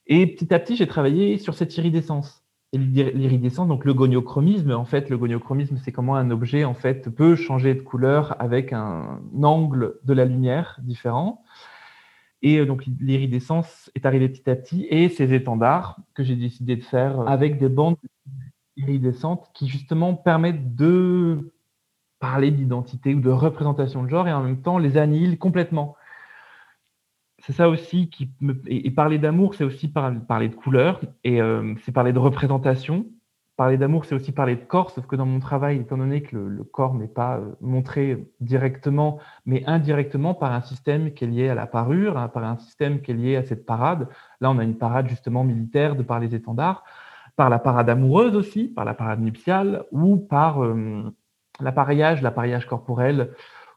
[0.07, 2.43] Et petit à petit, j'ai travaillé sur cette iridescence.
[2.73, 7.09] Et l'iridescence, donc le goniochromisme, en fait, le goniochromisme, c'est comment un objet, en fait,
[7.11, 11.45] peut changer de couleur avec un angle de la lumière différent.
[12.43, 16.75] Et euh, donc, l'iridescence est arrivée petit à petit et ces étendards que j'ai décidé
[16.77, 17.97] de faire avec des bandes
[18.77, 21.54] iridescentes qui, justement, permettent de
[22.21, 25.97] parler d'identité ou de représentation de genre et en même temps les annihilent complètement
[27.47, 28.61] c'est ça aussi qui me.
[28.67, 33.07] Et, parler d'amour, c'est aussi parler de couleur, et euh, c'est parler de représentation.
[33.57, 36.37] Parler d'amour, c'est aussi parler de corps, sauf que dans mon travail, étant donné que
[36.37, 41.49] le, corps n'est pas euh, montré directement, mais indirectement par un système qui est lié
[41.51, 44.09] à la parure, hein, par un système qui est lié à cette parade.
[44.41, 46.83] Là, on a une parade justement militaire de par les étendards,
[47.37, 51.15] par la parade amoureuse aussi, par la parade nuptiale, ou par euh,
[51.61, 53.31] l'appareillage, l'appareillage corporel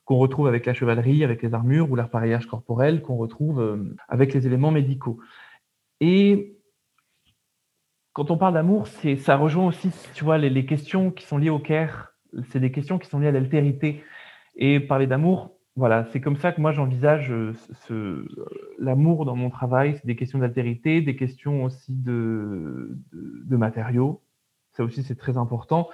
[0.05, 4.33] qu'on retrouve avec la chevalerie, avec les armures, ou l'appareillage corporel qu'on retrouve euh, avec
[4.33, 5.19] les éléments médicaux.
[5.99, 6.57] Et
[8.13, 11.59] quand on parle d'amour, ça rejoint aussi, tu vois, les, questions qui sont liées au
[11.59, 12.13] care.
[12.49, 14.03] C'est des questions qui sont liées à l'altérité.
[14.55, 17.53] Et parler d'amour, voilà, c'est comme ça que moi j'envisage euh,
[17.85, 18.25] ce,
[18.79, 19.97] l'amour dans mon travail.
[19.97, 22.97] C'est des questions d'altérité, des questions aussi de
[23.49, 24.21] matériaux.
[24.71, 25.89] Ça aussi, c'est très important.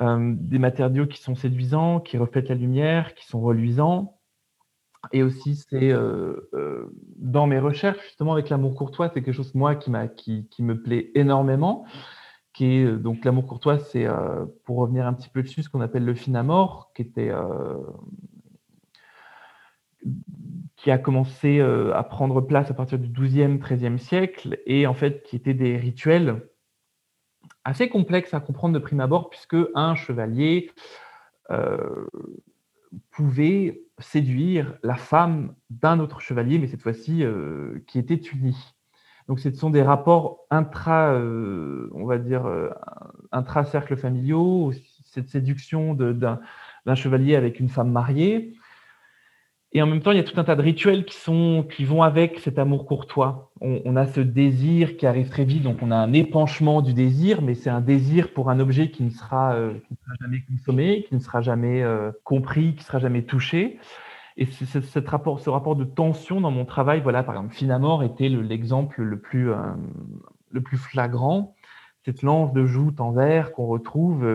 [0.00, 4.18] Euh, des matériaux qui sont séduisants, qui reflètent la lumière, qui sont reluisants.
[5.12, 9.54] Et aussi, c'est euh, euh, dans mes recherches, justement, avec l'amour courtois, c'est quelque chose,
[9.54, 11.84] moi, qui, qui, me plaît énormément.
[12.54, 14.06] Qui est, donc, l'amour courtois, c'est,
[14.64, 17.32] pour revenir un petit peu dessus, ce qu'on appelle le finamore, qui était
[20.76, 25.22] qui a commencé à prendre place à partir du 12e, 13e siècle, et en fait
[25.22, 26.42] qui étaient des rituels
[27.64, 30.70] assez complexe à comprendre de prime abord, puisque un chevalier
[31.50, 32.06] euh,
[33.10, 38.56] pouvait séduire la femme d'un autre chevalier, mais cette fois-ci euh, qui était uni.
[39.28, 42.44] Donc ce sont des rapports intra, euh, on va dire,
[43.30, 44.72] intra-cercles familiaux,
[45.04, 48.54] cette séduction d'un chevalier avec une femme mariée.
[49.74, 51.84] Et en même temps, il y a tout un tas de rituels qui, sont, qui
[51.84, 53.50] vont avec cet amour courtois.
[53.62, 57.40] On, a ce désir qui arrive très vite, donc on a un épanchement du désir,
[57.40, 59.72] mais c'est un désir pour un objet qui ne sera, euh,
[60.20, 63.78] jamais consommé, qui ne sera jamais euh, compris, qui ne sera jamais touché.
[64.36, 68.28] Et cette rapport, ce rapport de tension dans mon travail, voilà, par exemple, Finamore était
[68.28, 69.56] l'exemple le, plus, euh,
[70.50, 71.54] le plus flagrant.
[72.04, 74.26] Cette lance de joute en verre qu'on retrouve,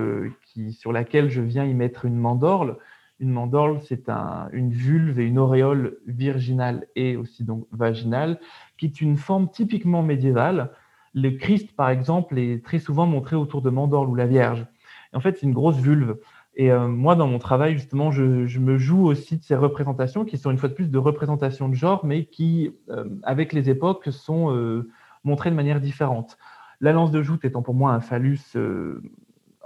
[0.46, 2.78] qui, sur laquelle je viens y mettre une mandorle
[3.20, 4.10] une mandorle, c'est
[4.52, 8.40] une vulve et une auréole virginale et aussi donc vaginale,
[8.78, 10.72] qui est une forme typiquement médiévale.
[11.14, 14.68] Le Christ, par exemple, est très souvent montré autour de mandorle ou la Vierge.
[15.14, 16.18] en fait, c'est une grosse vulve.
[16.56, 20.38] Et euh, moi, dans mon travail, justement, je, me joue aussi de ces représentations qui
[20.38, 24.08] sont une fois de plus de représentations de genre, mais qui, euh, avec les époques,
[24.12, 24.90] sont euh,
[25.24, 26.38] montrées de manière différente.
[26.82, 28.56] La lance de joute étant pour moi un phallus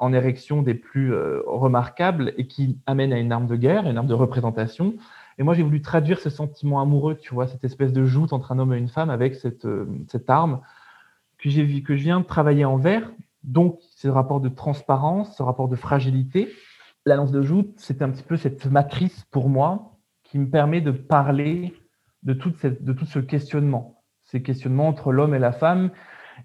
[0.01, 3.97] en érection des plus euh, remarquables et qui amène à une arme de guerre, une
[3.97, 4.95] arme de représentation.
[5.37, 8.51] Et moi, j'ai voulu traduire ce sentiment amoureux, tu vois, cette espèce de joute entre
[8.51, 10.61] un homme et une femme avec cette, euh, cette arme
[11.37, 13.11] que, j'ai, que je viens de travailler en verre.
[13.43, 16.49] Donc, ce rapport de transparence, ce rapport de fragilité.
[17.05, 20.81] La lance de joute, c'est un petit peu cette matrice pour moi qui me permet
[20.81, 21.75] de parler
[22.23, 25.91] de, toute cette, de tout ce questionnement, ces questionnements entre l'homme et la femme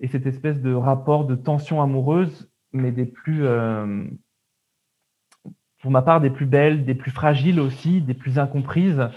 [0.00, 4.05] et cette espèce de rapport de tension amoureuse mais des plus, euh,
[5.81, 9.09] pour ma part, des plus belles, des plus fragiles aussi, des plus incomprises.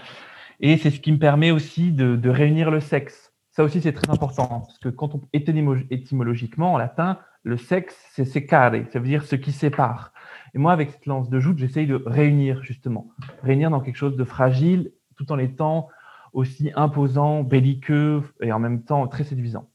[0.60, 3.32] Et c'est ce qui me permet aussi de, réunir le sexe.
[3.50, 8.24] Ça aussi, c'est très important, parce que quand on étymologiquement, en latin, le sexe, c'est
[8.24, 10.12] secare, ça veut dire ce qui sépare.
[10.54, 13.10] Et moi, avec cette lance de joute, j'essaye de réunir, justement,
[13.42, 15.88] réunir dans quelque chose de fragile, tout en étant
[16.32, 19.68] aussi imposant, belliqueux et en même temps très séduisant.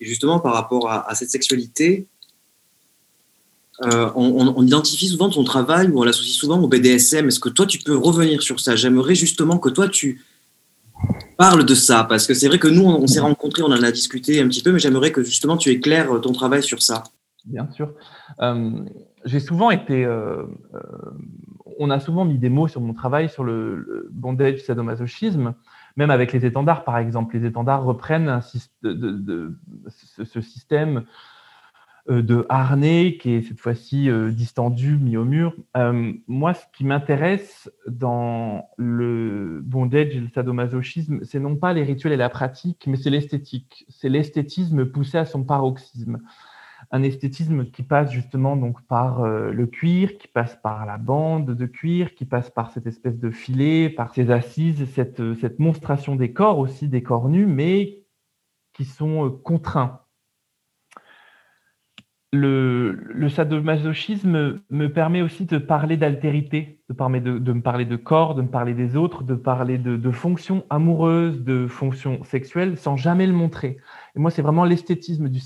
[0.00, 2.08] Et justement, par rapport à, cette sexualité,
[3.82, 7.28] euh, on, identifie souvent ton travail ou on l'associe souvent au BDSM.
[7.28, 8.76] Est-ce que toi, tu peux revenir sur ça?
[8.76, 10.22] J'aimerais justement que toi, tu
[11.38, 13.90] parles de ça, parce que c'est vrai que nous, on, s'est rencontrés, on en a
[13.90, 17.04] discuté un petit peu, mais j'aimerais que justement tu éclaires ton travail sur ça.
[17.46, 17.94] Bien sûr.
[18.40, 18.70] Euh,
[19.24, 20.44] j'ai souvent été euh,
[21.80, 25.54] on a souvent mis des mots sur mon travail sur le, bondage sadomasochisme,
[25.96, 27.36] même avec les étendards, par exemple.
[27.38, 31.00] Les étendards reprennent ce, système euh,
[32.10, 35.54] de harnais qui est cette fois-ci euh, distendu, mis au mur.
[35.76, 41.82] Euh, moi, ce qui m'intéresse dans le bondage et le sadomasochisme, c'est non pas les
[41.82, 43.86] rituels et la pratique, mais c'est l'esthétique.
[43.88, 46.20] C'est l'esthétisme poussé à son paroxysme
[46.90, 51.54] un esthétisme qui passe justement donc par euh, le cuir, qui passe par la bande
[51.54, 55.58] de cuir, qui passe par cette espèce de filet, par ces assises, cette, euh, cette
[55.58, 58.04] monstration des corps aussi, des corps nus, mais
[58.72, 60.00] qui sont euh, contraints
[62.32, 68.42] le, sadomasochisme me permet aussi de parler d'altérité, de, de, me parler de corps, de
[68.42, 73.32] me parler des autres, de parler de, fonctions amoureuses, de fonctions sexuelles, sans jamais le
[73.32, 73.78] montrer.
[74.14, 75.40] Et moi, c'est vraiment l'esthétisme du,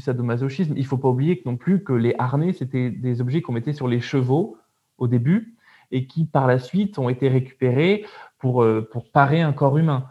[0.00, 0.74] sadomasochisme.
[0.76, 3.88] Il faut pas oublier non plus que les harnais, c'était des objets qu'on mettait sur
[3.88, 4.58] les chevaux
[4.98, 5.56] au début
[5.90, 8.04] et qui, par la suite, ont été récupérés
[8.38, 10.08] pour, euh, parer un corps humain.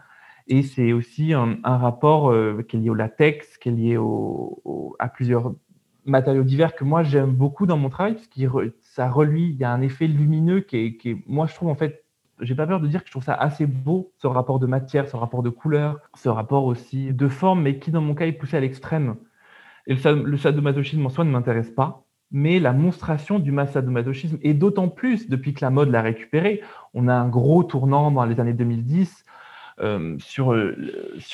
[0.48, 3.98] Et c'est aussi un, rapport euh, qui est lié au latex, qui est lié
[4.98, 5.54] à plusieurs
[6.06, 9.64] matériaux divers que moi j'aime beaucoup dans mon travail, parce que ça reluit, il y
[9.64, 12.04] a un effet lumineux qui est, moi je trouve en fait,
[12.40, 15.08] j'ai pas peur de dire que je trouve ça assez beau, ce rapport de matière,
[15.08, 18.32] ce rapport de couleur, ce rapport aussi de forme, mais qui dans mon cas est
[18.32, 19.16] poussé à l'extrême.
[19.86, 24.54] Et le, le sadomasochisme en soi ne m'intéresse pas, mais la monstration du sadomasochisme, et
[24.54, 28.40] d'autant plus depuis que la mode l'a récupéré, on a un gros tournant dans les
[28.40, 29.24] années 2010
[29.78, 30.74] euh, sur, euh,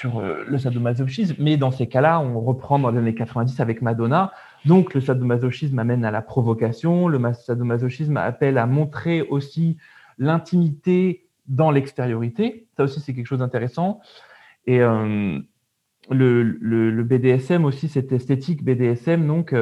[0.04, 4.32] euh, le sadomasochisme, mais dans ces cas-là, on reprend dans les années 90 avec Madonna.
[4.64, 9.76] Donc, le sadomasochisme amène à la provocation, le sadomasochisme appelle à montrer aussi
[10.18, 12.66] l'intimité dans l'extériorité.
[12.76, 14.00] Ça aussi, c'est quelque chose d'intéressant.
[14.66, 14.80] Et
[16.10, 19.54] le, BDSM aussi, cette esthétique BDSM, donc,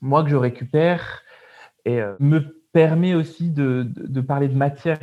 [0.00, 1.22] moi que je récupère,
[1.86, 2.40] me
[2.72, 4.98] permet aussi de parler de matière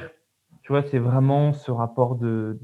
[0.68, 2.60] tu vois, c'est vraiment ce rapport de,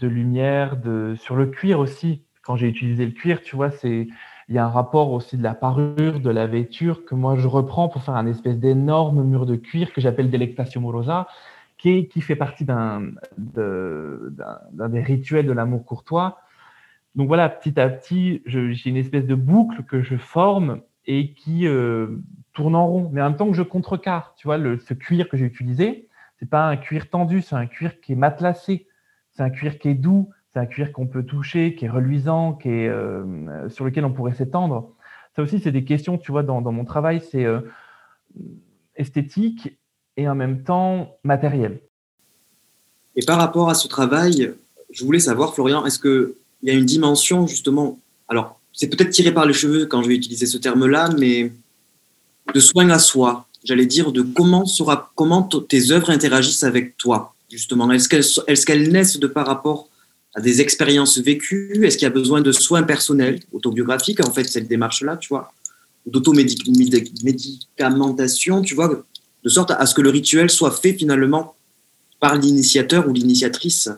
[0.00, 0.76] lumière,
[1.16, 2.22] sur le cuir aussi.
[2.42, 4.06] Quand j'ai utilisé le cuir, tu vois, c'est
[4.48, 7.48] il y a un rapport aussi de la parure, de la vêture que moi je
[7.48, 11.26] reprends pour faire un espèce d'énorme mur de cuir que j'appelle Delectatio Morosa,
[11.76, 16.38] qui, qui fait partie d'un des rituels de l'amour courtois.
[17.16, 21.66] Donc voilà, petit à petit, j'ai une espèce de boucle que je forme et qui,
[21.66, 22.22] euh,
[22.58, 24.34] tourne en rond, mais en même temps que je contrecarre.
[24.36, 26.08] Tu vois, ce cuir que j'ai utilisé,
[26.40, 28.88] c'est pas un cuir tendu, c'est un cuir qui est matelassé,
[29.30, 32.54] c'est un cuir qui est doux, c'est un cuir qu'on peut toucher, qui est reluisant,
[32.54, 34.90] qui est, euh, sur lequel on pourrait s'étendre.
[35.36, 37.60] Ça aussi, c'est des questions, tu vois, dans, dans mon travail, c'est euh,
[38.96, 39.78] esthétique
[40.16, 41.78] et en même temps matériel.
[43.14, 44.52] Et par rapport à ce travail,
[44.90, 46.34] je voulais savoir, Florian, est-ce qu'il
[46.64, 50.16] y a une dimension justement, alors c'est peut-être tiré par les cheveux quand je vais
[50.16, 51.52] utiliser ce terme-là, mais
[52.54, 57.34] de soin à soi, j'allais dire, de comment, sera, comment tes œuvres interagissent avec toi,
[57.50, 57.90] justement.
[57.90, 59.88] Est-ce qu'elles naissent de par rapport
[60.34, 61.84] à des expériences vécues?
[61.84, 65.52] Est-ce qu'il y a besoin de soins personnels, autobiographiques, en fait, cette démarche-là, tu vois?
[66.06, 69.02] D'automédicamentation, tu vois,
[69.44, 71.54] de sorte à ce que le rituel soit fait finalement
[72.20, 73.90] par l'initiateur ou l'initiatrice.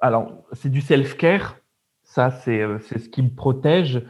[0.00, 1.56] Alors, c'est du self-care.
[2.02, 4.02] Ça, c'est euh, ce qui me protège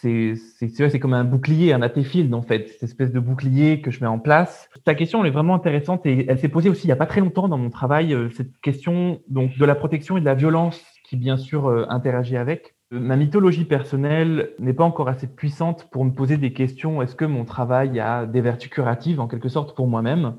[0.00, 4.06] c'est comme un bouclier, un atéfield en fait, cette espèce de bouclier que je mets
[4.06, 4.68] en place.
[4.84, 7.20] Ta question est vraiment intéressante et elle s'est posée aussi il n'y a pas très
[7.20, 10.82] longtemps dans mon travail, euh, cette question donc de la protection et de la violence
[11.04, 12.74] qui bien sûr euh, interagit avec.
[12.92, 17.02] Ma mythologie personnelle n'est pas encore assez puissante pour me poser des questions.
[17.02, 20.34] Est-ce que mon travail a des vertus curatives en quelque sorte pour moi-même?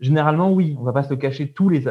[0.00, 0.76] Généralement, oui.
[0.80, 1.52] On va pas se cacher.
[1.52, 1.84] Tous les,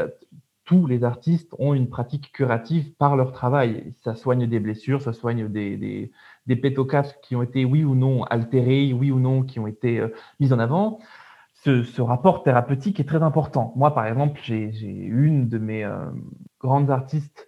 [0.65, 3.93] tous les artistes ont une pratique curative par leur travail.
[4.03, 6.11] Ça soigne des blessures, ça soigne des,
[6.45, 9.99] des pétocasques qui ont été, oui ou non, altérés, oui ou non, qui ont été
[9.99, 10.99] euh, mis en avant.
[11.53, 13.71] Ce, rapport thérapeutique est très important.
[13.77, 16.09] Moi, par exemple, j'ai une de mes euh,
[16.59, 17.47] grandes artistes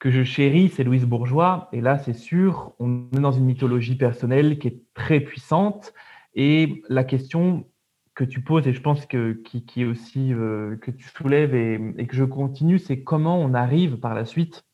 [0.00, 1.68] que je chéris, c'est Louise Bourgeois.
[1.72, 5.94] Et là, c'est sûr, on est dans une mythologie personnelle qui est très puissante.
[6.34, 7.68] Et la question
[8.16, 12.16] que tu poses, et je pense que qui, aussi euh, que tu soulèves et que
[12.16, 14.64] je continue, c'est comment on arrive par la suite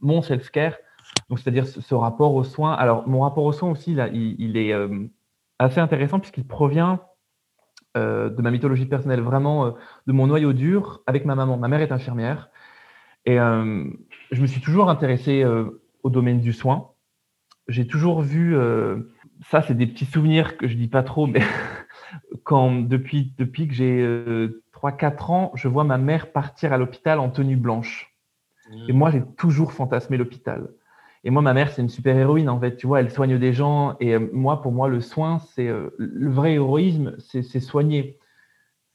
[0.00, 0.76] mon self-care,
[1.32, 2.74] donc c'est-à-dire ce, ce rapport aux soins.
[2.74, 5.08] Alors mon rapport aux soins aussi, là, il, il est euh,
[5.58, 7.00] assez intéressant puisqu'il provient
[7.96, 9.70] euh, de ma mythologie personnelle, vraiment euh,
[10.06, 11.56] de mon noyau dur avec ma maman.
[11.56, 12.50] Ma mère est infirmière
[13.24, 15.42] et je me suis toujours intéressé
[16.02, 16.90] au domaine du soin.
[17.66, 18.54] J'ai toujours vu,
[19.48, 21.40] ça c'est des petits souvenirs que je dis pas trop, mais
[22.44, 27.20] quand depuis, depuis que j'ai euh, 3-4 ans, je vois ma mère partir à l'hôpital
[27.20, 28.14] en tenue blanche.
[28.88, 30.68] Et moi, j'ai toujours fantasmé l'hôpital.
[31.24, 32.76] Et moi, ma mère, c'est une super héroïne, en fait.
[32.76, 33.96] Tu vois, elle soigne des gens.
[34.00, 38.18] Et euh, moi, pour moi, le soin, c'est euh, le vrai héroïsme, c'est soigner.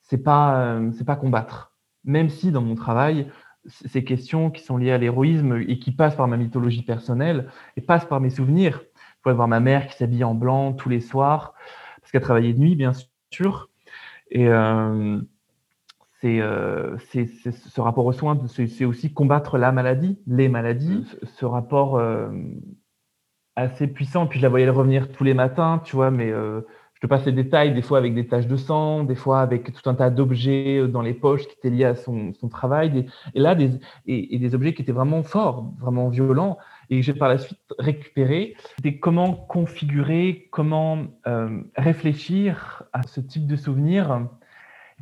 [0.02, 1.74] C'est pas, euh, pas combattre.
[2.04, 3.30] Même si dans mon travail,
[3.66, 7.82] ces questions qui sont liées à l'héroïsme et qui passent par ma mythologie personnelle et
[7.82, 8.82] passent par mes souvenirs.
[8.96, 11.54] Je pourrais voir ma mère qui s'habille en blanc tous les soirs
[12.00, 12.94] parce qu'elle travaillait de nuit, bien
[13.32, 13.70] sûr.
[14.32, 14.48] Et
[16.22, 21.46] c'est euh, ce rapport aux soins, c'est aussi combattre la maladie, les maladies, ce- ce
[21.46, 22.30] rapport euh,
[23.56, 24.28] assez puissant.
[24.28, 26.62] Puis je la voyais revenir tous les matins, tu vois, mais euh,
[26.96, 29.72] je te passe les détails, des fois avec des taches de sang, des fois avec
[29.72, 32.90] tout un tas d'objets euh, dans les poches qui étaient liés à son, son travail,
[32.90, 33.06] des-
[33.36, 33.72] et là, des,
[34.08, 36.58] et, et des objets qui étaient vraiment forts, vraiment violents,
[36.90, 38.56] et que j'ai par la suite récupéré.
[38.78, 44.28] C'était comment configurer, comment euh, réfléchir à ce type de souvenirs,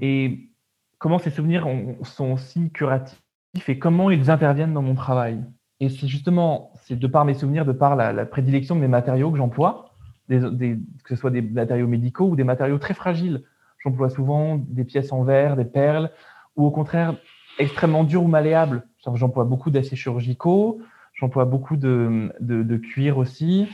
[0.02, 0.50] et
[0.98, 3.22] comment ces souvenirs ont- sont aussi curatifs,
[3.68, 5.44] et comment ils interviennent dans mon travail.
[5.80, 8.88] Et c'est justement, c'est de par mes souvenirs, de par la, la prédilection de mes
[8.88, 9.92] matériaux que j'emploie,
[10.30, 13.44] que ce soit des matériaux médicaux ou des matériaux très fragiles.
[13.84, 16.12] J'emploie souvent des pièces en verre, des perles,
[16.56, 17.16] ou au contraire
[17.60, 18.84] extrêmement durs ou malléables.
[19.14, 20.82] J'emploie beaucoup d'aciers chirurgicaux,
[21.14, 23.68] j'emploie beaucoup de, de, cuir aussi.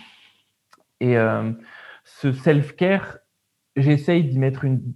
[0.99, 1.51] Et euh,
[2.03, 3.19] ce self-care,
[3.75, 4.93] j'essaye d'y mettre une-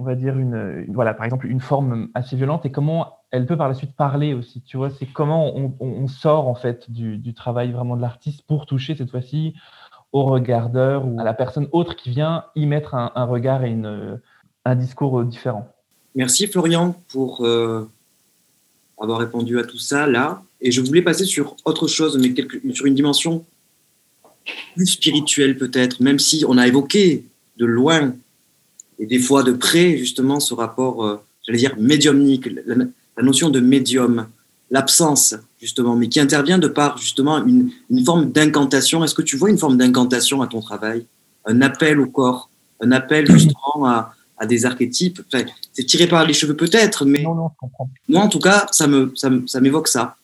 [0.00, 3.56] on va dire une, voilà, par exemple, une forme assez violente et comment elle peut
[3.56, 4.62] par la suite parler aussi.
[4.62, 8.96] Tu vois, c'est comment on, sort en fait du, travail vraiment de l'artiste pour toucher
[8.96, 9.54] cette fois-ci
[10.12, 14.18] au regardeur ou à la personne autre qui vient y mettre un, regard et une,
[14.64, 15.68] un discours différent.
[16.14, 17.86] Merci Florian pour euh,
[18.98, 20.42] avoir répondu à tout ça là.
[20.62, 22.34] Et je voulais passer sur autre chose, mais
[22.72, 23.44] sur une dimension
[24.74, 27.26] plus spirituelle peut-être, même si on a évoqué
[27.58, 28.14] de loin
[29.00, 32.76] et des fois de près justement ce rapport, euh, j'allais dire médiumnique, la,
[33.16, 34.26] la notion de médium,
[34.70, 39.02] l'absence justement, mais qui intervient de par justement une, une forme d'incantation.
[39.02, 41.06] Est-ce que tu vois une forme d'incantation à ton travail,
[41.46, 45.20] un appel au corps, un appel justement à, à des archétypes?
[45.32, 47.90] Enfin, C'est tiré par les cheveux peut-être, mais Non, non, je comprends.
[48.08, 50.16] moi en tout cas, ça m'évoque ça.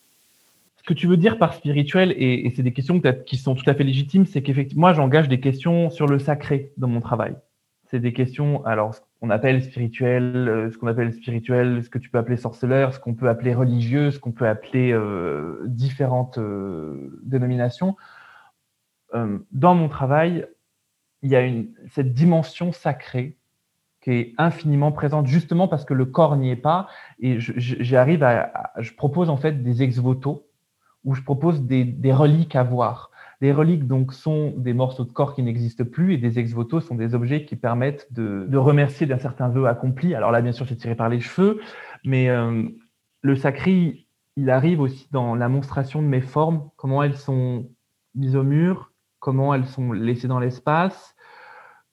[0.77, 3.55] Ce que tu veux dire par spirituel, et, et c'est des questions peut-être qui sont
[3.55, 7.01] tout à fait légitimes, c'est qu'effectivement, moi, j'engage des questions sur le sacré dans mon
[7.01, 7.35] travail.
[7.89, 11.97] C'est des questions, alors, ce qu'on appelle spirituel, euh, ce qu'on appelle spirituel, ce que
[11.97, 16.37] tu peux appeler sorceleur, ce qu'on peut appeler religieux, ce qu'on peut appeler euh, différentes
[16.37, 17.95] euh, dénominations.
[19.51, 20.45] Dans mon travail,
[21.23, 21.49] il y a
[21.91, 23.37] cette dimension sacrée
[24.01, 26.87] qui est infiniment présente justement parce que le corps n'y est pas.
[27.19, 30.45] Et j'arrive à, je propose en fait des ex-voto
[31.05, 33.11] où je propose des reliques à voir.
[33.39, 36.95] Les reliques donc sont des morceaux de corps qui n'existent plus et des ex-voto sont
[36.95, 40.15] des objets qui permettent de, remercier d'un certain vœu accompli.
[40.15, 41.61] Alors là, bien sûr, c'est tiré par les cheveux,
[42.03, 42.63] mais euh,
[43.21, 44.07] le sacré,
[44.37, 47.69] il arrive aussi dans la monstration de mes formes, comment elles sont
[48.15, 51.15] mises au mur, comment elles sont laissées dans l'espace,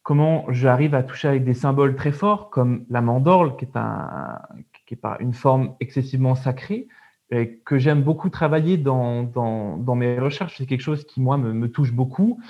[0.03, 4.39] comment j'arrive à toucher avec des symboles très forts comme la mandorle, qui est, un,
[4.87, 6.89] qui est une forme excessivement sacrée,
[7.35, 10.59] et que j'aime beaucoup travailler dans, dans, mes recherches.
[10.59, 12.41] C'est quelque chose qui, moi, me, touche beaucoup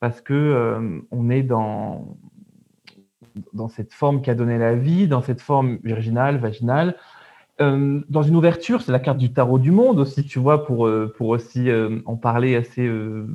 [0.00, 2.16] parce que euh, on est dans,
[3.52, 6.96] dans cette forme qui a donné la vie, dans cette forme virginale, vaginale.
[7.60, 10.86] Euh, dans une ouverture, c'est la carte du tarot du monde aussi, tu vois, pour,
[10.86, 13.26] euh, pour aussi euh, en parler assez, euh,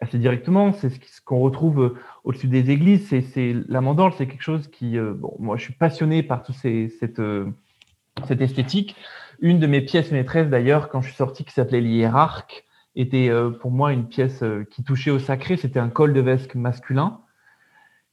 [0.00, 0.72] assez directement.
[0.72, 1.94] C'est ce qu'on retrouve euh,
[2.24, 3.08] au-dessus des églises.
[3.08, 6.52] C'est, la mandorle, c'est quelque chose qui, euh, bon, moi, je suis passionné par tout
[6.52, 7.46] ces, cette, euh,
[8.26, 8.96] cette esthétique.
[9.40, 12.64] Une de mes pièces maîtresses, d'ailleurs, quand je suis sorti, qui s'appelait l'hiérarque,
[12.94, 15.56] était euh, pour moi une pièce euh, qui touchait au sacré.
[15.56, 17.20] C'était un col de vesque masculin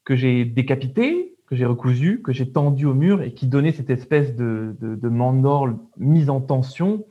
[0.04, 3.90] que j'ai décapité, que j'ai recousu, que j'ai tendu au mur et qui donnait cette
[3.90, 7.06] espèce de, de, de mandorle mise en tension.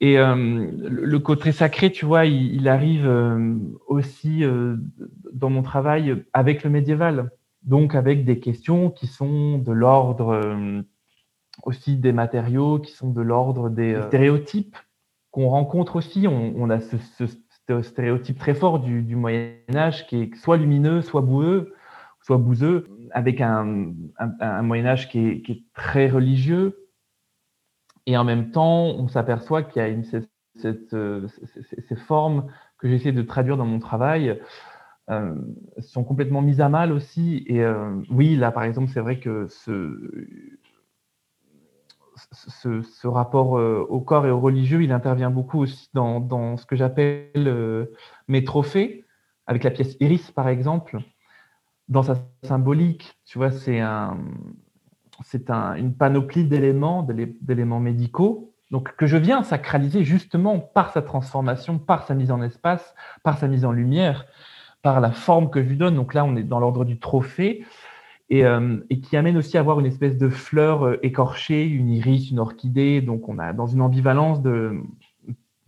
[0.00, 0.34] Et euh,
[0.82, 3.54] le côté sacré, tu vois, il, il arrive euh,
[3.86, 4.76] aussi euh,
[5.32, 7.30] dans mon travail avec le médiéval,
[7.62, 10.82] donc avec des questions qui sont de l'ordre euh,
[11.66, 14.76] aussi des matériaux qui sont de l'ordre des euh, stéréotypes
[15.32, 16.26] qu'on rencontre aussi.
[16.28, 17.26] On, a ce,
[17.82, 21.74] stéréotype très fort du, Moyen Âge qui est soit lumineux, soit boueux,
[22.22, 23.92] soit bouseux, avec un,
[24.62, 26.88] Moyen Âge qui est, très religieux.
[28.06, 31.26] Et en même temps, on s'aperçoit qu'il y a une, cette, euh,
[31.88, 32.46] ces formes
[32.78, 34.40] que j'essaie de traduire dans mon travail
[35.10, 35.34] euh,
[35.78, 37.44] sont complètement mises à mal aussi.
[37.46, 39.98] Et euh, oui, là, par exemple, c'est vrai que ce,
[42.32, 47.88] ce, rapport au corps et au religieux, il intervient beaucoup aussi dans, ce que j'appelle
[48.28, 49.04] mes trophées,
[49.46, 50.98] avec la pièce Iris, par exemple.
[51.88, 54.18] Dans sa symbolique, tu vois, c'est un,
[55.22, 57.06] c'est un, une panoplie d'éléments,
[57.40, 62.42] d'éléments médicaux donc que je viens sacraliser justement par sa transformation, par sa mise en
[62.42, 64.26] espace, par sa mise en lumière,
[64.82, 65.94] par la forme que je lui donne.
[65.94, 67.64] Donc là, on est dans l'ordre du trophée.
[68.28, 72.30] Et, euh, qui amène aussi à avoir une espèce de fleur euh, écorchée, une iris,
[72.30, 73.00] une orchidée.
[73.00, 74.80] Donc on a dans une ambivalence de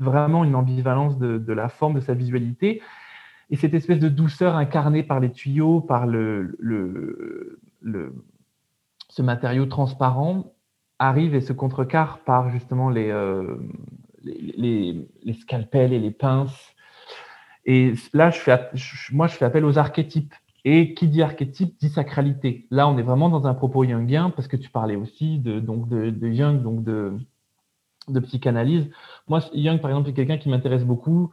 [0.01, 2.83] vraiment une ambivalence de, la forme de sa visualité.
[3.51, 8.15] Et cette espèce de douceur incarnée par les tuyaux, par le, le, le
[9.09, 10.53] ce matériau transparent,
[10.99, 13.57] arrive et se contrecarre par justement euh,
[14.23, 16.75] les, les, les, scalpels et les pinces.
[17.65, 18.71] Et là, je fais,
[19.13, 20.35] moi, je fais appel aux archétypes.
[20.71, 22.67] Et qui dit archétype dit sacralité.
[22.71, 25.89] Là, on est vraiment dans un propos jungien parce que tu parlais aussi de, donc
[25.89, 27.15] de, Jung, donc de,
[28.21, 28.91] psychanalyse.
[29.29, 31.31] Moi, Jung, par exemple, est quelqu'un qui m'intéresse beaucoup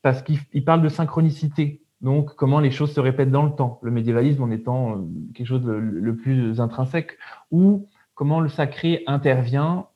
[0.00, 1.82] parce qu'il parle de synchronicité.
[2.00, 3.80] Donc, comment les choses se répètent dans le temps.
[3.82, 4.96] Le médiévalisme en étant euh,
[5.34, 7.18] quelque chose de le plus intrinsèque,
[7.50, 9.88] ou comment le sacré intervient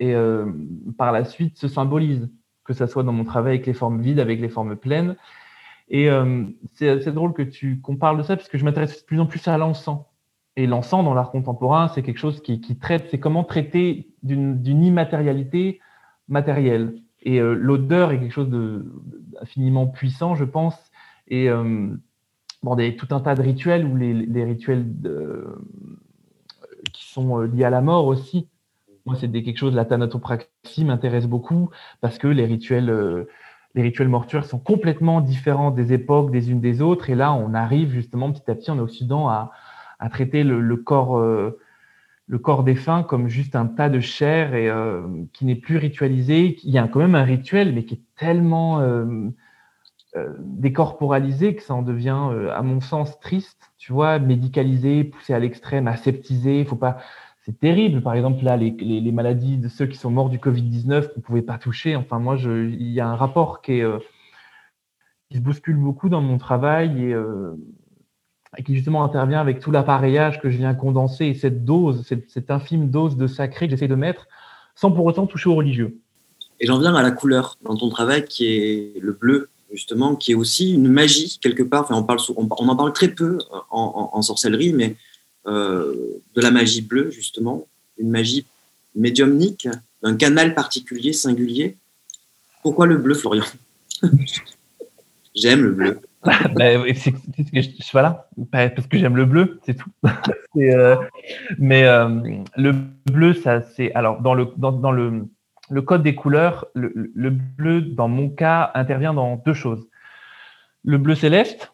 [0.00, 0.50] et euh,
[0.98, 2.28] par la suite se symbolise,
[2.64, 5.14] que ce soit dans mon travail avec les formes vides, avec les formes pleines.
[5.88, 9.06] Et euh, c'est drôle que tu qu'on parle de ça, parce que je m'intéresse de
[9.06, 10.00] plus en plus à l'encens.
[10.56, 15.80] Et l'encens dans l'art contemporain, c'est quelque chose qui, traite, c'est comment traiter d'une immatérialité
[16.28, 16.94] matérielle.
[17.22, 20.76] Et euh, l'odeur est quelque chose d'infiniment puissant, je pense.
[21.26, 21.48] Et
[22.62, 24.86] bon, des, tout un tas de rituels où les, les rituels
[26.92, 28.48] qui sont euh, liés à la mort aussi.
[29.06, 31.68] Moi, c'est quelque chose, la thanatopraxie m'intéresse beaucoup
[32.00, 33.28] parce que les rituels, euh,
[33.74, 37.10] les rituels mortuaires sont complètement différents des époques des unes des autres.
[37.10, 39.52] Et là, on arrive justement petit à petit en Occident à,
[39.98, 41.58] à traiter le, corps, euh,
[42.28, 44.70] le corps défunt comme juste un tas de chair et
[45.32, 46.58] qui n'est plus ritualisé.
[46.62, 48.80] Il y a quand même un rituel, mais qui est tellement
[50.38, 55.88] décorporalisé que ça en devient, à mon sens, triste tu vois, médicalisé, poussé à l'extrême,
[55.88, 56.64] aseptisé.
[56.64, 56.96] Faut pas.
[57.44, 58.00] C'est terrible.
[58.00, 61.42] Par exemple, là, les, maladies de ceux qui sont morts du Covid-19 qu'on ne pouvait
[61.42, 61.94] pas toucher.
[61.94, 63.98] Enfin, moi, il y a un rapport euh,
[65.28, 67.54] qui se bouscule beaucoup dans mon travail et, euh,
[68.64, 72.88] qui justement intervient avec tout l'appareillage que je viens condenser et cette dose, cette, infime
[72.88, 74.26] dose de sacré que j'essaie de mettre
[74.74, 75.98] sans pour autant toucher aux religieux.
[76.60, 80.32] Et j'en viens à la couleur dans ton travail qui est le bleu justement, qui
[80.32, 81.82] est aussi une magie quelque part.
[81.82, 84.96] Enfin, on, en parle très peu euh, en, sorcellerie, mais
[85.46, 87.66] euh, de la magie bleue, justement,
[87.98, 88.46] une magie
[88.94, 89.68] médiumnique,
[90.02, 91.76] d'un canal particulier, singulier.
[92.62, 93.44] Pourquoi le bleu, Florian
[95.34, 96.00] J'aime le bleu.
[96.24, 96.64] bah,
[96.94, 97.12] c'est,
[97.92, 99.90] voilà, parce que j'aime le bleu, c'est tout.
[100.56, 100.94] Euh,
[101.58, 101.82] mais
[102.56, 102.72] le
[103.10, 109.12] bleu, ça, c'est alors dans le code des couleurs, le, bleu, dans mon cas, intervient
[109.12, 109.84] dans deux choses.
[110.84, 111.73] Le bleu céleste,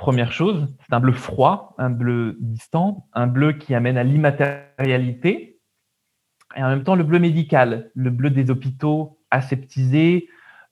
[0.00, 5.60] première chose, c'est un bleu froid, un bleu distant, un bleu qui amène à l'immatérialité,
[6.56, 10.28] et en même temps le bleu médical, le bleu des hôpitaux aseptisés,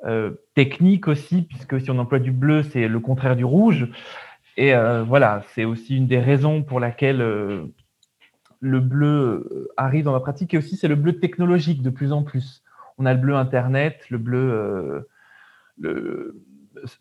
[0.07, 3.89] euh, technique aussi, puisque si on emploie du bleu, c'est le contraire du rouge.
[4.57, 7.67] Et euh, voilà, c'est aussi une des raisons pour laquelle euh,
[8.61, 12.23] le bleu arrive dans ma pratique et aussi c'est le bleu technologique de plus en
[12.23, 12.63] plus.
[12.97, 15.07] On a le bleu Internet, le bleu,
[15.79, 16.43] le,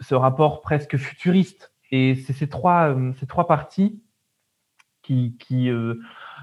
[0.02, 1.72] ce rapport presque futuriste.
[1.92, 4.02] Et c'est ces trois, euh, ces trois parties
[5.02, 5.70] qui, qui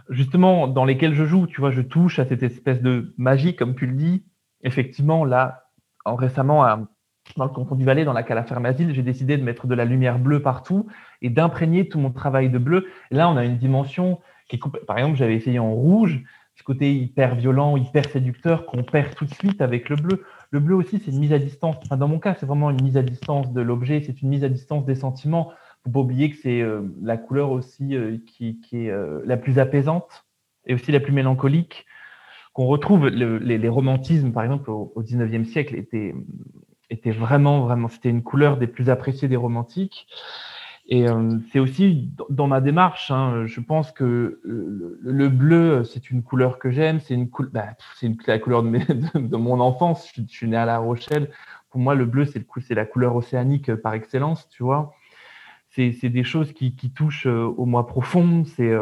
[0.09, 1.47] justement, dans lesquelles je joue.
[1.47, 4.24] Tu vois, je touche à cette espèce de magie, comme tu le dis.
[4.62, 5.66] Effectivement, là,
[6.07, 6.64] en, récemment,
[7.36, 10.18] dans le canton du Valais, dans la cala j'ai décidé de mettre de la lumière
[10.18, 10.86] bleue partout
[11.20, 12.86] et d'imprégner tout mon travail de bleu.
[13.11, 14.20] là, on a une dimension
[14.86, 16.22] par exemple, j'avais essayé en rouge,
[16.55, 20.24] ce côté hyper violent, hyper séducteur qu'on perd tout de suite avec le bleu.
[20.55, 21.75] Le bleu aussi, c'est une mise à distance.
[21.89, 24.49] dans mon cas, c'est vraiment une mise à distance de l'objet, c'est une mise à
[24.49, 25.51] distance des sentiments.
[25.51, 29.21] Il ne faut pas oublier que c'est euh, la couleur aussi euh, qui, est euh,
[29.25, 30.25] la plus apaisante
[30.65, 31.87] et aussi la plus mélancolique
[32.53, 33.09] qu'on retrouve.
[33.09, 38.91] les, romantismes, par exemple, au, 19e siècle, étaient vraiment, vraiment, c'était une couleur des plus
[38.91, 40.07] appréciées des romantiques.
[40.87, 46.22] Et euh, c'est aussi dans ma démarche, hein, je pense que le, bleu, c'est une
[46.22, 47.68] couleur que j'aime, c'est une, bah,
[48.26, 48.68] la couleur de,
[49.37, 51.30] mon enfance, je, suis né à La Rochelle.
[51.70, 54.93] Pour moi, le bleu, c'est, la couleur océanique par excellence, tu vois.
[55.70, 58.76] C'est, des choses qui, touchent au moi profond, c'est,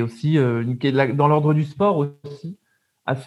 [0.00, 2.58] aussi dans l'ordre du sport aussi.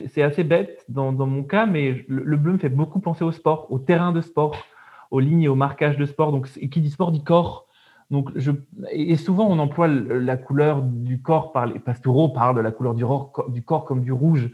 [0.07, 3.71] C'est assez bête dans, mon cas, mais le bleu me fait beaucoup penser au sport,
[3.71, 4.55] au terrain de sport
[5.11, 6.31] aux lignes et au marquage de sport.
[6.31, 7.67] Donc, qui dit sport dit corps.
[8.11, 8.51] Donc, je,
[8.91, 12.95] et souvent, on emploie la couleur du corps, par les pastoraux parlent de la couleur
[12.95, 13.05] du,
[13.61, 14.49] corps comme du rouge.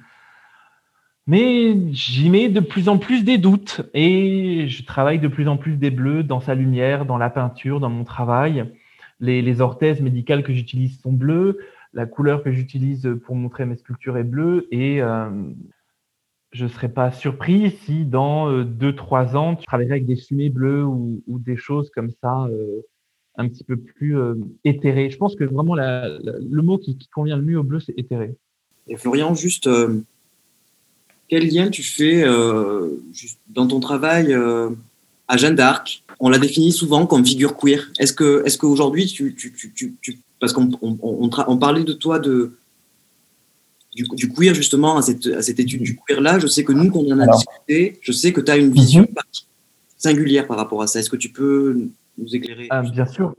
[1.27, 5.57] Mais j'y mets de plus en plus des doutes et je travaille de plus en
[5.57, 8.71] plus des bleus dans sa lumière, dans la peinture, dans mon travail.
[9.21, 11.57] Les, les orthèses médicales que j'utilise sont bleues.
[11.93, 14.67] La couleur que j'utilise pour montrer mes sculptures est bleue.
[14.69, 15.29] Et euh,
[16.55, 20.49] je ne serais pas surpris si dans 2-3 euh, ans, tu travaillerais avec des fumées
[20.49, 22.81] bleues ou, des choses comme ça, euh,
[23.35, 25.09] un petit peu plus euh, éthérées.
[25.09, 28.35] Je pense que vraiment le mot qui, convient le mieux au bleu, c'est éthéré.
[28.87, 29.69] Et Florian, juste,
[31.27, 32.23] quel lien tu fais
[33.49, 34.33] dans ton travail
[35.27, 36.03] à Jeanne d'Arc?
[36.21, 37.91] On la définit souvent comme figure queer.
[37.99, 39.35] Est-ce que, est-ce qu'aujourd'hui, tu,
[40.39, 42.53] parce qu'on on parlait de toi de
[43.95, 46.37] du, queer justement à cette, étude du queer là.
[46.39, 48.71] Je sais que nous, quand on en a discuté, je sais que tu as une
[48.71, 49.15] vision mhm.
[49.97, 50.99] singulière par rapport à ça.
[50.99, 53.35] Est-ce que tu peux nous éclairer euh, Bien sûr.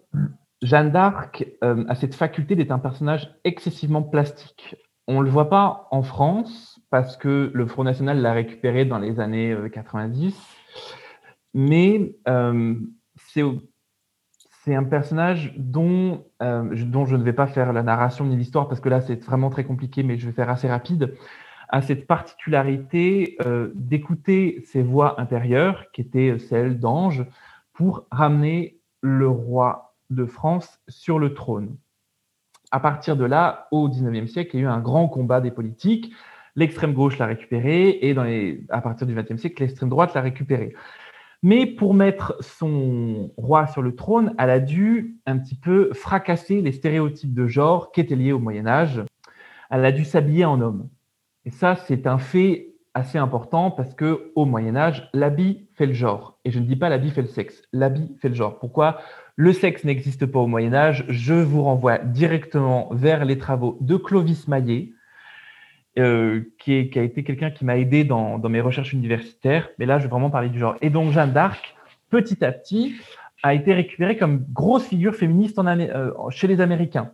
[0.62, 4.76] Jeanne d'Arc euh, a cette faculté d'être un personnage excessivement plastique.
[5.06, 8.98] On ne le voit pas en France parce que le Front National l'a récupéré dans
[8.98, 10.38] les années 90, euh,
[11.54, 12.16] mais
[13.32, 13.42] c'est
[14.66, 18.68] c'est un personnage dont, euh, dont je ne vais pas faire la narration ni l'histoire
[18.68, 21.14] parce que là c'est vraiment très compliqué, mais je vais faire assez rapide,
[21.68, 27.24] a cette particularité euh, d'écouter ses voix intérieures, qui étaient celles d'Ange,
[27.74, 31.76] pour ramener le roi de France sur le trône.
[32.72, 35.52] À partir de là, au XIXe siècle, il y a eu un grand combat des
[35.52, 36.12] politiques.
[36.56, 38.16] L'extrême gauche l'a récupéré et
[38.70, 40.74] à partir du XXe siècle, l'extrême droite l'a récupéré.
[41.42, 46.60] Mais pour mettre son roi sur le trône, elle a dû un petit peu fracasser
[46.60, 49.02] les stéréotypes de genre qui étaient liés au Moyen Âge.
[49.70, 50.88] Elle a dû s'habiller en homme.
[51.44, 55.92] Et ça, c'est un fait assez important parce que au Moyen Âge, l'habit fait le
[55.92, 56.38] genre.
[56.44, 57.62] Et je ne dis pas l'habit fait le sexe.
[57.72, 58.58] L'habit fait le genre.
[58.58, 58.98] Pourquoi?
[59.36, 63.96] Le sexe n'existe pas au Moyen Âge Je vous renvoie directement vers les travaux de
[63.96, 64.94] Clovis Maillet,
[65.98, 69.68] euh, qui, a été quelqu'un qui m'a aidé dans, mes recherches universitaires.
[69.78, 70.76] Mais là, je vais vraiment parler du genre.
[70.82, 71.74] Et donc, Jeanne d'Arc,
[72.10, 72.94] petit à petit,
[73.42, 77.12] a été récupérée comme grosse figure féministe en, euh, chez les Américains.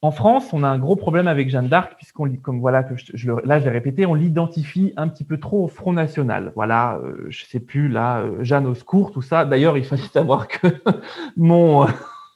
[0.00, 3.32] En France, on a un gros problème avec Jeanne d'Arc, puisqu'on, comme voilà, que je,
[3.44, 6.52] là, j'ai répété, on l'identifie un petit peu trop au Front National.
[6.54, 9.44] Voilà, euh, je sais plus, là, Jeanne au secours, tout ça.
[9.44, 10.68] D'ailleurs, il fallait savoir que
[11.36, 11.84] mon,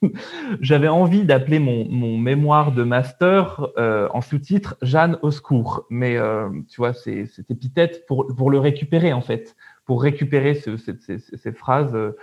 [0.60, 5.86] j'avais envie d'appeler mon, mémoire de master euh, en sous-titre Jeanne au secours.
[5.90, 10.54] Mais euh, tu vois, c'est cette épithète pour, pour le récupérer, en fait, pour récupérer
[10.54, 12.16] ces, phrases euh,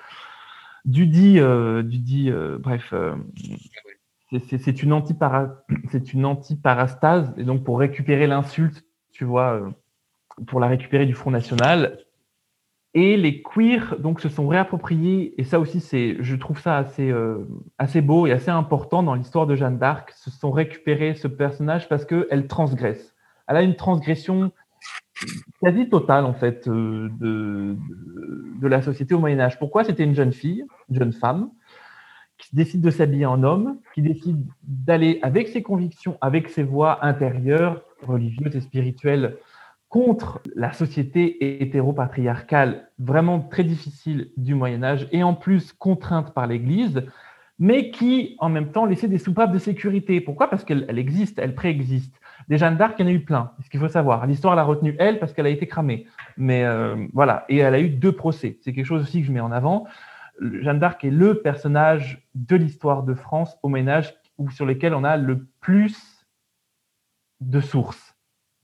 [0.86, 1.40] du dit,
[1.84, 2.94] du dit bref.
[4.50, 5.04] c'est une,
[6.14, 9.62] une anti-parastase, et donc pour récupérer l'insulte, tu vois,
[10.48, 12.00] pour la récupérer du Front National,
[12.94, 17.12] et les queers donc se sont réappropriés, et ça aussi c'est, je trouve ça assez,
[17.12, 21.28] euh, assez beau et assez important dans l'histoire de Jeanne d'Arc, se sont récupérés ce
[21.28, 23.16] personnage parce qu'elle transgresse.
[23.48, 24.52] Elle a une transgression
[25.62, 27.76] quasi totale en fait euh, de,
[28.60, 29.60] de, la société au Moyen Âge.
[29.60, 29.84] Pourquoi?
[29.84, 31.52] C'était une jeune fille, une jeune femme,
[32.40, 37.06] qui décide de s'habiller en homme, qui décide d'aller avec ses convictions, avec ses voix
[37.06, 39.38] intérieures, religieuses et spirituelles,
[39.90, 46.46] contre la société hétéropatriarcale vraiment très difficile du Moyen Âge et en plus contrainte par
[46.46, 47.04] l'Église,
[47.58, 50.22] mais qui en même temps laissait des soupapes de sécurité.
[50.22, 50.50] Pourquoi?
[50.50, 52.16] Parce qu'elle existe, elle préexiste.
[52.48, 54.26] Des Jeanne d'Arc, il y en a eu plein, ce qu'il faut savoir.
[54.28, 56.06] L'histoire l'a retenue elle parce qu'elle a été cramée.
[56.38, 58.60] Mais euh, voilà, et elle a eu deux procès.
[58.62, 59.88] C'est quelque chose aussi que je mets en avant.
[60.40, 64.16] Jeanne d'Arc est le personnage de l'histoire de France au Moyen Âge
[64.52, 66.26] sur lequel on a le plus
[67.42, 68.09] de sources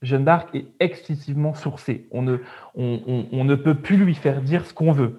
[0.02, 2.06] Jeanne d'Arc est excessivement sourcée.
[2.10, 2.38] On ne,
[2.74, 5.18] on, ne peut plus lui faire dire ce qu'on veut.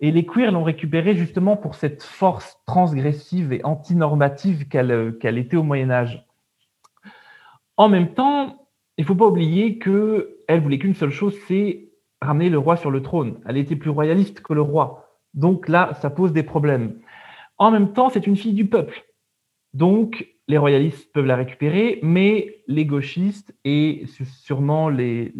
[0.00, 5.56] Et les queers l'ont récupérée justement pour cette force transgressive et antinormative qu'elle qu'elle était
[5.56, 6.26] au Moyen Âge.
[7.76, 8.66] En même temps,
[8.96, 11.90] il ne faut pas oublier qu'elle voulait qu'une seule chose, c'est
[12.20, 13.40] ramener le roi sur le trône.
[13.46, 15.18] Elle était plus royaliste que le roi.
[15.34, 16.98] Donc là, ça pose des problèmes.
[17.58, 19.04] En même temps, c'est une fille du peuple.
[19.74, 24.04] Donc, les royalistes peuvent la récupérer, mais les gauchistes et
[24.42, 25.32] sûrement les,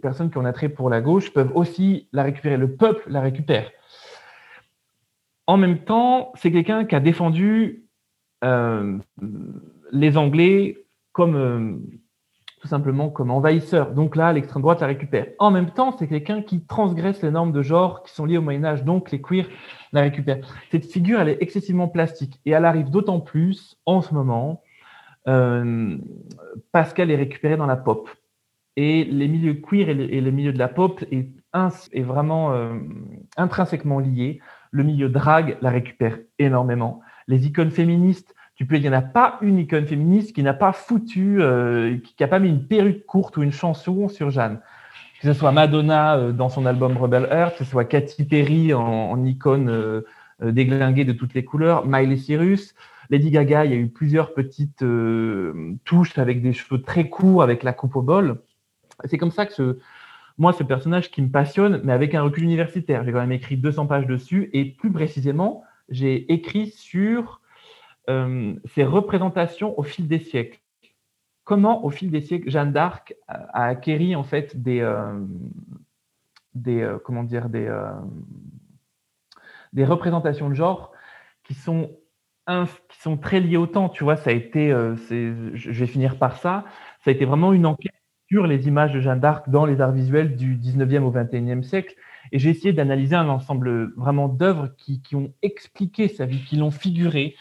[0.00, 2.56] personnes qui ont attrait pour la gauche peuvent aussi la récupérer.
[2.56, 3.70] Le peuple la récupère.
[5.46, 7.84] En même temps, c'est quelqu'un qui a défendu
[9.92, 11.82] les Anglais comme
[12.64, 13.92] tout simplement comme envahisseur.
[13.92, 15.26] Donc là, l'extrême droite la récupère.
[15.38, 18.40] En même temps, c'est quelqu'un qui transgresse les normes de genre qui sont liées au
[18.40, 19.50] Moyen Âge, donc les queers
[19.92, 20.40] la récupèrent.
[20.70, 24.62] Cette figure, elle est excessivement plastique et elle arrive d'autant plus en ce moment
[25.28, 25.98] euh,
[26.72, 28.08] parce qu'elle est récupérée dans la pop.
[28.76, 32.78] Et les milieux queer et les, milieux de la pop est, vraiment euh,
[33.36, 34.40] intrinsèquement liés.
[34.70, 37.02] Le milieu drag la récupère énormément.
[37.28, 40.54] Les icônes féministes tu peux, il n'y en a pas une icône féministe qui n'a
[40.54, 44.60] pas foutu, euh, qui n'a pas mis une perruque courte ou une chanson sur Jeanne.
[45.20, 48.72] Que ce soit Madonna euh, dans son album Rebel Heart, que ce soit Katy Perry
[48.72, 50.02] en, icône euh,
[50.40, 52.74] déglinguée de toutes les couleurs, Miley Cyrus,
[53.10, 54.84] Lady Gaga, il y a eu plusieurs petites
[55.84, 58.40] touches avec des cheveux très courts, avec la coupe au bol.
[59.04, 59.78] C'est comme ça que ce,
[60.38, 63.04] moi, ce personnage qui me passionne, mais avec un recul universitaire.
[63.04, 67.40] J'ai quand même écrit 200 pages dessus et plus précisément, j'ai écrit sur
[68.10, 70.60] euh, ces représentations au fil des siècles.
[71.44, 75.20] Comment, au fil des siècles, Jeanne d'Arc a, acquéri en fait des, euh,
[76.54, 77.68] des euh, comment dire, des,
[79.84, 80.92] représentations de genre
[81.44, 81.90] qui sont
[82.90, 83.88] qui sont très liées au temps.
[83.88, 86.66] Tu vois, ça a été, je vais finir par ça,
[87.02, 87.94] ça a été vraiment une enquête
[88.30, 91.94] sur les images de Jeanne d'Arc dans les arts visuels du 19e au 21e siècle.
[92.32, 96.56] Et j'ai essayé d'analyser un ensemble vraiment d'œuvres qui, qui, ont expliqué sa vie, qui
[96.56, 97.34] l'ont figuré,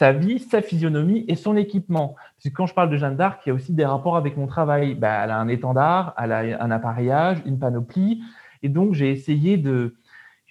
[0.00, 2.16] sa vie, sa physionomie et son équipement.
[2.16, 4.34] Parce que quand je parle de Jeanne d'Arc, il y a aussi des rapports avec
[4.38, 4.94] mon travail.
[4.94, 8.22] Bah, elle a un étendard, elle a un appareillage, une panoplie.
[8.62, 9.94] Et donc, j'ai essayé de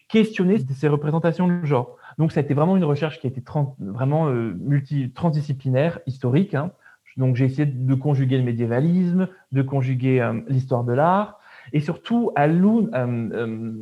[0.07, 1.97] questionner ces représentations de genre.
[2.19, 3.41] Donc, ça a été vraiment une recherche qui a été
[3.79, 6.53] vraiment euh, multi transdisciplinaire, historique.
[6.53, 6.69] Hein.
[7.17, 11.39] Donc, j'ai essayé de conjuguer le médiévalisme, de conjuguer euh, l'histoire de l'art,
[11.73, 13.73] et surtout à euh,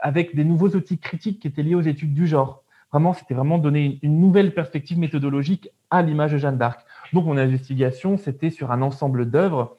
[0.00, 2.61] avec des nouveaux outils critiques qui étaient liés aux études du genre.
[2.92, 6.84] Vraiment, c'était vraiment donner une nouvelle perspective méthodologique à l'image de Jeanne d'Arc.
[7.14, 9.76] Donc, mon investigation, c'était sur un ensemble d'œuvres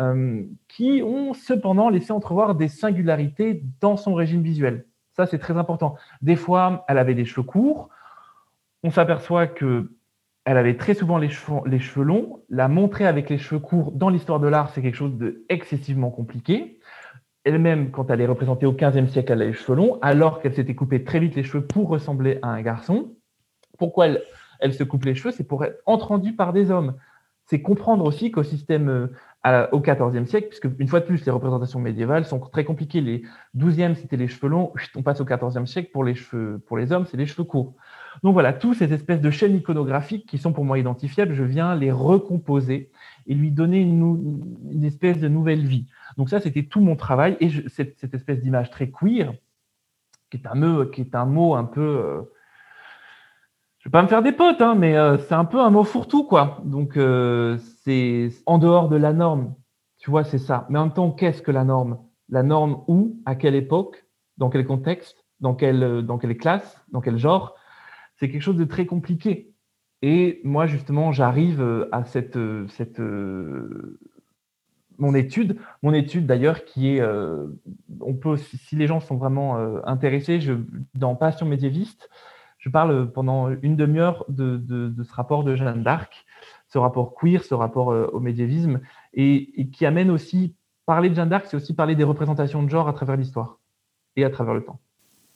[0.00, 4.86] euh, qui ont cependant laissé entrevoir des singularités dans son régime visuel.
[5.16, 5.96] Ça, c'est très important.
[6.20, 7.90] Des fois, elle avait des cheveux courts.
[8.82, 9.92] On s'aperçoit que
[10.44, 12.42] elle avait très souvent les cheveux, les cheveux longs.
[12.48, 16.77] La montrer avec les cheveux courts dans l'histoire de l'art, c'est quelque chose d'excessivement compliqué
[17.48, 20.54] elle-même, quand elle est représentée au XVe siècle, elle a les cheveux longs, alors qu'elle
[20.54, 23.14] s'était coupée très vite les cheveux pour ressembler à un garçon.
[23.78, 24.08] Pourquoi
[24.60, 25.30] elle, se coupe les cheveux?
[25.30, 26.94] C'est pour être entendue par des hommes.
[27.46, 29.08] C'est comprendre aussi qu'au système
[29.46, 33.00] euh, au XIVe siècle, puisque une fois de plus, les représentations médiévales sont très compliquées.
[33.00, 33.22] Les
[33.56, 34.74] XIIe, c'était les cheveux longs.
[34.94, 37.74] On passe au XIVe siècle pour les cheveux, pour les hommes, c'est les cheveux courts.
[38.22, 41.74] Donc voilà, toutes ces espèces de chaînes iconographiques qui sont pour moi identifiables, je viens
[41.74, 42.90] les recomposer
[43.26, 45.86] et lui donner une espèce de nouvelle vie.
[46.18, 47.36] Donc ça, c'était tout mon travail.
[47.40, 49.32] Et cette, espèce d'image très queer,
[50.30, 51.80] qui est un mot, un peu...
[51.80, 52.20] Euh,
[53.78, 55.70] je ne vais pas me faire des potes, hein, mais euh, c'est un peu un
[55.70, 56.60] mot fourre-tout, quoi.
[56.64, 59.54] Donc euh, c'est en dehors de la norme.
[59.98, 60.66] Tu vois, c'est ça.
[60.68, 61.98] Mais en même temps, qu'est-ce que la norme?
[62.28, 64.04] La norme où À quelle époque
[64.36, 66.04] Dans quel contexte dans quelle,
[66.36, 67.54] classe Dans quel genre?
[68.16, 69.54] C'est quelque chose de très compliqué.
[70.02, 72.36] Et moi, justement, j'arrive à cette,
[74.98, 77.46] mon étude, mon étude d'ailleurs qui est, euh,
[78.00, 80.54] on peut, si les gens sont vraiment euh, intéressés, je,
[80.94, 82.10] dans Passion médiéviste,
[82.58, 84.60] je parle pendant une demi-heure de,
[85.02, 86.26] ce rapport de Jeanne d'Arc,
[86.68, 88.80] ce rapport queer, ce rapport euh, au médiévisme,
[89.14, 90.54] et, qui amène aussi,
[90.84, 93.58] parler de Jeanne d'Arc, c'est aussi parler des représentations de genre à travers l'histoire
[94.16, 94.80] et à travers le temps.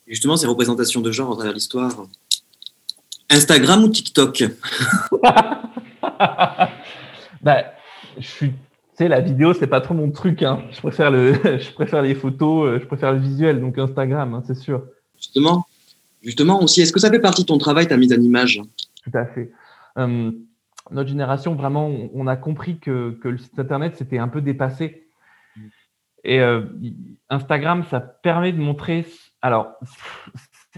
[0.06, 1.92] justement, ces représentations de genre à travers l'histoire,
[3.30, 4.44] Instagram ou TikTok?
[7.42, 7.64] Bah,
[8.18, 8.52] Je suis
[9.00, 10.42] la vidéo, c'est pas trop mon truc.
[10.42, 10.62] Hein.
[10.70, 14.42] Je, préfère le, je préfère les photos, euh, je préfère le visuel, donc Instagram, hein,
[14.46, 14.84] c'est sûr.
[15.16, 15.66] Justement,
[16.22, 18.60] justement aussi, est-ce que ça fait partie de ton travail, ta mise en image?
[19.04, 19.52] Tout à fait.
[19.98, 20.30] Euh,
[20.90, 25.06] notre génération, vraiment, on a compris que, que le site Internet, c'était un peu dépassé.
[26.24, 26.62] Et euh,
[27.30, 29.06] Instagram, ça permet de montrer.
[29.42, 29.72] Alors,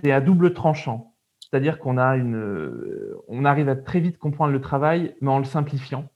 [0.03, 1.15] c'est à double tranchant.
[1.41, 5.45] C'est-à-dire qu'on a une, on arrive à très vite comprendre le travail, mais en le
[5.45, 6.09] simplifiant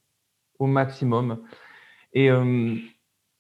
[0.59, 1.39] au maximum.
[2.19, 2.75] Et euh,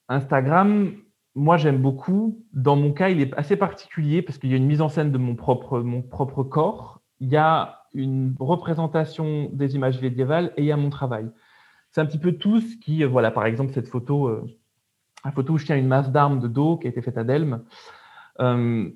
[0.08, 0.92] Instagram,
[1.34, 2.44] moi, j'aime beaucoup.
[2.52, 5.10] Dans mon cas, il est assez particulier parce qu'il y a une mise en scène
[5.10, 7.00] de mon propre, mon propre corps.
[7.18, 11.28] Il y a une représentation des images médiévales et il y a mon travail.
[11.90, 14.46] C'est un petit peu tout ce qui, euh, voilà, par exemple, cette photo, euh,
[15.24, 17.24] la photo où je tiens une masse d'armes de dos qui a été faite à
[17.24, 17.64] Delme.
[18.38, 18.92] on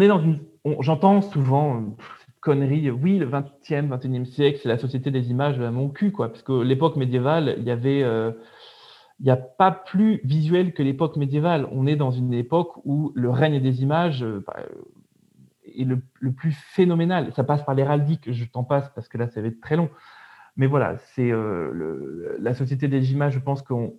[0.00, 0.40] est dans une.
[0.80, 1.94] J'entends souvent
[2.52, 6.28] oui, le 20e, 21e siècle, c'est la société des images à mon cul, quoi.
[6.28, 8.02] Parce que l'époque médiévale, il avait
[9.20, 11.68] n'y a pas plus visuel que l'époque médiévale.
[11.72, 14.56] On est dans une époque où le règne des images euh, bah,
[15.64, 17.32] est, le, plus phénoménal.
[17.34, 19.90] Ça passe par l'héraldique, je t'en passe parce que là, ça va être très long.
[20.56, 23.94] Mais voilà, c'est euh, la société des images, je pense qu'on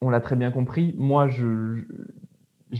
[0.00, 0.94] on, l'a très bien compris.
[0.96, 1.84] Moi, je,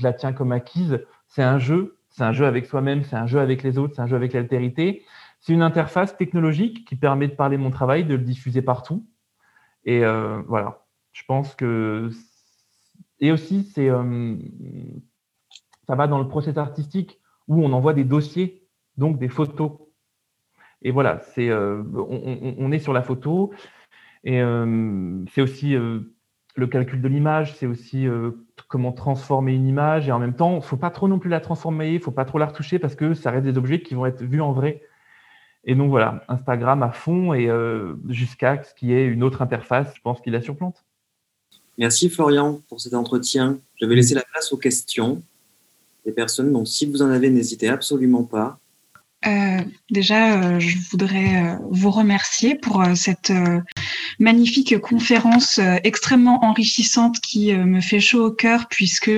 [0.02, 1.00] la tiens comme acquise.
[1.26, 4.02] C'est un jeu, c'est un jeu avec soi-même, c'est un jeu avec les autres, c'est
[4.02, 5.04] un jeu avec l'altérité.
[5.40, 9.04] C'est une interface technologique qui permet de parler mon travail, de le diffuser partout.
[9.84, 12.10] Et euh, voilà, je pense que.
[13.18, 14.36] Et aussi, c'est euh,
[15.88, 19.72] ça va dans le process artistique où on envoie des dossiers, donc des photos.
[20.82, 23.52] Et voilà, c'est, euh, on, est sur la photo.
[24.22, 24.40] Et
[25.32, 25.76] c'est aussi
[26.54, 28.06] le calcul de l'image, c'est aussi
[28.68, 30.08] comment transformer une image.
[30.08, 31.98] Et en même temps, il ne faut pas trop non plus la transformer, il ne
[31.98, 34.40] faut pas trop la retoucher parce que ça reste des objets qui vont être vus
[34.40, 34.82] en vrai.
[35.64, 37.48] Et donc voilà, Instagram à fond et
[38.08, 40.84] jusqu'à ce qu'il y ait une autre interface, je pense qu'il la surplante.
[41.76, 43.58] Merci Florian pour cet entretien.
[43.80, 45.22] Je vais laisser la place aux questions
[46.04, 46.52] des personnes.
[46.52, 48.60] Donc, si vous en avez, n'hésitez absolument pas.
[49.26, 49.60] Euh,
[49.90, 53.32] déjà, euh, je voudrais euh, vous remercier pour cette
[54.18, 59.10] magnifique conférence extrêmement enrichissante qui me fait chaud au cœur puisque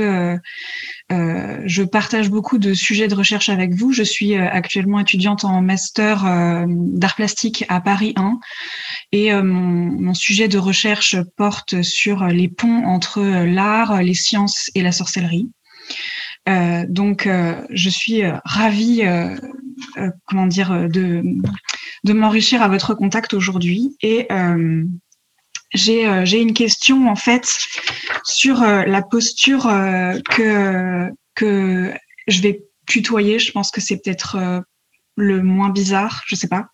[1.10, 3.92] je partage beaucoup de sujets de recherche avec vous.
[3.92, 6.24] Je suis actuellement étudiante en master
[6.66, 8.38] d'art plastique à Paris 1
[9.12, 14.92] et mon, sujet de recherche porte sur les ponts entre l'art, les sciences et la
[14.92, 15.50] sorcellerie.
[16.88, 17.28] Donc,
[17.70, 19.02] je suis ravie,
[20.26, 21.22] comment dire, de,
[22.04, 23.96] de m'enrichir à votre contact aujourd'hui.
[24.02, 24.28] Et
[25.74, 27.48] j'ai j'ai une question en fait
[28.24, 29.64] sur la posture
[30.30, 31.92] que que
[32.28, 33.38] je vais tutoyer.
[33.38, 34.62] Je pense que c'est peut-être
[35.16, 36.68] le moins bizarre, je sais pas,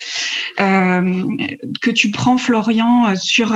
[0.60, 1.36] euh,
[1.80, 3.54] que tu prends Florian sur,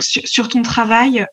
[0.00, 1.26] sur ton travail.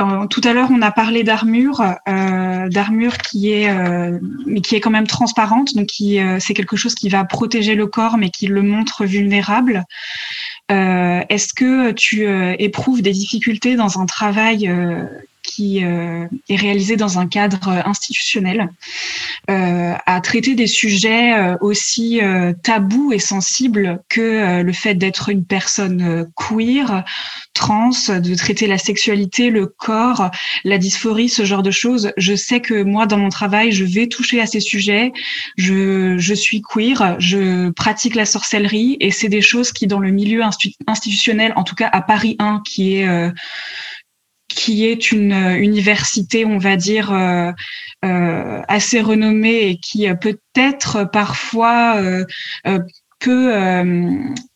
[0.00, 4.18] Euh, tout à l'heure, on a parlé d'armure, euh, d'armure qui est, euh,
[4.62, 7.88] qui est quand même transparente, donc qui euh, c'est quelque chose qui va protéger le
[7.88, 9.84] corps, mais qui le montre vulnérable.
[10.70, 12.26] Est-ce que tu
[12.62, 14.70] éprouves des difficultés dans un travail
[15.48, 18.68] qui euh, est réalisé dans un cadre institutionnel,
[19.48, 22.20] euh, à traiter des sujets euh, aussi
[22.62, 27.04] tabous et sensibles que le fait d'être une personne queer,
[27.54, 30.30] trans, de traiter la sexualité, le corps,
[30.64, 32.12] la dysphorie, ce genre de choses.
[32.16, 35.12] Je sais que moi, dans mon travail, je vais toucher à ces sujets.
[35.56, 40.10] Je, je suis queer, je pratique la sorcellerie et c'est des choses qui, dans le
[40.10, 40.42] milieu
[40.86, 43.32] institutionnel, en tout cas à Paris 1, qui est
[44.58, 47.52] qui est une euh, université, on va dire, euh,
[48.04, 52.00] euh, assez renommée et qui peut-être parfois
[53.20, 53.52] peut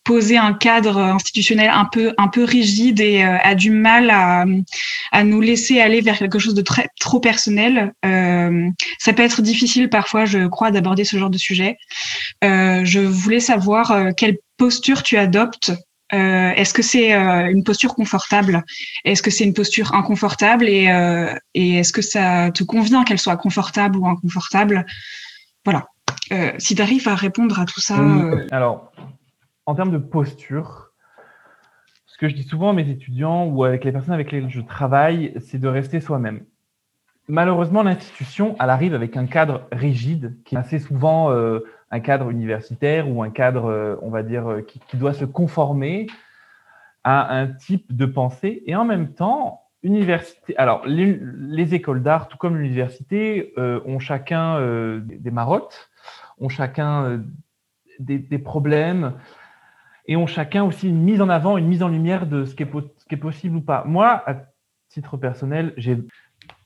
[0.05, 4.45] poser un cadre institutionnel un peu un peu rigide et a du mal à,
[5.11, 7.91] à nous laisser aller vers quelque chose de très trop personnel.
[8.01, 11.75] ça peut être difficile parfois, je crois, d'aborder ce genre de sujet.
[12.41, 15.73] je voulais savoir quelle posture tu adoptes
[16.13, 18.63] est-ce que c'est euh, une posture confortable?
[19.03, 20.67] Est-ce que c'est une posture inconfortable?
[20.67, 24.85] Et, euh, et est-ce que ça te convient qu'elle soit confortable ou inconfortable?
[25.65, 25.87] Voilà.
[26.57, 27.95] si tu arrives à répondre à tout ça.
[28.51, 28.91] Alors,
[29.65, 30.91] en termes de posture,
[32.05, 34.61] ce que je dis souvent à mes étudiants ou avec les personnes avec lesquelles je
[34.61, 36.43] travaille, c'est de rester soi-même.
[37.29, 41.31] Malheureusement, l'institution, elle arrive avec un cadre rigide qui est assez souvent
[41.93, 46.07] un cadre universitaire ou un cadre, euh, on va dire, euh, qui, doit se conformer
[47.03, 48.63] à un type de pensée.
[48.65, 50.57] Et en même temps, université.
[50.57, 54.59] Alors, les, écoles d'art, tout comme l'université, euh, ont chacun
[55.03, 55.91] des marottes,
[56.39, 57.21] ont chacun
[57.99, 59.13] des, problèmes
[60.07, 62.63] et ont chacun aussi une mise en avant, une mise en lumière de ce qui
[62.63, 63.83] ce qui est possible ou pas.
[63.85, 64.45] Moi, à
[64.89, 65.97] titre personnel, j'ai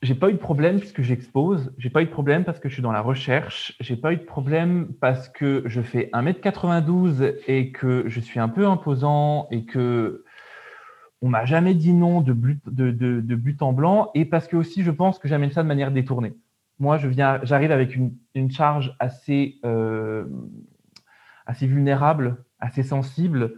[0.02, 2.74] j'ai pas eu de problème puisque j'expose, j'ai pas eu de problème parce que je
[2.74, 7.72] suis dans la recherche, j'ai pas eu de problème parce que je fais 1m92 et
[7.72, 10.24] que je suis un peu imposant et que
[11.20, 15.18] on m'a jamais dit non de but, en blanc et parce que aussi je pense
[15.18, 16.34] que j'amène ça de manière détournée.
[16.80, 20.26] Moi, je viens, j'arrive avec une, une, charge assez, euh,
[21.44, 23.54] assez vulnérable, assez sensible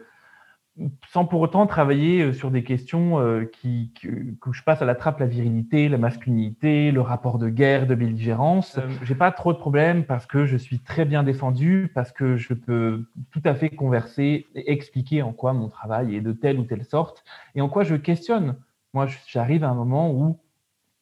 [1.13, 4.95] sans pour autant travailler euh, sur des questions euh, qui, que je passe à la
[4.95, 8.79] trappe la virilité, la masculinité, le rapport de guerre, de belligérance.
[8.79, 12.37] Euh, j'ai pas trop de problèmes parce que je suis très bien défendu, parce que
[12.37, 16.59] je peux tout à fait converser et expliquer en quoi mon travail est de telle
[16.59, 17.25] ou telle sorte
[17.55, 18.57] et en quoi je questionne.
[18.95, 20.39] Moi, j'arrive à un moment où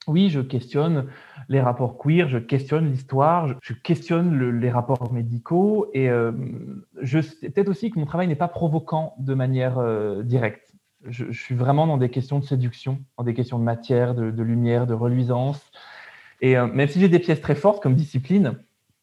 [0.09, 1.07] oui, je questionne
[1.49, 6.33] les rapports queer, je questionne l'histoire, je, questionne les rapports médicaux et euh,
[6.95, 10.73] peut-être aussi que mon travail n'est pas provoquant de manière euh, directe.
[11.07, 14.87] Je, suis vraiment dans des questions de séduction, dans des questions de matière, de, lumière,
[14.87, 15.61] de reluisance.
[16.41, 18.59] Et euh, même si j'ai des pièces très fortes comme discipline,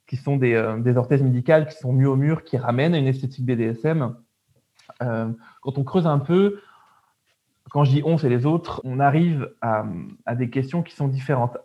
[0.08, 3.08] qui sont des, des, orthèses médicales qui sont mieux au mur, qui ramènent à une
[3.08, 4.16] esthétique BDSM.
[5.00, 6.60] Quand on creuse un peu,
[7.76, 9.84] quand je dis on, c'est les autres, on arrive à,
[10.34, 11.58] des questions qui sont différentes.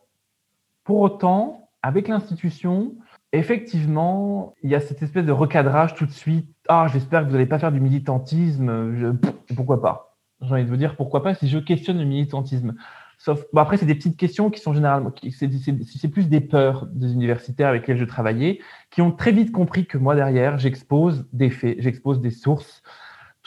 [0.82, 2.96] Pour autant, avec l'institution,
[3.32, 6.52] effectivement, il y a cette espèce de recadrage tout de suite.
[6.68, 9.20] Ah, j'espère que vous n'allez pas faire du militantisme.
[9.54, 10.16] Pourquoi pas?
[10.42, 12.74] J'ai envie de vous dire pourquoi pas si je questionne le militantisme.
[13.16, 17.12] Sauf, bon après, c'est des petites questions qui sont généralement, c'est plus des peurs des
[17.12, 18.58] universitaires avec lesquels je travaillais,
[18.90, 22.82] qui ont très vite compris que moi derrière, j'expose des faits, j'expose des sources.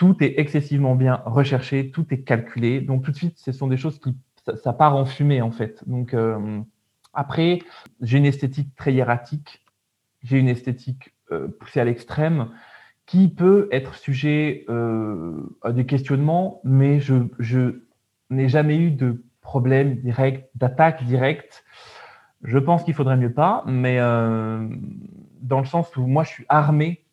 [0.04, 2.82] Tout est excessivement bien recherché, tout est calculé.
[2.82, 4.18] Donc tout de suite, ce sont des choses qui,
[4.62, 5.82] ça, part en fumée en fait.
[5.88, 6.60] Donc euh,
[7.14, 7.60] après,
[8.02, 9.64] j'ai une esthétique très hiératique,
[10.22, 12.50] j'ai une esthétique euh, poussée à l'extrême
[13.06, 17.84] qui peut être sujet euh, à des questionnements, mais je, je
[18.30, 21.64] n'ai jamais eu de problème direct, d'attaque directe.
[22.44, 27.06] Je pense qu'il faudrait mieux pas, mais dans le sens où moi je suis armé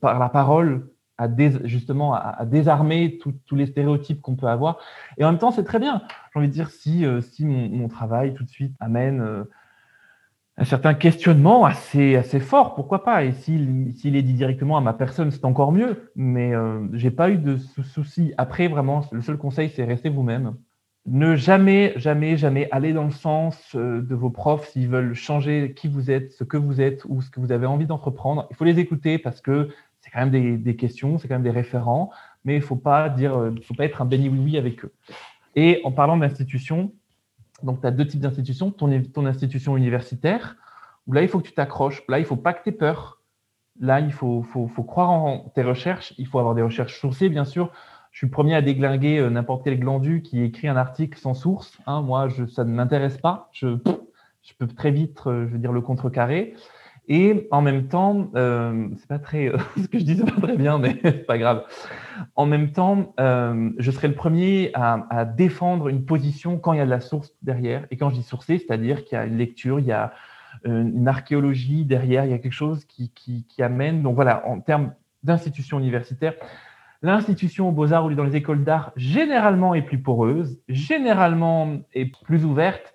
[0.00, 0.88] par la parole
[1.20, 1.28] à
[1.64, 4.78] justement à, désarmer tous les stéréotypes qu'on peut avoir.
[5.18, 6.02] Et en même temps, c'est très bien.
[6.32, 9.44] J'ai envie de dire, si, euh, si mon, travail tout de suite amène
[10.56, 13.24] un certain questionnement assez, assez fort, pourquoi pas?
[13.24, 16.10] Et s'il est dit directement à ma personne, c'est encore mieux.
[16.16, 18.32] Mais je j'ai pas eu de soucis.
[18.38, 20.54] Après, vraiment, le seul conseil, c'est rester vous-même
[21.06, 25.72] ne jamais, jamais, jamais aller dans le sens euh, de vos profs s'ils veulent changer
[25.74, 28.46] qui vous êtes, ce que vous êtes ou ce que vous avez envie d'entreprendre.
[28.50, 29.70] Il faut les écouter parce que
[30.10, 32.10] c'est quand même des, questions, c'est quand même des référents,
[32.44, 34.92] mais il faut pas dire, euh, faut pas être un béni oui-oui avec eux.
[35.54, 36.92] Et en parlant d'institutions,
[37.62, 40.56] donc tu as deux types d'institutions, ton, ton institution universitaire,
[41.06, 42.72] où là il faut que tu t'accroches, là il ne faut pas que tu aies
[42.72, 43.20] peur,
[43.78, 47.28] là il faut, faut, faut croire en tes recherches, il faut avoir des recherches sourcées
[47.28, 47.70] bien sûr,
[48.10, 51.34] je suis le premier à déglinguer euh, n'importe quel glandu qui écrit un article sans
[51.34, 51.78] source.
[51.86, 52.02] Hein.
[52.02, 53.48] moi, ça ne m'intéresse pas.
[53.52, 53.78] Je,
[54.42, 56.54] je, peux très vite, euh, je veux dire, le contrecarrer.
[57.12, 60.40] Et en même temps, euh, c'est pas très, euh, ce que je dis, c'est pas
[60.40, 61.64] très bien, mais c'est pas grave.
[62.36, 66.80] En même temps, euh, je serai le premier à, défendre une position quand il y
[66.80, 67.84] a de la source derrière.
[67.90, 70.12] Et quand je dis sourcé, c'est-à-dire qu'il y a une lecture, il y a
[70.64, 74.02] une archéologie derrière, il y a quelque chose qui, qui, qui amène.
[74.02, 74.92] Donc voilà, en termes
[75.24, 76.34] d'institution universitaire,
[77.02, 82.44] L'institution aux beaux-arts ou dans les écoles d'art, généralement, est plus poreuse, généralement est plus
[82.44, 82.92] ouverte,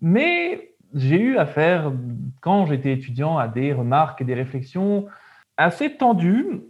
[0.00, 1.92] mais j'ai eu affaire,
[2.40, 5.06] quand j'étais étudiant, à des remarques et des réflexions
[5.56, 6.62] assez tendues,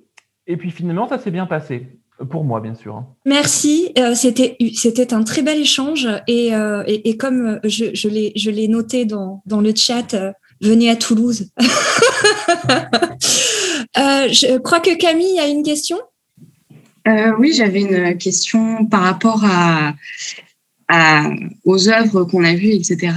[0.46, 1.88] et puis finalement, ça s'est bien passé.
[2.30, 2.94] Pour moi, bien sûr.
[2.96, 3.08] Hein.
[3.26, 3.92] Merci.
[3.98, 8.50] Euh, c'était c'était un très bel échange et, euh, et, comme je, je l'ai je
[8.50, 10.30] l'ai noté dans, dans le chat, euh,
[10.60, 11.50] venez à Toulouse.
[13.96, 15.98] je crois que Camille a une question?
[17.08, 19.94] Euh, oui, j'avais une question par rapport à,
[20.88, 21.24] à
[21.64, 23.12] aux œuvres qu'on a vues, etc.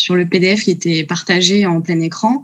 [0.00, 2.42] Sur le PDF qui était partagé en plein écran.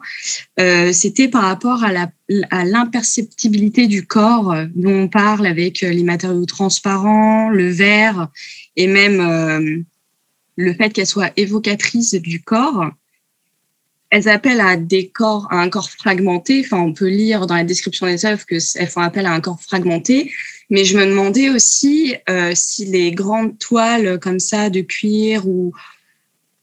[0.61, 7.49] Euh, C'était par rapport à l'imperceptibilité du corps dont on parle avec les matériaux transparents,
[7.49, 8.29] le verre
[8.77, 9.79] et même euh,
[10.57, 12.91] le fait qu'elle soit évocatrice du corps
[14.11, 16.63] elles appellent à des corps, à un corps fragmenté.
[16.65, 19.61] Enfin, on peut lire dans la description des œuvres qu'elles font appel à un corps
[19.61, 20.31] fragmenté.
[20.71, 25.73] Mais je me demandais aussi euh, si les grandes toiles comme ça de cuir ou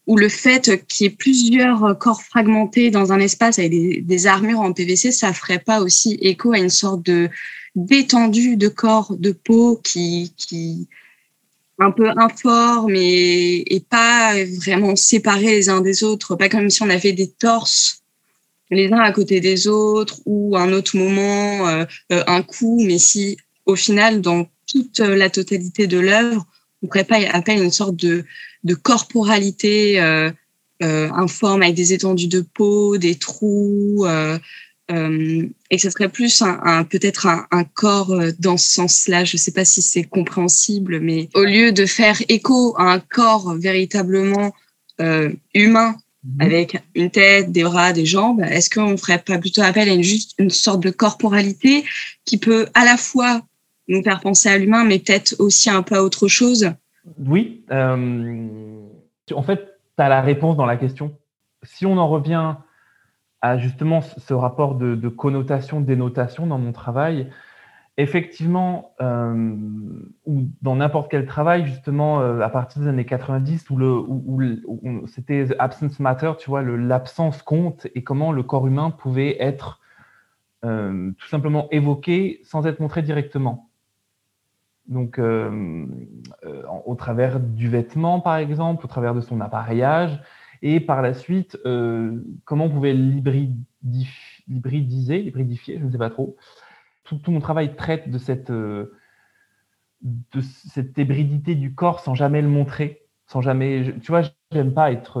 [0.06, 4.60] ou le fait qu'il y ait plusieurs corps fragmentés dans un espace avec des, armures
[4.60, 7.30] en PVC, ça ferait pas aussi écho à une sorte de
[7.74, 10.88] d'étendue de corps de peau qui qui
[11.78, 14.32] un peu informe et, et, pas
[14.64, 18.04] vraiment séparés les uns des autres, pas comme si on avait des torses
[18.70, 22.98] les uns à côté des autres ou un autre moment, euh, euh, un coup, mais
[22.98, 23.36] si
[23.66, 26.46] au final, dans toute la totalité de l'œuvre,
[26.84, 28.24] on pourrait pas appeler une sorte de,
[28.62, 30.30] de corporalité euh,
[30.82, 34.38] euh, informe avec des étendues de peau, des trous, euh,
[34.90, 39.24] euh, et que ce serait plus un, un peut-être un, un, corps dans ce sens-là.
[39.24, 42.98] Je ne sais pas si c'est compréhensible, mais au lieu de faire écho à un
[42.98, 44.52] corps véritablement
[45.54, 46.40] humain mhm.
[46.40, 49.92] avec une tête, des bras, des jambes, est-ce qu'on ne ferait pas plutôt appel à
[49.92, 51.84] une, juste une sorte de corporalité
[52.26, 53.42] qui peut à la fois
[53.88, 56.70] nous faire penser à l'humain, mais peut-être aussi un peu à autre chose
[57.18, 57.64] Oui.
[57.70, 58.80] Euh,
[59.32, 61.16] en fait, tu as la réponse dans la question.
[61.62, 62.54] Si on en revient
[63.40, 67.30] à justement ce rapport de, connotation, dénotation dans mon travail,
[67.98, 69.54] effectivement, euh,
[70.24, 74.40] ou dans n'importe quel travail, justement, euh, à partir des années 90, où, le, où,
[74.66, 79.80] où, c'était absence matter, tu vois, l'absence compte et comment le corps humain pouvait être
[80.62, 83.68] tout simplement évoqué sans être montré directement.
[84.86, 85.86] Donc, euh,
[86.44, 90.20] euh, au travers du vêtement, par exemple, au travers de son appareillage,
[90.62, 96.36] Et par la suite, euh, comment on pouvait l'hybridiser, l'hybridifier, je ne sais pas trop.
[97.04, 98.90] Tout, mon travail traite de cette, de
[100.40, 103.94] cette hybridité du corps sans jamais le montrer, sans jamais.
[104.00, 105.20] Tu vois, j'aime pas être.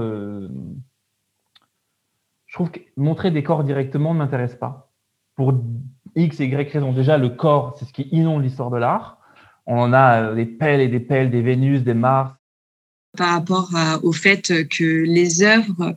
[2.46, 4.90] je trouve que montrer des corps directement ne m'intéresse pas.
[5.36, 5.52] Pour
[6.16, 6.92] X et Y raisons.
[6.92, 9.18] Déjà, le corps, c'est ce qui inonde l'histoire de l'art.
[9.66, 12.34] On en a des pelles et des pelles, des Vénus, des Mars.
[13.16, 13.70] Par rapport
[14.02, 15.96] au fait que les œuvres,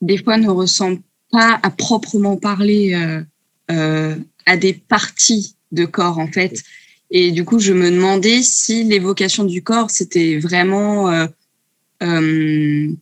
[0.00, 1.00] des fois, ne ressemblent
[1.30, 3.22] pas à proprement parler euh,
[3.70, 4.16] euh,
[4.46, 6.62] à des parties de corps, en fait.
[7.10, 11.26] Et du coup, je me demandais si l'évocation du corps, c'était vraiment euh,
[12.02, 12.96] une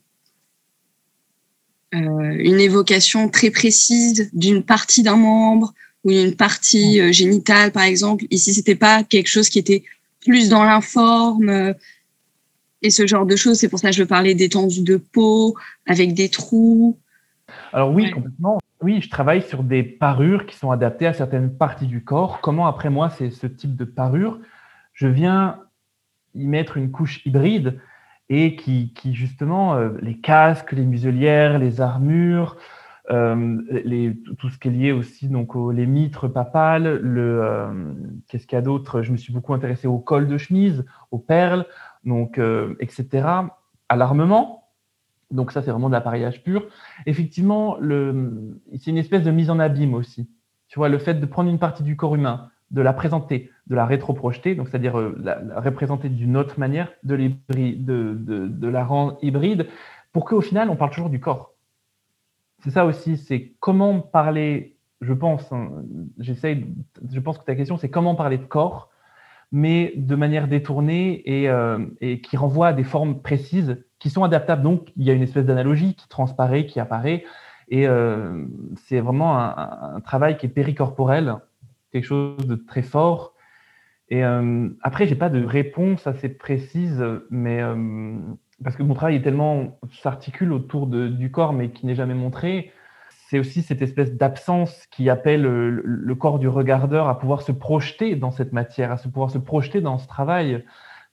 [2.59, 5.73] évocation très précise d'une partie d'un membre
[6.03, 8.25] ou d'une partie génitale, par exemple.
[8.31, 9.83] Ici, c'était pas quelque chose qui était
[10.27, 11.73] plus dans l'informe euh,
[12.81, 13.57] et ce genre de choses.
[13.59, 15.55] C'est pour ça que je parlais d'étendue de peau
[15.87, 16.97] avec des trous.
[17.73, 18.59] Alors oui, complètement.
[18.81, 22.41] Oui, je travaille sur des parures qui sont adaptées à certaines parties du corps.
[22.41, 24.39] Comment, après moi, c'est ce type de parure?
[24.93, 25.59] Je viens
[26.35, 27.79] y mettre une couche hybride
[28.29, 32.57] et qui, qui justement, euh, les casques, les muselières, les armures,
[33.09, 37.93] euh, les, tout ce qui est lié aussi donc aux, les mitres papales, le euh,
[38.27, 39.01] qu'est-ce qu'il y a d'autre?
[39.01, 41.65] Je me suis beaucoup intéressé au col de chemise, aux perles,
[42.03, 43.27] donc euh, etc.
[43.87, 44.65] À l'armement.
[45.31, 46.67] Donc ça c'est vraiment de l'appareillage pur.
[47.05, 50.29] Effectivement, c'est une espèce de mise en abîme aussi.
[50.67, 53.75] Tu vois, le fait de prendre une partie du corps humain, de la présenter, de
[53.75, 57.17] la rétroprojeter, donc c'est-à-dire la, représenter d'une autre manière, de,
[57.47, 59.67] de la rendre hybride,
[60.13, 61.56] pour qu'au final on parle toujours du corps
[62.63, 65.69] c'est ça aussi, c'est comment parler, je pense, hein,
[66.17, 66.65] j'essaye,
[67.11, 68.89] je pense que ta question, c'est comment parler de corps,
[69.51, 74.23] mais de manière détournée et, euh, et, qui renvoie à des formes précises qui sont
[74.23, 74.63] adaptables.
[74.63, 77.23] Donc, il y a une espèce d'analogie qui transparaît, qui apparaît,
[77.69, 78.45] et euh,
[78.87, 81.35] c'est vraiment un, travail qui est péricorporel,
[81.91, 83.33] quelque chose de très fort.
[84.09, 87.61] Et euh, après, j'ai pas de réponse assez précise, mais
[88.63, 92.13] parce que mon travail est tellement s'articule autour de, du corps, mais qui n'est jamais
[92.13, 92.71] montré.
[93.29, 98.15] C'est aussi cette espèce d'absence qui appelle le, corps du regardeur à pouvoir se projeter
[98.15, 100.63] dans cette matière, à se pouvoir se projeter dans ce travail.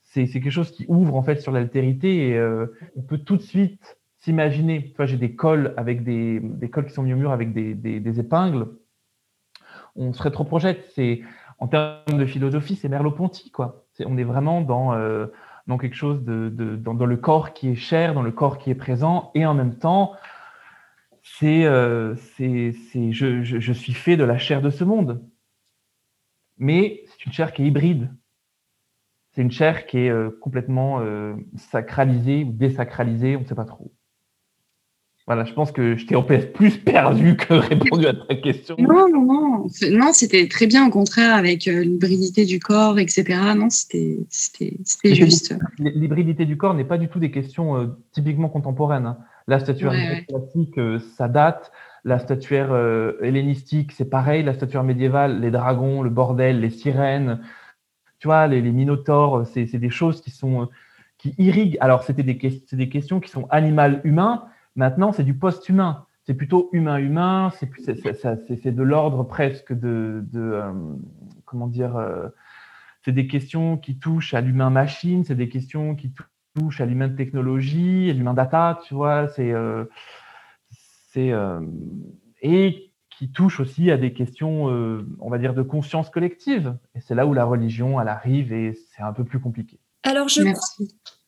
[0.02, 3.42] C'est quelque chose qui ouvre en fait sur l'altérité et euh, on peut tout de
[3.42, 4.90] suite s'imaginer.
[4.90, 7.52] Tu vois, j'ai des cols avec des, des, cols qui sont mis au mur avec
[7.52, 8.68] des, des, des épingles.
[9.96, 10.84] On se rétroprojette.
[10.94, 11.22] C'est
[11.58, 13.86] en termes de philosophie, c'est Merleau-Ponty quoi.
[14.04, 15.26] on est vraiment dans euh,
[15.66, 18.74] dans quelque chose de, dans, le corps qui est cher, dans le corps qui est
[18.74, 20.12] présent, et en même temps,
[21.22, 22.72] c'est, euh, c'est,
[23.12, 25.26] je, je, suis fait de la chair de ce monde.
[26.58, 28.14] Mais c'est une chair qui est hybride.
[29.32, 33.64] C'est une chair qui est euh, complètement euh, sacralisée ou désacralisée, on ne sait pas
[33.64, 33.93] trop.
[35.26, 38.76] Voilà, je pense que je t'ai en plus perdu que répondu à ta question.
[38.78, 39.66] Non, non, non.
[39.90, 43.24] Non, c'était très bien, au contraire, avec euh, l'hybridité du corps, etc.
[43.56, 44.18] Non, c'était
[45.02, 45.56] juste.
[45.78, 49.06] L'hybridité du corps n'est pas du tout des questions euh, typiquement contemporaines.
[49.06, 49.18] Hein.
[49.46, 49.92] La statuaire
[50.26, 51.72] classique, euh, ça date.
[52.06, 52.74] La statuaire
[53.22, 54.42] hellénistique, c'est pareil.
[54.42, 57.40] La statuaire médiévale, les dragons, le bordel, les sirènes,
[58.18, 60.68] tu vois, les, les minotaures, c'est des choses qui sont
[61.16, 61.78] qui irriguent.
[61.80, 62.34] Alors, c'était des,
[62.72, 64.44] des questions qui sont animales humains
[64.76, 66.06] Maintenant, c'est du post-humain.
[66.24, 67.50] C'est plutôt humain-humain.
[67.58, 70.72] C'est de l'ordre presque de, euh,
[71.44, 71.96] comment dire.
[71.96, 72.28] Euh,
[73.04, 75.24] c'est des questions qui touchent à l'humain-machine.
[75.24, 76.14] C'est des questions qui
[76.56, 78.80] touchent à l'humain-technologie, à l'humain-data.
[78.86, 79.84] Tu vois, c'est euh,
[82.40, 84.64] et qui touchent aussi à des questions,
[85.20, 86.76] on va dire, de conscience collective.
[86.96, 89.78] Et c'est là où la religion, elle arrive et c'est un peu plus compliqué.
[90.02, 90.52] Alors, je crois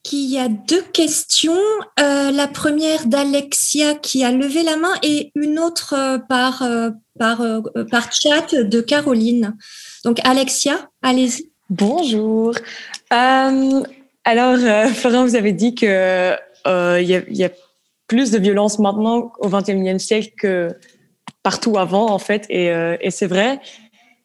[0.06, 1.58] qu'il y a deux questions.
[1.98, 6.90] Euh, la première d'Alexia qui a levé la main et une autre euh, par, euh,
[7.18, 7.42] par,
[7.90, 9.56] par chat de Caroline.
[10.04, 11.50] Donc, Alexia, allez-y.
[11.70, 12.54] Bonjour.
[13.10, 17.50] alors, Florent, vous avez dit qu'il il y, a
[18.06, 20.68] plus de violence maintenant au XXIe siècle que
[21.42, 22.66] partout avant, en fait, et,
[23.00, 23.60] et c'est vrai.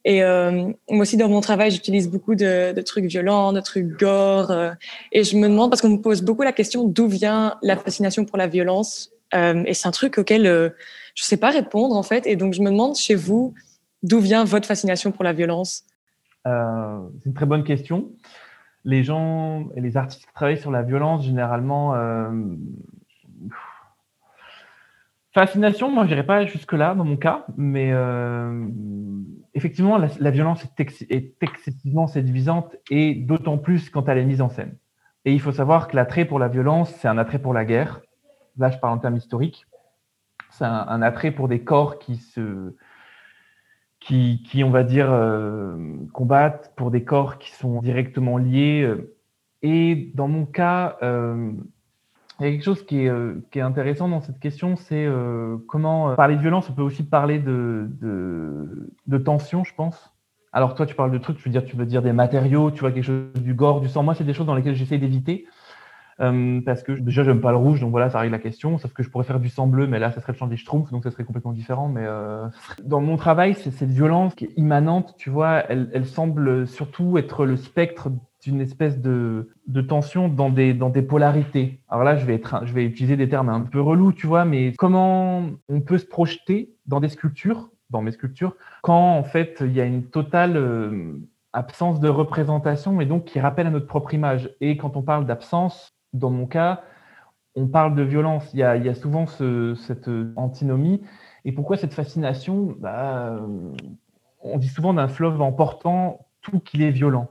[0.04, 4.52] Et euh, moi aussi, dans mon travail, j'utilise beaucoup de, trucs violents, de trucs gore.
[4.52, 4.72] Euh,
[5.12, 8.26] et je me demande, parce qu'on me pose beaucoup la question d'où vient la fascination
[8.26, 9.12] pour la violence.
[9.36, 12.26] Euh, et c'est un truc auquel je ne sais pas répondre, en fait.
[12.26, 13.54] Et donc, je me demande chez vous,
[14.02, 15.84] d'où vient votre fascination pour la violence?
[16.46, 18.10] C'est une très bonne question.
[18.84, 21.94] Les gens et les artistes qui travaillent sur la violence, généralement,
[25.34, 27.94] Fascination, moi, je dirais pas jusque-là dans mon cas, mais
[29.54, 30.66] effectivement, la, violence
[31.10, 34.78] est, excessivement séduisante et d'autant plus quand elle est mise en scène.
[35.26, 38.02] Et il faut savoir que l'attrait pour la violence, c'est un attrait pour la guerre.
[38.58, 39.66] Là, je parle en termes historiques.
[40.50, 42.76] C'est un, attrait pour des corps qui se,
[44.00, 48.92] qui, qui, on va dire, euh, combattent pour des corps qui sont directement liés.
[49.62, 51.54] Et dans mon cas, euh,
[52.42, 56.10] il y a quelque chose qui est, euh, intéressant dans cette question, c'est euh, comment
[56.10, 57.88] euh, parler de violence, on peut aussi parler de,
[59.24, 60.12] tension, je pense.
[60.52, 62.80] Alors toi, tu parles de trucs, tu veux dire, tu veux dire des matériaux, tu
[62.80, 64.02] vois quelque chose du gore, du sang.
[64.02, 65.46] Moi, c'est des choses dans lesquelles j'essaie d'éviter.
[66.18, 68.78] Parce que déjà, j'aime pas le rouge, donc voilà, ça règle la question.
[68.78, 70.58] Sauf que je pourrais faire du sang bleu, mais là, ça serait le chant des
[70.58, 71.88] Schtroumpfs, donc ça serait complètement différent.
[71.88, 72.06] Mais
[72.84, 77.46] dans mon travail, c'est cette violence qui est immanente, tu vois, elle semble surtout être
[77.46, 78.10] le spectre
[78.42, 79.54] d'une espèce de,
[79.88, 81.80] tension dans des, polarités.
[81.90, 85.82] Alors là, je vais, utiliser des termes un peu relous, tu vois, mais comment on
[85.82, 89.86] peut se projeter dans des sculptures, dans mes sculptures, quand en fait il y a
[89.86, 91.20] une totale euh,
[91.54, 94.50] absence de représentation et donc qui rappelle à notre propre image.
[94.62, 96.84] Et quand on parle d'absence, dans mon cas,
[97.56, 98.50] on parle de violence.
[98.54, 101.02] Il y a, souvent ce- cette euh, antinomie.
[101.46, 102.76] Et pourquoi cette fascination?
[102.80, 103.48] Bah, euh,
[104.42, 107.30] On dit souvent d'un fleuve emportant tout qu'il est violent.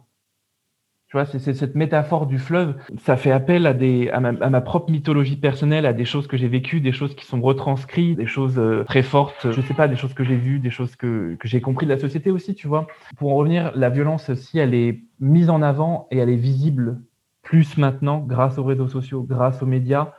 [1.10, 2.76] Tu vois, c'est cette métaphore du fleuve.
[2.98, 6.28] Ça fait appel à, des, à, ma, à ma propre mythologie personnelle, à des choses
[6.28, 9.50] que j'ai vécues, des choses qui sont retranscrites, des choses euh, très fortes.
[9.50, 11.92] Je sais pas, des choses que j'ai vues, des choses que, que j'ai compris de
[11.92, 12.86] la société aussi, tu vois.
[13.16, 17.00] Pour en revenir, la violence aussi, elle est mise en avant et elle est visible
[17.42, 20.12] plus maintenant grâce aux réseaux sociaux, grâce aux médias,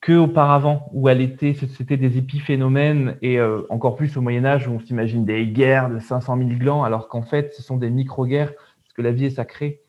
[0.00, 4.68] que auparavant où elle était, c'était des épiphénomènes et euh, encore plus au Moyen Âge
[4.68, 7.90] où on s'imagine des guerres de 500 000 glands, alors qu'en fait, ce sont des
[7.90, 9.83] micro-guerres parce que la vie est sacrée.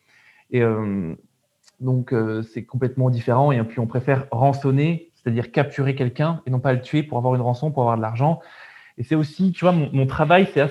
[0.52, 1.16] Et euh,
[1.80, 3.52] donc, euh, c'est complètement différent.
[3.52, 7.36] Et puis, on préfère rançonner, c'est-à-dire capturer quelqu'un et non pas le tuer pour avoir
[7.36, 8.40] une rançon, pour avoir de l'argent.
[8.98, 10.62] Et c'est aussi, tu vois, mon, travail, c'est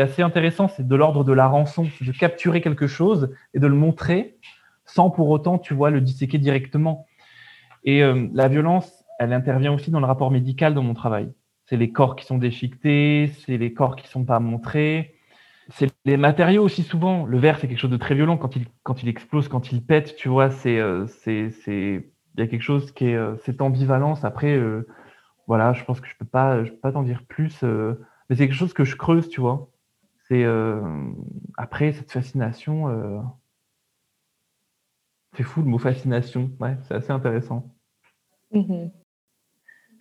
[0.00, 0.68] assez, intéressant.
[0.68, 4.38] C'est de l'ordre de la rançon, de capturer quelque chose et de le montrer
[4.86, 7.06] sans pour autant, tu vois, le disséquer directement.
[7.84, 11.30] Et euh, la violence, elle intervient aussi dans le rapport médical dans mon travail.
[11.66, 15.13] C'est les corps qui sont déchiquetés, c'est les corps qui sont pas montrés,
[15.70, 17.24] c'est les matériaux aussi souvent.
[17.26, 19.84] Le verre, c'est quelque chose de très violent quand il, quand il explose, quand il
[19.84, 23.36] pète, tu vois, c'est, euh, c'est, c'est, il y a quelque chose qui est, euh,
[23.44, 24.24] cette ambivalence.
[24.24, 24.86] Après, euh,
[25.46, 27.94] voilà, je pense que je peux pas, je peux pas t'en dire plus, euh,
[28.28, 29.70] mais c'est quelque chose que je creuse, tu vois.
[30.28, 30.80] C'est, euh,
[31.56, 33.20] après, cette fascination, euh,
[35.36, 37.74] c'est fou le mot fascination, ouais, c'est assez intéressant.
[38.52, 38.90] Mhm.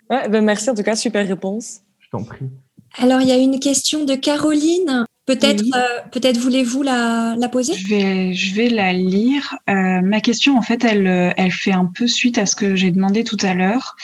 [0.09, 1.81] Ouais, ben merci en tout cas, super réponse.
[1.99, 2.49] Je t'en prie.
[2.97, 5.05] Alors, il y a une question de Caroline.
[5.25, 5.71] Peut-être Oui.
[5.73, 7.73] euh, peut-être voulez-vous la, la poser?
[7.73, 9.55] Je vais, je vais la lire.
[9.69, 12.91] Euh, ma question, en fait, elle, elle fait un peu suite à ce que j'ai
[12.91, 13.95] demandé tout à l'heure.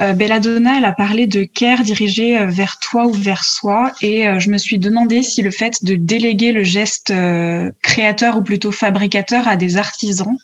[0.00, 4.26] Euh, Belladonna, elle a parlé de care dirigé euh, vers toi ou vers soi, et
[4.26, 8.42] euh, je me suis demandé si le fait de déléguer le geste euh, créateur ou
[8.42, 10.36] plutôt fabricateur à des artisans,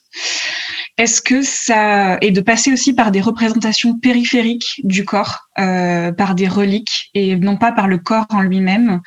[0.96, 6.36] est-ce que ça et de passer aussi par des représentations périphériques du corps, euh, par
[6.36, 9.00] des reliques et non pas par le corps en lui-même,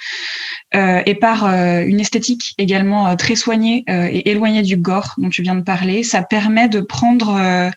[0.76, 5.14] euh, et par euh, une esthétique également euh, très soignée euh, et éloignée du gore
[5.18, 7.72] dont tu viens de parler, ça permet de prendre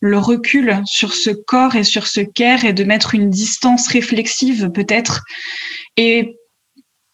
[0.00, 4.70] le recul sur ce corps et sur ce care et de mettre une distance réflexive
[4.70, 5.22] peut-être
[5.96, 6.36] et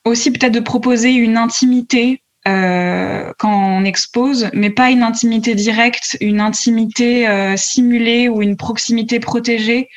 [0.04, 6.16] aussi peut-être de proposer une intimité euh, quand on expose, mais pas une intimité directe,
[6.22, 9.88] une intimité euh, simulée ou une proximité protégée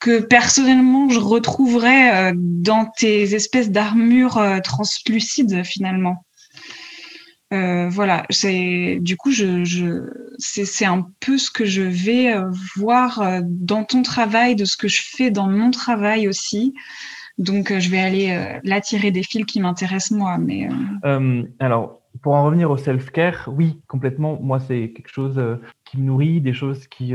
[0.00, 6.24] que personnellement je retrouverais euh, dans tes espèces d'armures translucides finalement.
[7.50, 10.08] Voilà, c'est du coup je,
[10.38, 12.34] c'est un peu ce que je vais
[12.76, 16.72] voir dans ton travail, de ce que je fais dans mon travail aussi.
[17.38, 20.68] Donc euh, je vais aller euh, là tirer des fils qui m'intéressent moi, mais
[21.04, 24.38] euh, alors, pour en revenir au self-care, oui, complètement.
[24.40, 25.40] Moi, c'est quelque chose
[25.84, 27.10] qui me nourrit, des choses qui,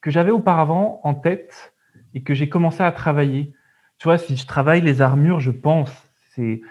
[0.00, 1.74] que j'avais auparavant en tête
[2.14, 3.52] et que j'ai commencé à travailler.
[3.98, 5.90] Tu vois, si je travaille les armures, je pense,
[6.34, 6.62] c'est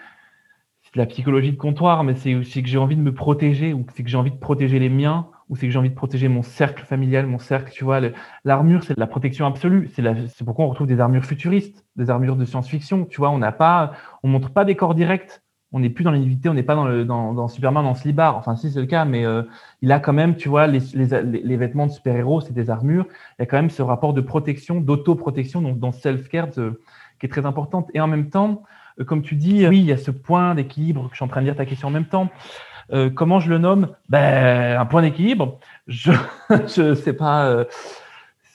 [0.82, 3.72] c'est de la psychologie de comptoir, mais c'est aussi que j'ai envie de me protéger,
[3.72, 5.94] ou c'est que j'ai envie de protéger les miens, ou c'est que j'ai envie de
[5.94, 8.00] protéger mon cercle familial, mon cercle, tu vois.
[8.42, 9.90] L'armure, c'est de la protection absolue.
[9.94, 13.04] C'est pourquoi on retrouve des armures futuristes, des armures de science-fiction.
[13.04, 13.92] Tu vois, on n'a pas,
[14.22, 15.42] on montre pas des corps directs.
[15.70, 18.38] On n'est plus dans l'individualité, on n'est pas dans, le, dans, dans Superman slibard.
[18.38, 19.42] Enfin, si c'est le cas, mais euh,
[19.82, 23.04] il a quand même, tu vois, les, les, les- vêtements de super-héros, c'est des armures.
[23.38, 27.28] Il y a quand même ce rapport de protection, d'auto-protection, donc dans self-care, qui est
[27.28, 27.90] très importante.
[27.92, 28.62] Et en même temps,
[29.00, 31.28] euh, comme tu dis, oui, il y a ce point d'équilibre que je suis en
[31.28, 32.30] train de lire ta question en même temps.
[32.92, 33.88] Euh, comment je le nomme?
[34.08, 35.58] Ben, Un point d'équilibre.
[35.86, 36.12] Je
[36.82, 37.46] ne sais pas.
[37.46, 37.64] euh,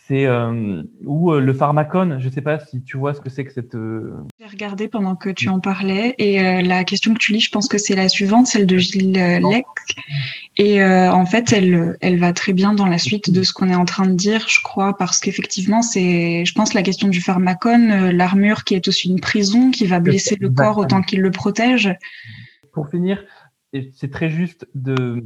[0.07, 2.19] c'est euh, ou euh, le pharmacone.
[2.21, 3.75] Je ne sais pas si tu vois ce que c'est que cette.
[3.75, 7.51] Euh, J'ai regardé pendant que tu en parlais et la question que tu lis, je
[7.51, 9.65] pense que c'est la suivante, celle de Gilles Lec.
[10.57, 13.75] Et en fait, elle, elle va très bien dans la suite de ce qu'on est
[13.75, 18.11] en train de dire, je crois, parce qu'effectivement, c'est, je pense, la question du pharmacone,
[18.11, 21.93] l'armure qui est aussi une prison, qui va blesser le corps autant qu'il le protège.
[22.71, 23.21] Pour finir,
[23.93, 25.25] c'est très juste de.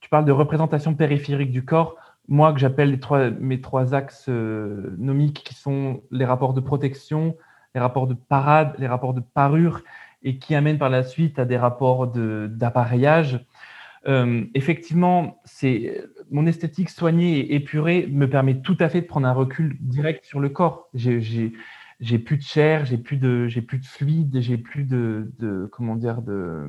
[0.00, 1.96] tu parles de représentation périphérique du corps
[2.28, 3.00] moi que j'appelle
[3.40, 7.36] mes trois axes euh, nomiques qui sont les rapports de protection,
[7.74, 9.80] les rapports de parade, les rapports de parure
[10.22, 13.44] et qui amènent par la suite à des rapports d'appareillage.
[14.06, 15.40] Euh, effectivement,
[16.30, 20.24] mon esthétique soignée et épurée me permet tout à fait de prendre un recul direct
[20.24, 20.88] sur le corps.
[20.94, 21.52] J'ai
[22.00, 25.68] j'ai plus de chair, j'ai plus de, j'ai plus de fluide, j'ai plus de, de,
[25.72, 26.68] comment dire, de,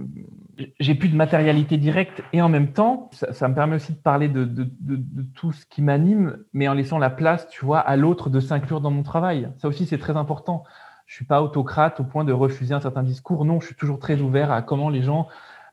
[0.80, 2.24] j'ai plus de matérialité directe.
[2.34, 5.52] Et en même temps, ça, ça me permet aussi de parler de, de, de tout
[5.52, 8.92] ce qui m'anime, mais en laissant la place, tu vois, à l'autre de s'inclure dans
[8.92, 9.50] mon travail.
[9.58, 10.64] Ça aussi, c'est très important.
[11.06, 13.46] Je suis pas autocrate au point de refuser un certain discours.
[13.46, 15.28] Non, je suis toujours très ouvert à comment les gens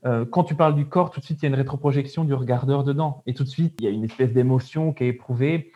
[0.05, 2.35] euh, quand tu parles du corps, tout de suite, il y a une rétroprojection du
[2.35, 3.23] regardeur dedans.
[3.27, 5.73] Et tout de suite, il y a une espèce d'émotion qui est éprouvée.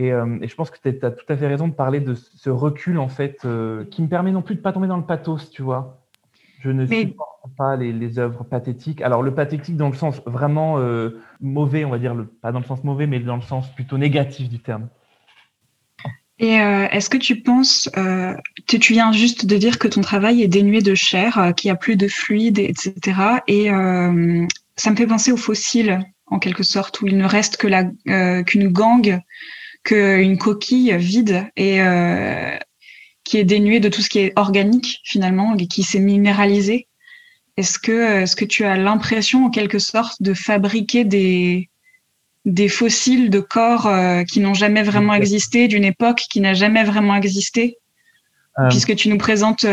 [0.00, 2.50] Euh, et, je pense que tu as tout à fait raison de parler de ce
[2.50, 5.04] recul, en fait, euh, qui me permet non plus de ne pas tomber dans le
[5.04, 5.98] pathos, tu vois.
[6.60, 9.00] Je ne supporte pas les, les, œuvres pathétiques.
[9.00, 12.60] Alors, le pathétique dans le sens vraiment euh, mauvais, on va dire, le, pas dans
[12.60, 14.88] le sens mauvais, mais dans le sens plutôt négatif du terme.
[16.42, 17.90] Et est-ce que tu penses,
[18.66, 21.76] tu viens juste de dire que ton travail est dénué de chair, qu'il n'y a
[21.76, 22.94] plus de fluide, etc.
[23.46, 23.68] Et
[24.76, 28.68] ça me fait penser aux fossiles, en quelque sorte, où il ne reste que qu'une
[28.68, 29.20] gangue
[29.82, 32.56] qu'une coquille vide et euh,
[33.24, 36.86] qui est dénuée de tout ce qui est organique finalement et qui s'est minéralisé.
[37.56, 41.68] Est-ce que, est-ce que tu as l'impression en quelque sorte de fabriquer des,
[42.44, 46.84] des fossiles de corps euh, qui n'ont jamais vraiment existé, d'une époque qui n'a jamais
[46.84, 47.76] vraiment existé?
[48.58, 48.68] Euh.
[48.68, 49.66] Puisque tu nous présentes,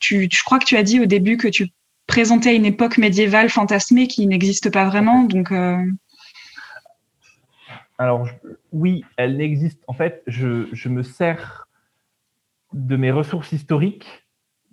[0.00, 1.68] tu, je crois que tu as dit au début que tu
[2.06, 5.24] présentais une époque médiévale fantasmée qui n'existe pas vraiment.
[5.24, 5.50] Donc,
[7.98, 8.28] alors,
[8.76, 9.82] oui, elle n'existe.
[9.86, 11.66] En fait, je, me sers
[12.74, 14.26] de mes ressources historiques,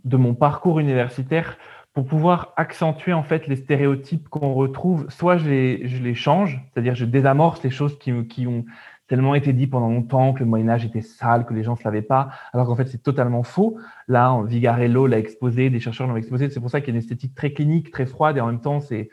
[0.03, 1.57] de mon parcours universitaire,
[1.93, 5.09] pour pouvoir accentuer en fait les stéréotypes qu'on retrouve.
[5.09, 8.65] Soit je les, change, c'est-à-dire je désamorce les choses qui, ont
[9.07, 11.81] tellement été dites pendant longtemps que le Moyen Âge était sale, que les gens ne
[11.81, 13.77] savaient pas, alors qu'en fait c'est totalement faux.
[14.09, 16.49] Là, Vigarello l'a exposé, des chercheurs l'ont exposé.
[16.49, 18.61] C'est pour ça qu'il y a une esthétique très clinique, très froide, et en même
[18.61, 19.09] temps c'est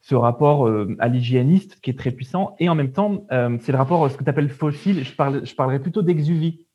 [0.00, 2.56] ce rapport euh, à l'hygiéniste qui est très puissant.
[2.58, 5.04] Et en même temps, euh, c'est le rapport, à ce que tu appelles fossile.
[5.04, 6.66] Je, parle, je parlerai plutôt d'exuvie.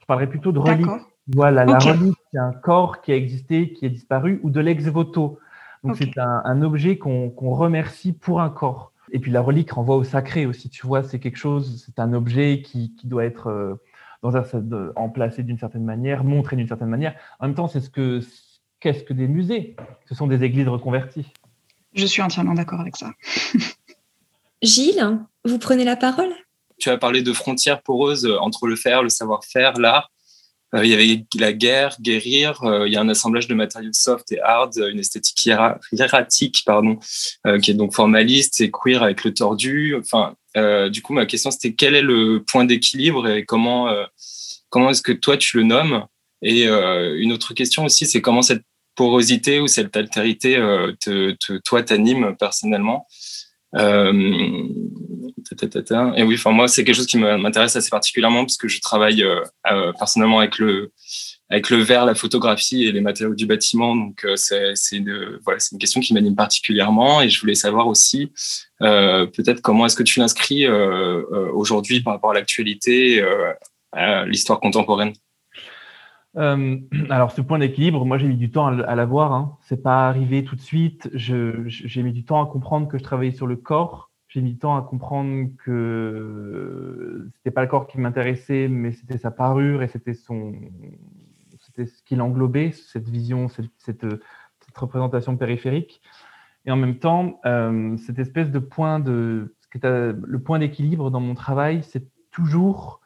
[0.00, 0.86] Je parlerai plutôt de relique.
[1.34, 5.38] Voilà, la relique, c'est un corps qui a existé, qui est disparu, ou de l'ex-voto.
[5.82, 8.92] Donc, c'est un, objet qu'on remercie pour un corps.
[9.12, 10.68] Et puis, la relique renvoie au sacré aussi.
[10.68, 13.74] Tu vois, c'est quelque chose, c'est un objet qui, qui doit être euh,
[14.22, 14.44] dans un,
[14.96, 17.14] emplacé d'une certaine manière, montré d'une certaine manière.
[17.38, 18.20] En même temps, c'est ce que
[18.80, 19.76] qu'est-ce que des musées?
[20.06, 21.32] Ce sont des églises reconverties.
[21.94, 23.12] Je suis entièrement d'accord avec ça.
[24.62, 26.34] Gilles, vous prenez la parole?
[26.78, 30.10] Tu as parlé de frontières poreuses entre le faire, le savoir-faire, l'art.
[30.74, 32.62] Euh, il y avait la guerre, guérir.
[32.64, 35.46] Euh, il y a un assemblage de matériaux soft et hard, une esthétique
[35.92, 36.98] hiératique, pardon,
[37.46, 39.96] euh, qui est donc formaliste et queer avec le tordu.
[39.96, 40.34] Enfin,
[40.88, 43.92] du coup, ma question c'était quel est le point d'équilibre et comment
[44.70, 46.06] comment est-ce que toi tu le nommes?
[46.42, 48.62] Et une autre question aussi, c'est comment cette
[48.94, 53.06] porosité ou cette altérité euh, te, toi t'anime personnellement
[53.76, 54.62] euh,
[56.16, 59.22] et oui, enfin moi c'est quelque chose qui m'intéresse assez particulièrement parce que je travaille
[59.22, 60.92] euh, personnellement avec le
[61.50, 63.94] avec le verre, la photographie et les matériaux du bâtiment.
[63.94, 68.32] Donc c'est une voilà c'est une question qui m'anime particulièrement et je voulais savoir aussi
[68.78, 70.66] peut-être comment est-ce que tu l'inscris
[71.52, 73.22] aujourd'hui par rapport à l'actualité,
[73.92, 75.12] à l'histoire contemporaine.
[76.36, 76.76] Euh,
[77.10, 79.32] alors, ce point d'équilibre, moi, j'ai mis du temps à, l'avoir.
[79.32, 79.56] Hein.
[79.62, 81.10] C'est pas arrivé tout de suite.
[81.14, 84.10] J'ai mis du temps à comprendre que je travaillais sur le corps.
[84.28, 89.18] J'ai mis du temps à comprendre que c'était pas le corps qui m'intéressait, mais c'était
[89.18, 90.54] sa parure et c'était son,
[91.60, 94.06] c'était ce qu'il englobait, cette vision, cette,
[94.74, 96.02] représentation périphérique.
[96.66, 101.34] Et en même temps, euh, cette espèce de point de, le point d'équilibre dans mon
[101.34, 103.00] travail, c'est toujours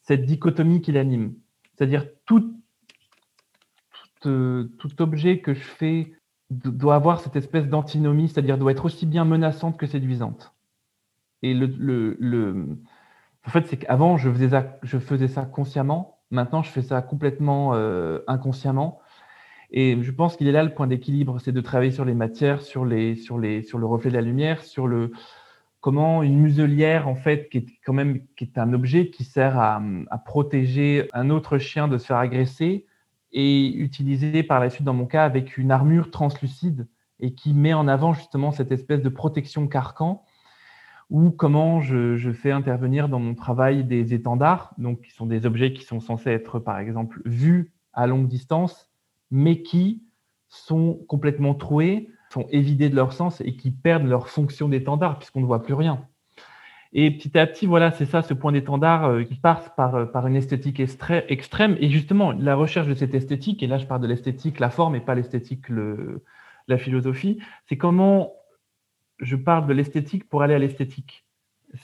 [0.00, 1.34] cette dichotomie qui l'anime.
[1.74, 2.56] C'est-à-dire tout
[4.26, 6.12] euh, tout objet que je fais
[6.50, 10.54] doit avoir cette espèce d'antinomie, c'est-à-dire doit être aussi bien menaçante que séduisante.
[11.42, 11.66] Et le,
[12.18, 12.78] le,
[13.46, 16.18] en fait, c'est qu'avant, je faisais, ça, je faisais ça consciemment.
[16.30, 19.00] Maintenant, je fais ça complètement euh, inconsciemment.
[19.70, 22.60] Et je pense qu'il est là le point d'équilibre, c'est de travailler sur les matières,
[22.60, 25.12] sur, les, sur, les, sur le reflet de la lumière, sur le,
[25.80, 29.58] comment une muselière, en fait, qui est quand même qui est un objet qui sert
[29.58, 32.86] à, à protéger un autre chien de se faire agresser,
[33.32, 36.86] est utilisé par la suite, dans mon cas, avec une armure translucide
[37.20, 40.24] et qui met en avant justement cette espèce de protection carcan
[41.10, 45.44] ou comment je, je, fais intervenir dans mon travail des étendards, donc qui sont des
[45.44, 48.90] objets qui sont censés être, par exemple, vus à longue distance,
[49.30, 50.02] mais qui
[50.48, 55.40] sont complètement troués, sont évidés de leur sens et qui perdent leur fonction d'étendard puisqu'on
[55.40, 56.06] ne voit plus rien.
[56.94, 60.26] Et petit à petit, voilà, c'est ça, ce point d'étendard euh, qui passe par, euh,
[60.26, 61.76] une esthétique extrême.
[61.80, 64.94] Et justement, la recherche de cette esthétique, et là je parle de l'esthétique, la forme
[64.94, 65.66] et pas l'esthétique,
[66.68, 68.34] la philosophie, c'est comment
[69.18, 71.24] je parle de l'esthétique pour aller à l'esthétique.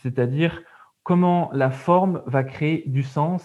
[0.02, 0.62] C'est-à-dire
[1.04, 3.42] comment la forme va créer du sens.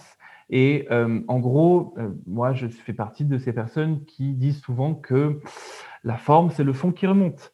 [0.50, 1.96] Et euh, en gros,
[2.26, 5.40] moi, je fais partie de ces personnes qui disent souvent que
[6.02, 7.52] la forme, c'est le fond qui remonte.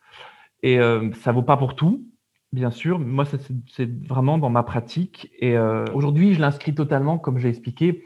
[0.63, 0.79] Et
[1.15, 2.05] ça vaut pas pour tout.
[2.53, 3.25] Bien sûr, moi,
[3.69, 5.31] c'est vraiment dans ma pratique.
[5.39, 8.05] Et euh, aujourd'hui, je l'inscris totalement, comme j'ai expliqué,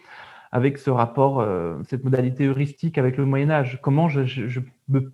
[0.52, 3.78] avec ce rapport, euh, cette modalité heuristique avec le Moyen Âge.
[3.82, 4.60] Comment je, je,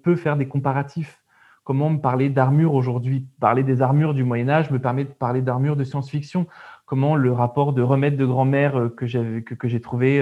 [0.03, 1.23] peux faire des comparatifs?
[1.63, 3.29] Comment me parler d'armure aujourd'hui?
[3.39, 6.49] Parler des armures du Moyen Âge me permet de parler d'armure de science-fiction.
[6.85, 10.21] Comment le rapport de remède de grand-mère euh, que j'ai que, que trouvé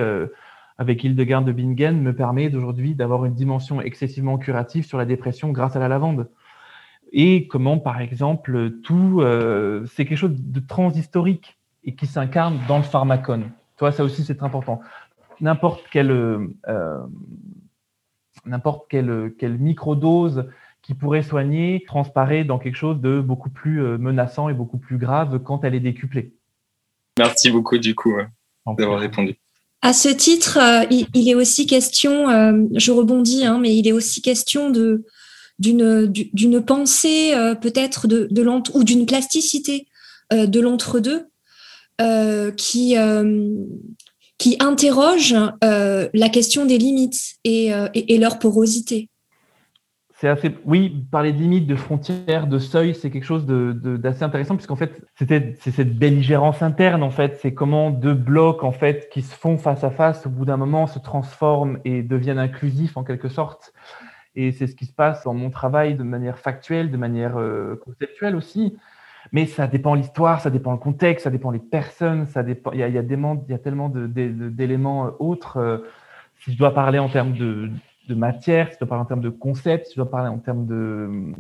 [0.77, 5.51] avec Hildegard de Bingen me permet d'aujourd'hui d'avoir une dimension excessivement curative sur la dépression
[5.51, 6.29] grâce à la lavande
[7.13, 12.77] et comment, par exemple, tout, euh, c'est quelque chose de transhistorique et qui s'incarne dans
[12.77, 13.51] le pharmacone.
[13.77, 14.81] Toi, ça aussi, c'est important.
[15.41, 16.99] N'importe quelle, euh,
[18.45, 20.47] n'importe quelle, quelle microdose
[20.83, 24.99] qui pourrait soigner transparaît dans quelque chose de beaucoup plus euh, menaçant et beaucoup plus
[24.99, 26.33] grave quand elle est décuplée.
[27.19, 28.15] Merci beaucoup, du coup,
[28.67, 29.37] d'avoir répondu.
[29.83, 30.59] À ce titre,
[30.91, 32.27] il, est aussi question,
[32.75, 35.05] je rebondis, hein, mais il est aussi question de,
[35.59, 39.87] d'une pensée euh, peut-être de, de ou d'une plasticité
[40.33, 41.27] euh, de l'entre-deux
[42.01, 42.97] euh, qui
[44.39, 49.09] qui interroge la question des limites et, et, leur porosité.
[50.15, 54.55] C'est assez, oui, parler de limites, de frontières, de seuils, c'est quelque chose d'assez intéressant
[54.55, 59.09] puisqu'en fait, c'était c'est cette belligérance interne en fait, c'est comment deux blocs en fait
[59.13, 62.97] qui se font face à face au bout d'un moment se transforment et deviennent inclusifs
[62.97, 63.73] en quelque sorte.
[64.41, 67.75] Et c'est ce qui se passe dans mon travail de manière factuelle, de manière euh,
[67.85, 68.79] conceptuelle aussi.
[69.33, 72.71] Mais ça dépend l'histoire, ça dépend le contexte, ça dépend les personnes, ça dépend.
[72.71, 75.83] Il y a, tellement d'éléments autres.
[76.39, 77.69] Si je dois parler en termes de,
[78.09, 80.39] de, matière, si je dois parler en termes de concept, si je dois parler en
[80.39, 81.35] termes de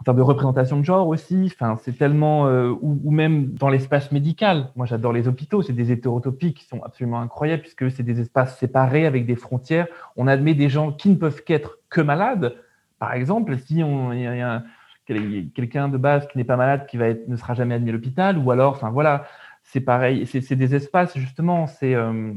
[0.00, 1.50] en termes de représentation de genre aussi.
[1.52, 4.70] Enfin, c'est tellement, euh, ou, même dans l'espace médical.
[4.76, 5.62] Moi, j'adore les hôpitaux.
[5.62, 9.88] C'est des hétérotopies qui sont absolument incroyables puisque c'est des espaces séparés avec des frontières.
[10.16, 12.56] On admet des gens qui ne peuvent qu'être que malades.
[12.98, 14.62] Par exemple, si on, y a,
[15.06, 18.50] quelqu'un de base qui n'est pas malade qui ne sera jamais admis à l'hôpital, ou
[18.50, 19.24] alors, enfin voilà,
[19.62, 20.26] c'est pareil.
[20.26, 21.66] C'est des espaces justement.
[21.66, 22.32] C'est euh,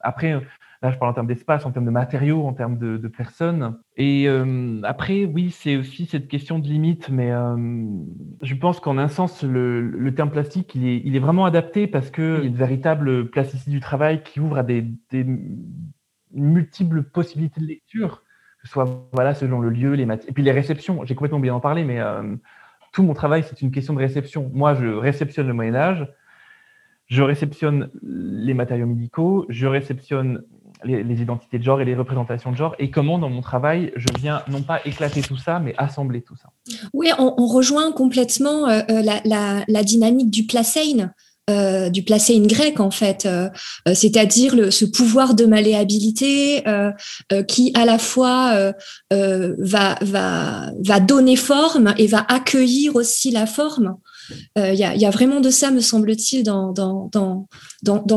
[0.00, 0.40] après
[0.84, 3.78] Là, je parle en termes d'espace, en termes de matériaux, en termes de, personnes.
[3.96, 7.56] Et euh, après, oui, c'est aussi cette question de limite, mais euh,
[8.42, 12.10] je pense qu'en un sens, le, terme plastique, il est, il est, vraiment adapté parce
[12.10, 14.84] qu'il y a une véritable plasticité du travail qui ouvre à des,
[16.32, 18.22] multiples possibilités de lecture,
[18.60, 21.02] que ce soit voilà, selon le lieu, les matières, et puis les réceptions.
[21.06, 22.36] J'ai complètement oublié d'en parler, mais euh,
[22.92, 24.50] tout mon travail, c'est une question de réception.
[24.52, 26.06] Moi, je réceptionne le Moyen Âge,
[27.06, 30.42] je réceptionne les matériaux médicaux, je réceptionne
[30.84, 34.06] les, identités de genre et les représentations de genre et comment dans mon travail je
[34.18, 36.50] viens non pas éclater tout ça mais assembler tout ça.
[36.92, 41.10] Oui, on, rejoint complètement euh, euh, la, dynamique du placein.
[41.50, 43.28] Euh, du placé grec en fait,
[43.92, 46.64] c'est-à-dire ce pouvoir de malléabilité
[47.46, 48.72] qui à la fois
[49.10, 53.98] va donner forme et va accueillir aussi la forme.
[54.58, 56.74] Euh, il y, a, vraiment de ça, me semble-t-il, dans,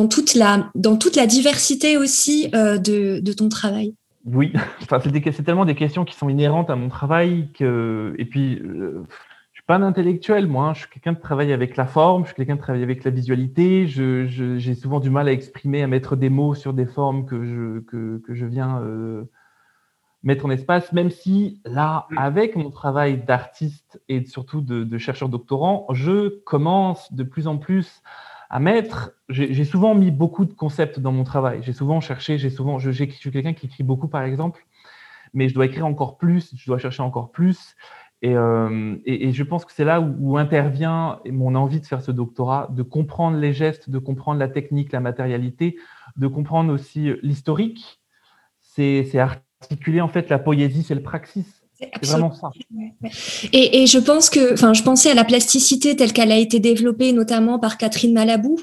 [0.07, 3.95] toute la, diversité aussi euh, de, ton travail.
[4.25, 4.53] Oui,
[4.89, 9.03] c'est tellement des questions qui sont inhérentes à mon travail que, et puis, euh,
[9.53, 10.67] je suis pas un intellectuel, moi.
[10.67, 10.73] Hein.
[10.73, 13.11] Je suis quelqu'un qui travaille avec la forme, je suis quelqu'un qui travaille avec la
[13.11, 13.87] visualité.
[13.87, 17.79] J'ai souvent du mal à exprimer, à mettre des mots sur des formes que je,
[17.81, 18.81] que, que je viens
[20.23, 22.17] mettre en espace, même si là, mm.
[22.17, 28.01] avec mon travail d'artiste et surtout de, chercheur doctorant, je commence de plus en plus
[28.49, 29.11] à mettre.
[29.29, 31.59] J'ai souvent mis beaucoup de concepts dans mon travail.
[31.63, 34.65] J'ai souvent cherché, j'ai souvent, je, je suis quelqu'un qui écrit beaucoup par exemple,
[35.33, 37.75] mais je dois écrire encore plus, je dois chercher encore plus.
[38.23, 42.01] Et, euh, et, je pense que c'est là où, où, intervient mon envie de faire
[42.01, 45.77] ce doctorat, de comprendre les gestes, de comprendre la technique, la matérialité,
[46.15, 48.01] de comprendre aussi l'historique.
[48.61, 49.03] C'est
[49.61, 51.45] articuler en fait la poésie, c'est le praxis.
[51.79, 52.49] C'est vraiment ça.
[53.53, 56.59] Et, et, je pense que, enfin, je pensais à la plasticité telle qu'elle a été
[56.59, 58.57] développée notamment par Catherine Malabou,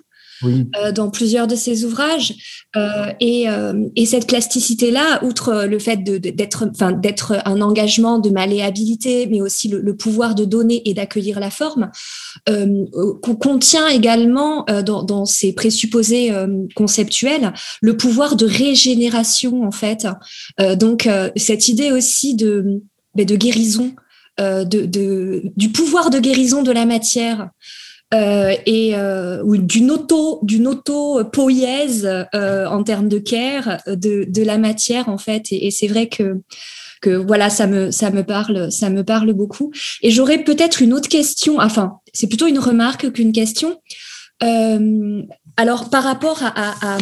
[0.47, 2.35] euh, dans plusieurs de ses ouvrages.
[2.77, 9.41] Euh, et, euh, et, cette plasticité-là, outre le fait d'être un engagement de malléabilité, mais
[9.41, 11.91] aussi le, pouvoir de donner et d'accueillir la forme,
[13.23, 16.33] contient également dans, ses présupposés
[16.75, 20.07] conceptuels le pouvoir de régénération, en fait.
[20.79, 22.83] donc, cette idée aussi de,
[23.15, 23.93] ben, guérison,
[24.39, 27.51] du pouvoir de guérison de la matière.
[28.13, 34.43] Euh, et euh, d'une auto d'une auto poïèse euh, en termes de care de, de
[34.43, 35.47] la matière en fait.
[35.51, 36.41] Et, c'est vrai que
[37.01, 39.73] que voilà ça me ça me parle ça me parle beaucoup.
[40.03, 43.81] Et j'aurais peut-être une autre question enfin c'est plutôt une remarque qu'une question.
[45.57, 46.99] Alors par rapport à, à,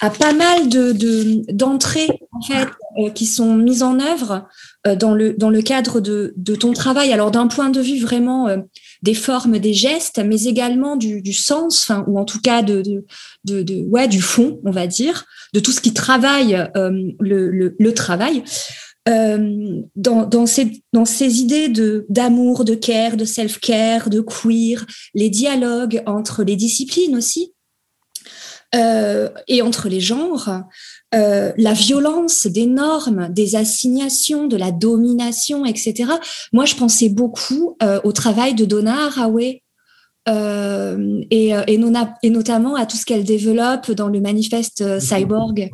[0.00, 2.68] à, pas mal de d'entrées en fait
[3.14, 4.48] qui sont mises en œuvre
[4.96, 7.12] dans le dans le cadre de, de ton travail.
[7.12, 8.48] Alors d'un point de vue vraiment
[9.02, 13.82] des formes, des gestes, mais également du, sens, ou en tout cas de, de, de,
[13.84, 15.24] ouais, du fond, on va dire,
[15.54, 18.42] de tout ce qui travaille euh, le, le, le, travail.
[19.08, 24.84] Euh, dans, dans, ces, dans ces idées de d'amour, de care, de self-care, de queer,
[25.14, 27.54] les dialogues entre les disciplines aussi,
[28.74, 30.62] euh, et entre les genres,
[31.12, 36.12] euh, la violence des normes, des assignations, de la domination, etc.
[36.52, 39.62] Moi, je pensais beaucoup euh, au travail de Donna Haraway.
[40.28, 41.80] Euh, et, et,
[42.22, 45.70] et, notamment à tout ce qu'elle développe dans le manifeste cyborg,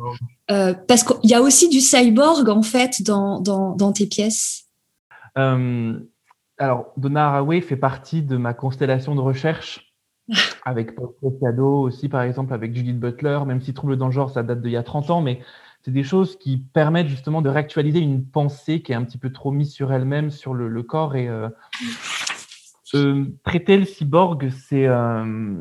[0.47, 4.63] parce qu'il y a aussi du cyborg en fait dans, dans, dans tes pièces.
[5.35, 9.86] alors, Donna Haraway fait partie de ma constellation de recherche
[10.65, 14.43] avec Paul Preciado aussi, par exemple, avec Judith Butler, même si Trouble dans genre, ça
[14.43, 15.41] date d'il y a 30 ans, mais
[15.83, 19.31] c'est des choses qui permettent justement de réactualiser une pensée qui est un petit peu
[19.31, 21.15] trop mise sur elle-même, sur le, corps.
[21.15, 21.47] Et euh,
[22.93, 25.55] euh, traiter le cyborg, c'est, euh,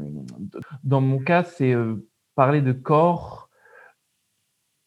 [0.82, 1.74] dans mon cas, c'est
[2.34, 3.50] parler de corps,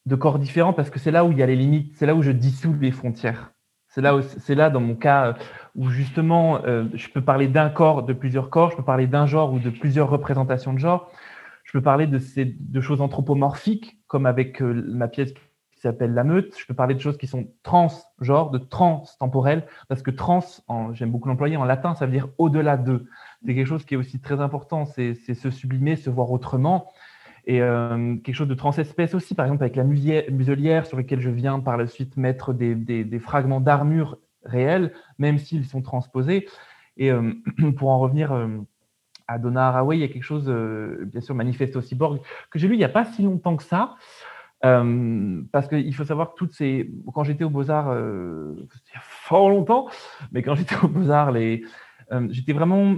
[0.06, 2.16] de corps différents, parce que c'est là où il y a les limites, c'est là
[2.16, 3.54] où je dissous les frontières.
[3.88, 5.36] C'est là, c'est là, dans mon cas,
[5.76, 9.26] où justement, euh, je peux parler d'un corps, de plusieurs corps, je peux parler d'un
[9.26, 11.12] genre ou de plusieurs représentations de genre.
[11.64, 16.14] Je peux parler de, ces, de choses anthropomorphiques, comme avec euh, ma pièce qui s'appelle
[16.14, 16.56] La Meute.
[16.58, 20.44] Je peux parler de choses qui sont transgenres, de trans-temporelles, parce que trans,
[20.94, 23.06] j'aime beaucoup l'employer, en latin, ça veut dire au-delà d'eux.
[23.46, 26.88] C'est quelque chose qui est aussi très important, c'est se sublimer, se voir autrement.
[27.46, 31.30] Et euh, quelque chose de transespèce aussi, par exemple avec la muselière sur laquelle je
[31.30, 36.48] viens par la suite mettre des, des, des fragments d'armure réels, même s'ils sont transposés.
[36.98, 37.34] Et euh,
[37.78, 38.48] pour en revenir euh,
[39.28, 42.20] à Donna Haraway, il y a quelque chose, euh, bien sûr, manifeste au cyborg,
[42.52, 43.96] que j'ai lu il n'y a pas si longtemps que ça.
[44.62, 46.92] parce qu'il faut savoir que toutes ces.
[47.14, 49.88] Quand j'étais au Beaux-Arts, il y a fort longtemps,
[50.32, 51.34] mais quand j'étais au Beaux-Arts,
[52.30, 52.98] j'étais vraiment,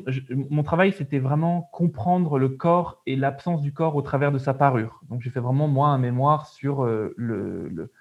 [0.50, 4.54] mon travail, c'était vraiment comprendre le corps et l'absence du corps au travers de sa
[4.54, 5.02] parure.
[5.10, 7.92] Donc, j'ai fait vraiment, moi, un mémoire sur le,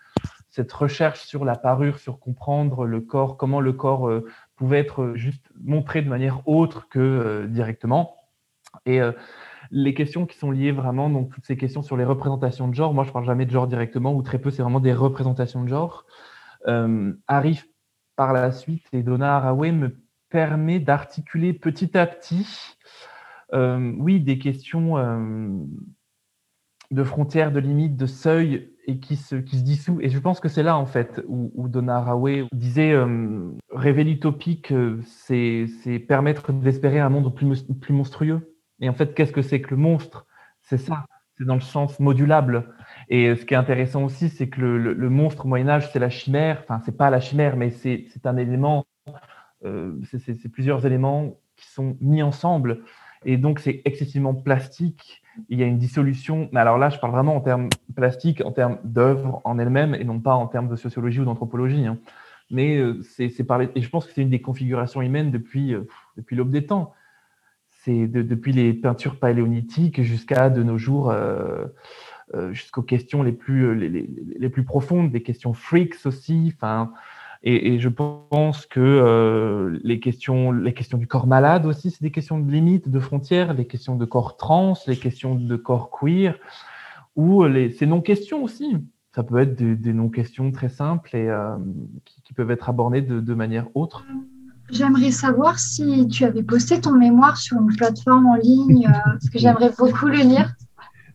[0.61, 4.27] cette recherche sur la parure, sur comprendre le corps, comment le corps euh,
[4.57, 8.16] pouvait être euh, juste montré de manière autre que euh, directement.
[8.85, 9.01] Et
[9.73, 12.95] les questions qui sont liées vraiment, donc toutes ces questions sur les représentations de genre,
[12.95, 15.69] moi je parle jamais de genre directement ou très peu, c'est vraiment des représentations de
[15.69, 16.05] genre,
[17.27, 17.66] arrivent
[18.15, 19.97] par la suite et Donna Haraway me
[20.28, 22.47] permet d'articuler petit à petit,
[23.53, 24.97] oui, des questions
[26.90, 29.98] de frontières, de limites, de seuils et qui se, qui se dissout.
[30.00, 34.04] Et je pense que c'est là, en fait, où, où Donna Haraway disait euh, rêver
[34.04, 35.68] l'utopique, euh, c'est
[36.08, 38.56] permettre d'espérer un monde plus, plus monstrueux.
[38.80, 40.26] Et en fait, qu'est-ce que c'est que le monstre?
[40.62, 41.06] C'est ça,
[41.36, 42.74] c'est dans le sens modulable.
[43.08, 46.10] Et ce qui est intéressant aussi, c'est que le, le, monstre au Moyen-Âge, c'est la
[46.10, 46.60] chimère.
[46.62, 48.86] Enfin, c'est pas la chimère, mais c'est un élément,
[49.64, 52.82] euh, c'est plusieurs éléments qui sont mis ensemble.
[53.24, 56.48] Et donc, c'est excessivement plastique il y a une dissolution.
[56.52, 60.05] Mais alors là, je parle vraiment en termes plastiques, en termes d'œuvre en elle-même, et
[60.05, 61.86] non pas en termes de sociologie ou d'anthropologie.
[61.86, 61.98] Hein.
[62.51, 65.86] Mais euh, c'est et je pense que c'est une des configurations humaines depuis, euh,
[66.16, 66.92] depuis l'aube des temps.
[67.82, 71.66] C'est depuis les peintures paléolithiques jusqu'à de nos jours, euh,
[72.51, 76.52] jusqu'aux questions les plus, les, plus profondes, des questions freaks aussi.
[76.55, 76.92] Enfin,
[77.42, 82.10] et, je pense que euh, les, questions, les questions du corps malade aussi, c'est des
[82.10, 86.34] questions de limites, de frontières, les questions de corps trans, les questions de corps queer,
[87.16, 88.76] ou les, ces non-questions aussi.
[89.14, 91.56] Ça peut être des, non-questions très simples et euh,
[92.04, 94.04] qui, peuvent être abordées de, manière autre.
[94.70, 99.30] J'aimerais savoir si tu avais posté ton mémoire sur une plateforme en ligne, euh, parce
[99.30, 100.52] que j'aimerais beaucoup le lire.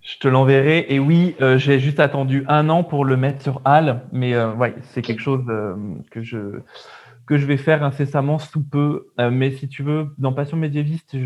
[0.05, 0.85] Je te l'enverrai.
[0.89, 4.53] Et oui, euh, j'ai juste attendu un an pour le mettre sur HAL, mais euh,
[4.53, 5.75] ouais, c'est quelque chose euh,
[6.11, 6.61] que je
[7.25, 9.07] que je vais faire incessamment sous peu.
[9.19, 11.17] Euh, mais si tu veux, dans Passion médiéviste,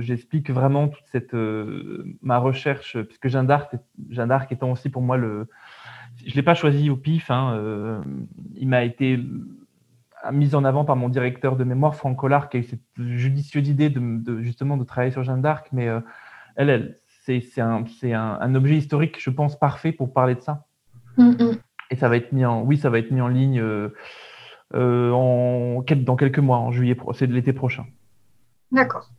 [0.00, 3.76] j'explique je, vraiment toute cette euh, ma recherche, puisque Jeanne d'Arc,
[4.10, 5.48] Jeanne d'Arc étant aussi pour moi le,
[6.26, 7.30] je l'ai pas choisi au pif.
[7.30, 8.00] Hein, euh,
[8.56, 9.20] il m'a été
[10.32, 13.68] mis en avant par mon directeur de mémoire, Franck Collard, qui a eu cette judicieuse
[13.68, 15.68] idée de, justement de travailler sur Jeanne d'Arc.
[15.72, 15.88] Mais
[16.56, 20.66] elle, elle c'est un, un, un, objet historique, je pense, parfait pour parler de ça.
[21.16, 21.52] Mm.
[21.90, 25.84] Et ça va être mis en, oui, ça va être mis en ligne euh, en,
[25.96, 27.86] dans quelques mois, en juillet, c'est de l'été prochain.
[28.70, 29.10] D'accord.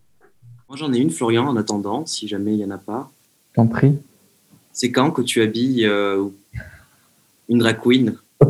[0.70, 3.12] Moi, j'en ai une, Florian, en attendant, si jamais il n'y en a pas.
[3.54, 4.00] T'en prie.
[4.72, 6.30] C'est quand que tu habilles euh,
[7.50, 8.18] une drag queen?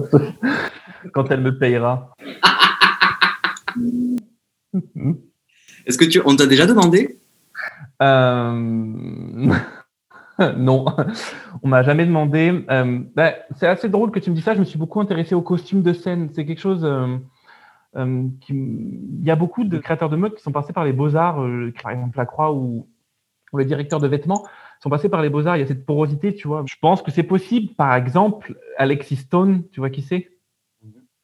[1.13, 2.13] Quand elle me payera.
[5.85, 7.17] Est-ce que tu, on t'a déjà demandé?
[8.01, 9.53] Euh...
[10.57, 10.85] non,
[11.63, 12.65] on m'a jamais demandé.
[12.69, 14.53] Euh, ben, c'est assez drôle que tu me dis ça.
[14.53, 16.29] Je me suis beaucoup intéressé aux costumes de scène.
[16.33, 16.83] C'est quelque chose.
[16.85, 18.53] Euh, qui...
[18.53, 21.45] Il y a beaucoup de créateurs de mode qui sont passés par les beaux-arts,
[21.83, 22.87] par exemple la Croix ou,
[23.57, 24.45] les directeurs de vêtements
[24.81, 25.57] sont passés par les beaux-arts.
[25.57, 26.63] Il y a cette porosité, tu vois.
[26.65, 27.73] Je pense que c'est possible.
[27.75, 30.29] Par exemple, Alexis Stone, tu vois qui c'est?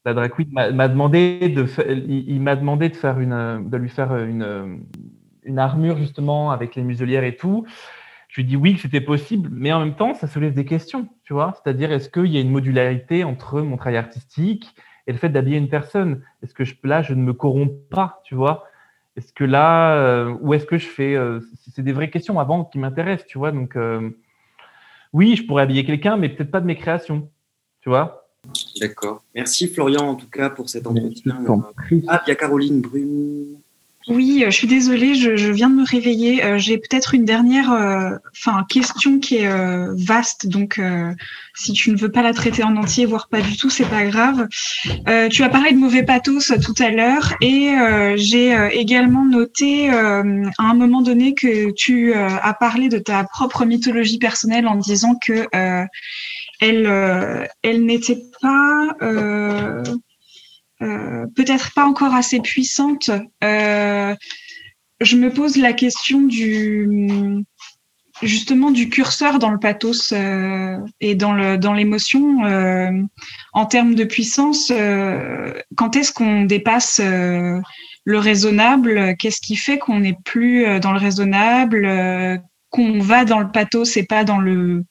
[0.05, 1.65] La drag queen m'a demandé de,
[2.07, 4.85] il, m'a demandé de faire une, de lui faire une,
[5.47, 7.65] une armure justement avec les muselières et tout.
[8.27, 11.07] Je lui dis oui que c'était possible, mais en même temps, ça soulève des questions,
[11.23, 11.53] tu vois.
[11.55, 14.75] C'est-à-dire, est-ce qu'il y a une modularité entre mon travail artistique
[15.07, 16.21] et le fait d'habiller une personne?
[16.43, 18.65] Est-ce que je, là, je ne me corromps pas, tu vois?
[19.15, 21.39] Est-ce que là, euh, où est-ce que je fais euh,
[21.73, 23.51] C'est des vraies questions avant qui m'intéressent, tu vois.
[23.51, 24.11] Donc, euh,
[25.13, 27.29] oui, je pourrais habiller quelqu'un, mais peut-être pas de mes créations,
[27.81, 28.27] tu vois
[28.79, 29.23] D'accord.
[29.33, 31.43] Merci Florian, en tout cas, pour cet entretien.
[32.07, 33.57] Ah, il y a Caroline Brum.
[34.07, 36.43] Oui, euh, je suis désolée, je, viens de me réveiller.
[36.43, 38.11] Euh, j'ai peut-être une dernière euh,
[38.69, 39.49] question qui est
[39.97, 40.79] vaste, donc
[41.55, 44.05] si tu ne veux pas la traiter en entier, voire pas du tout, c'est pas
[44.05, 44.47] grave.
[45.29, 47.73] tu as parlé de mauvais pathos tout à l'heure et
[48.15, 54.19] j'ai également noté à un moment donné que tu as parlé de ta propre mythologie
[54.19, 55.47] personnelle en disant que
[56.59, 59.83] elle, elle n'était pas euh,
[60.79, 63.09] peut-être pas encore assez puissante.
[63.43, 64.15] Euh,
[64.99, 67.43] je me pose la question du
[68.23, 72.41] justement du curseur dans le pathos euh, et dans le dans l'émotion
[73.53, 74.71] en termes de puissance.
[75.75, 79.15] quand est-ce qu'on dépasse le raisonnable?
[79.17, 84.03] Qu'est-ce qui fait qu'on n'est plus dans le raisonnable Qu'on va dans le pathos et
[84.03, 84.83] pas dans le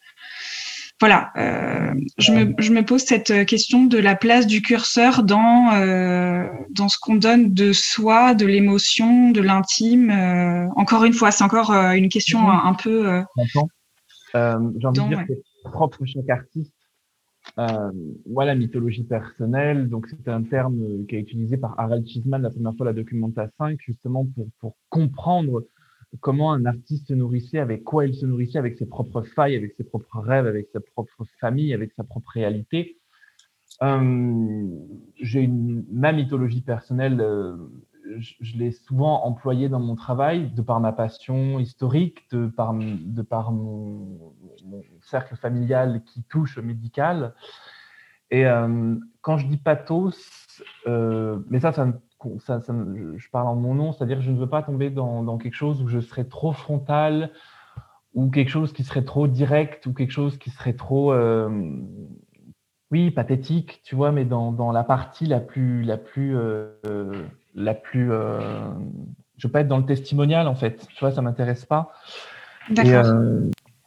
[0.98, 5.74] voilà, euh, je, me, je, me, pose cette question de la place du curseur dans,
[5.74, 10.10] euh, dans ce qu'on donne de soi, de l'émotion, de l'intime.
[10.10, 12.48] Euh, encore une fois, c'est encore euh, une question mhm.
[12.48, 13.08] un, un, peu.
[13.08, 13.22] Euh,
[14.78, 16.72] J'ai envie de dire que c'est propre chaque artiste.
[18.24, 19.90] voilà, mythologie personnelle.
[19.90, 23.46] Donc, c'est un terme qui est utilisé par Harald Chisman la première fois, la Documenta
[23.58, 25.66] 5, justement pour, pour comprendre
[26.20, 29.74] comment un artiste se nourrissait, avec quoi il se nourrissait, avec ses propres failles, avec
[29.76, 32.98] ses propres rêves, avec sa propre famille, avec sa propre réalité.
[33.82, 34.68] Euh,
[35.20, 37.56] j'ai ma mythologie personnelle, euh,
[38.18, 44.32] je, l'ai souvent employée dans mon travail, de par ma passion historique, de par, mon,
[45.02, 47.34] cercle familial qui touche au médical.
[48.30, 51.92] Et euh, quand je dis pathos, mais ça, ça
[52.40, 55.82] ça, je parle en mon nom, c'est-à-dire je ne veux pas tomber dans, quelque chose
[55.82, 57.30] où je serais trop frontal
[58.14, 61.48] ou quelque chose qui serait trop direct ou quelque chose qui serait trop, euh,
[62.90, 66.70] oui, pathétique, tu vois, mais dans, la partie la plus, la plus, euh,
[67.54, 68.70] la plus, euh,
[69.36, 71.92] je veux pas être dans le testimonial en fait, tu vois, ça m'intéresse pas.
[72.70, 73.12] D'accord.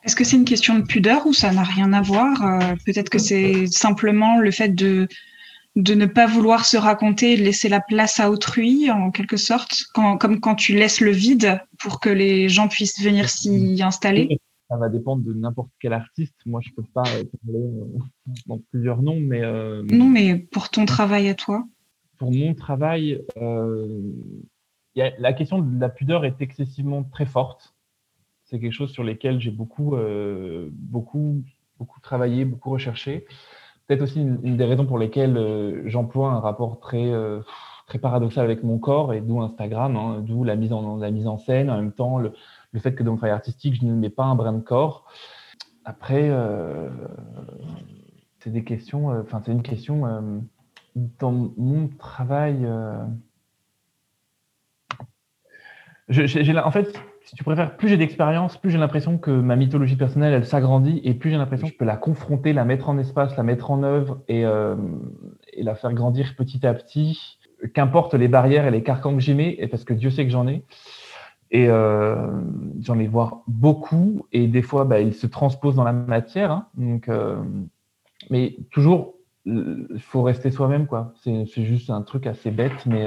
[0.03, 2.31] Est-ce que c'est une question de pudeur ou ça n'a rien à voir
[2.85, 5.09] Peut-être que c'est simplement le fait de
[5.75, 9.83] de ne pas vouloir se raconter, de laisser la place à autrui, en quelque sorte,
[9.93, 14.39] comme quand tu laisses le vide pour que les gens puissent venir s'y installer
[14.69, 16.35] Ça va dépendre de n'importe quel artiste.
[16.45, 17.85] Moi, je peux pas parler euh,
[18.47, 19.41] dans plusieurs noms, mais...
[19.41, 21.63] Euh, non, mais pour ton travail à toi
[22.17, 24.11] Pour mon travail, euh,
[24.95, 27.75] la question de la pudeur est excessivement très forte.
[28.45, 29.95] C'est quelque chose sur lequel j'ai beaucoup,
[30.71, 31.43] beaucoup,
[31.77, 33.27] beaucoup travaillé, beaucoup recherché
[33.89, 37.41] peut-être aussi une, des raisons pour lesquelles euh, j'emploie un rapport très, euh,
[37.87, 41.77] très paradoxal avec mon corps, et d'où Instagram, hein, d'où la mise, en, scène, en
[41.77, 42.31] même temps le,
[42.77, 45.07] fait que dans mon travail artistique, je ne mets pas un brin de corps.
[45.85, 46.87] Après, euh,
[48.37, 50.03] c'est des questions, enfin, c'est une question
[50.95, 52.67] dans mon travail.
[56.11, 60.33] en fait, si tu préfères, plus j'ai d'expérience, plus j'ai l'impression que ma mythologie personnelle,
[60.33, 63.37] elle s'agrandit et plus j'ai l'impression que je peux la confronter, la mettre en espace,
[63.37, 64.75] la mettre en œuvre et, euh,
[65.53, 67.37] et, la faire grandir petit à petit.
[67.75, 70.31] qu'importe les barrières et les carcans que j'y mets, et parce que Dieu sait que
[70.31, 70.63] j'en ai.
[71.51, 72.31] Et euh,
[72.81, 76.49] j'en ai voir beaucoup, et des fois, bah, ils se transposent dans la matière.
[76.49, 76.67] Hein.
[76.77, 77.35] donc, euh,
[78.31, 79.13] mais toujours,
[79.45, 81.13] il faut rester soi-même, quoi.
[81.23, 83.05] C'est juste un truc assez bête, mais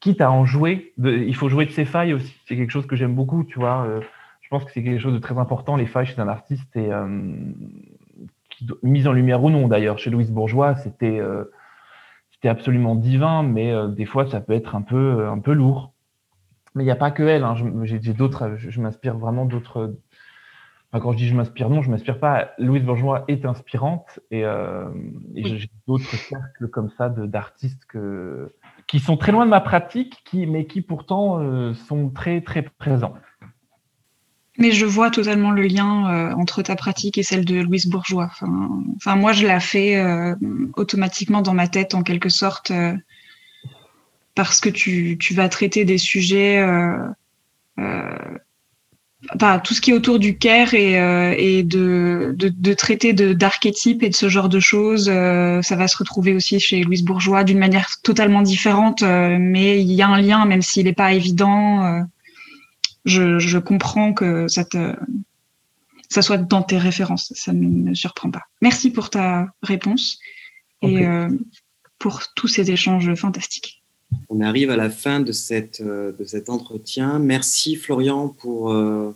[0.00, 2.34] quitte à en jouer, de, il faut jouer de ses failles aussi.
[2.46, 3.84] C'est quelque chose que j'aime beaucoup, tu vois.
[3.84, 4.00] Euh,
[4.40, 6.92] je pense que c'est quelque chose de très important, les failles chez un artiste, et
[6.92, 7.06] euh,
[8.82, 9.98] mise en lumière ou non, d'ailleurs.
[9.98, 11.44] Chez Louise Bourgeois, c'était euh,
[12.30, 15.92] c'était absolument divin, mais euh, des fois, ça peut être un peu, un peu lourd.
[16.74, 17.44] Mais il n'y a pas que elle.
[17.44, 17.56] Hein.
[17.82, 18.56] J'ai d'autres.
[18.56, 19.96] Je, je m'inspire vraiment d'autres.
[20.90, 22.50] Enfin, quand je dis je m'inspire, non, je m'inspire pas.
[22.58, 24.88] Louise Bourgeois est inspirante et, euh,
[25.34, 28.54] et j'ai d'autres cercles comme ça d'artistes que
[28.88, 33.14] qui sont très loin de ma pratique, mais qui pourtant euh, sont très très présents.
[34.56, 38.30] Mais je vois totalement le lien euh, entre ta pratique et celle de Louise Bourgeois.
[38.96, 40.34] Enfin, moi, je la fais euh,
[40.74, 42.72] automatiquement dans ma tête, en quelque sorte,
[44.34, 46.60] parce que tu, tu, vas traiter des sujets,
[49.34, 50.92] bah, tout ce qui est autour du care et,
[51.36, 55.06] et de, de, de, traiter d'archétypes et de ce genre de choses.
[55.06, 60.02] ça va se retrouver aussi chez Louise Bourgeois d'une manière totalement différente, mais il y
[60.02, 62.06] a un lien, même s'il n'est pas évident
[63.08, 64.94] je, je, comprends que ça, te,
[66.08, 67.32] ça soit dans tes références.
[67.34, 68.42] Ça ne me surprend pas.
[68.60, 70.18] Merci pour ta réponse
[70.82, 71.06] et okay.
[71.06, 71.28] euh,
[71.98, 73.77] pour tous ces échanges fantastiques.
[74.28, 77.18] On arrive à la fin de, cette, de cet entretien.
[77.18, 79.14] Merci Florian pour, euh,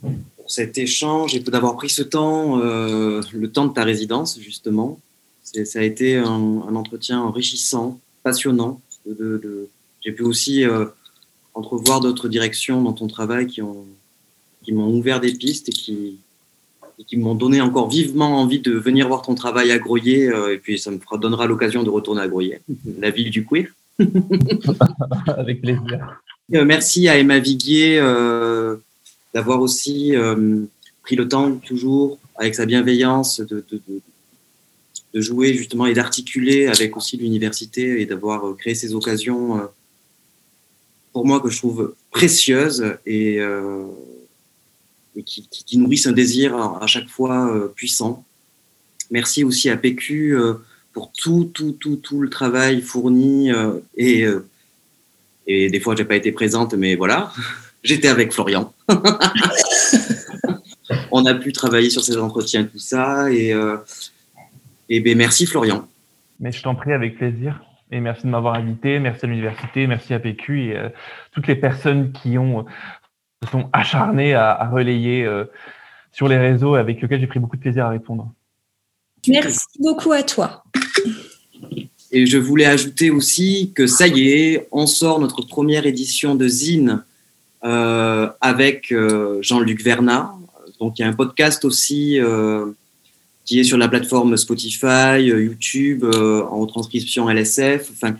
[0.00, 4.98] pour cet échange et d'avoir pris ce temps, euh, le temps de ta résidence justement.
[5.42, 8.80] Ça a été un, entretien enrichissant, passionnant.
[9.06, 10.86] J'ai pu aussi euh,
[11.54, 13.60] entrevoir d'autres directions dans ton travail qui
[14.62, 16.18] qui m'ont ouvert des pistes et qui
[17.06, 20.58] qui m'ont donné encore vivement envie de venir voir ton travail à Groyer euh, et
[20.58, 22.60] puis ça me donnera l'occasion de retourner à Groyer,
[22.98, 23.68] la ville du queer.
[25.26, 26.20] Avec plaisir.
[26.54, 28.76] Euh, merci à Emma Viguier euh,
[29.34, 30.64] d'avoir aussi euh,
[31.02, 33.64] pris le temps toujours avec sa bienveillance de,
[35.14, 39.60] jouer justement et d'articuler avec aussi l'université et d'avoir créé ces occasions
[41.12, 43.40] pour moi que je trouve précieuse et,
[45.26, 48.24] qui, nourrissent un désir à, à chaque fois puissant.
[49.10, 50.38] Merci aussi à PQ
[50.92, 54.46] pour tout, tout, tout, tout le travail fourni euh, et, euh,
[55.46, 57.32] et des fois j'ai pas été présente, mais voilà,
[57.84, 58.72] j'étais avec Florian.
[61.12, 63.76] On a pu travailler sur ces entretiens, tout ça et, euh,
[64.88, 65.86] et ben merci Florian.
[66.40, 67.62] Mais je t'en prie avec plaisir.
[67.92, 70.80] Et merci de m'avoir invité, merci à l'université, merci à PQ et
[71.32, 72.64] toutes les personnes qui ont
[73.42, 75.28] se sont acharnées à, relayer
[76.12, 78.32] sur les réseaux avec lesquels j'ai pris beaucoup de plaisir à répondre.
[79.28, 80.64] Merci beaucoup à toi.
[82.12, 86.48] Et je voulais ajouter aussi que ça y est, on sort notre première édition de
[86.48, 87.04] Zine
[87.62, 90.34] euh, avec euh, Jean-Luc Vernat.
[90.80, 92.66] Donc il y a un podcast aussi euh,
[93.44, 97.90] qui est sur la plateforme Spotify, YouTube, en transcription LSF.
[97.92, 98.16] Enfin,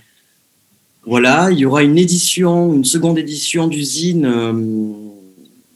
[1.04, 4.30] voilà, il y aura une édition, une seconde édition d'usine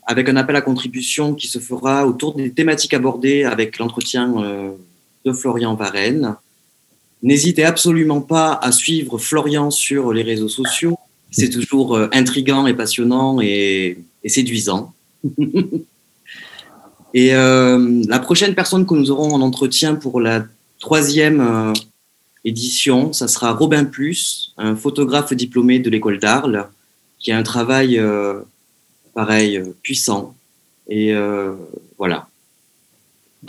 [0.06, 4.74] avec un appel à contribution qui se fera autour des thématiques abordées avec l'entretien
[5.24, 6.36] de Florian Varenne.
[7.22, 10.98] N'hésitez absolument pas à suivre Florian sur les réseaux sociaux.
[11.30, 14.92] C'est toujours euh, intrigant et passionnant et, séduisant.
[17.16, 20.46] Et euh, la prochaine personne que nous aurons en entretien pour la
[20.80, 21.72] troisième euh,
[22.44, 26.68] édition, ça sera Robin Plus, un photographe diplômé de l'école d'Arles,
[27.20, 28.02] qui a un travail
[29.14, 30.34] pareil puissant.
[30.88, 31.14] Et
[31.96, 32.26] voilà.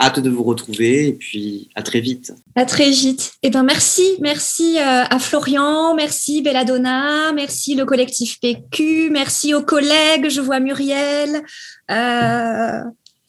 [0.00, 2.34] Hâte de vous retrouver et puis à très vite.
[2.54, 3.32] À très vite.
[3.42, 10.28] Eh ben merci, merci à Florian, merci Belladonna, merci le collectif PQ, merci aux collègues.
[10.28, 11.42] Je vois Muriel.
[11.90, 12.82] Euh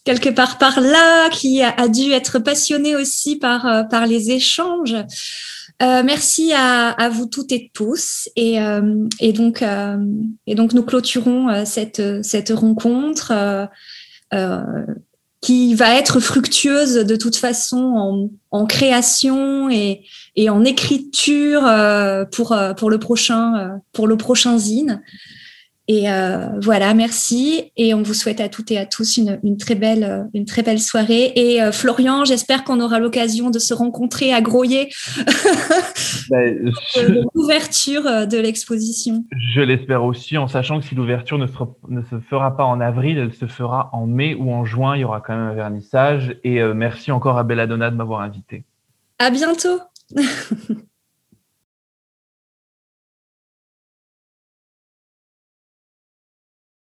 [0.08, 4.96] quelque part par là, qui a, dû être passionné aussi par, euh, par les échanges.
[5.84, 8.30] Euh, merci à, vous toutes et tous.
[8.38, 9.98] Et, euh, donc, euh,
[10.48, 13.34] et donc, nous clôturons cette, cette rencontre
[15.42, 20.04] qui va être fructueuse de toute façon en, création et,
[20.50, 21.62] en écriture
[22.32, 25.02] pour, pour, le prochain, pour le prochain zine.
[25.90, 27.72] Et euh, voilà, merci.
[27.78, 30.62] Et on vous souhaite à toutes et à tous une, une très, belle, une très
[30.62, 31.32] belle soirée.
[31.36, 34.90] Et euh, Florian, j'espère qu'on aura l'occasion de se rencontrer à Groyer
[36.30, 37.24] ben, je...
[37.34, 39.24] l'ouverture euh, de l'exposition.
[39.54, 41.48] Je l'espère aussi, en sachant que si l'ouverture ne,
[41.88, 44.98] ne, se fera pas en avril, elle se fera en mai ou en juin.
[44.98, 46.38] Il y aura quand même un vernissage.
[46.44, 48.66] Et euh, merci encore à Belladonna de m'avoir invité.
[49.20, 49.80] À bientôt.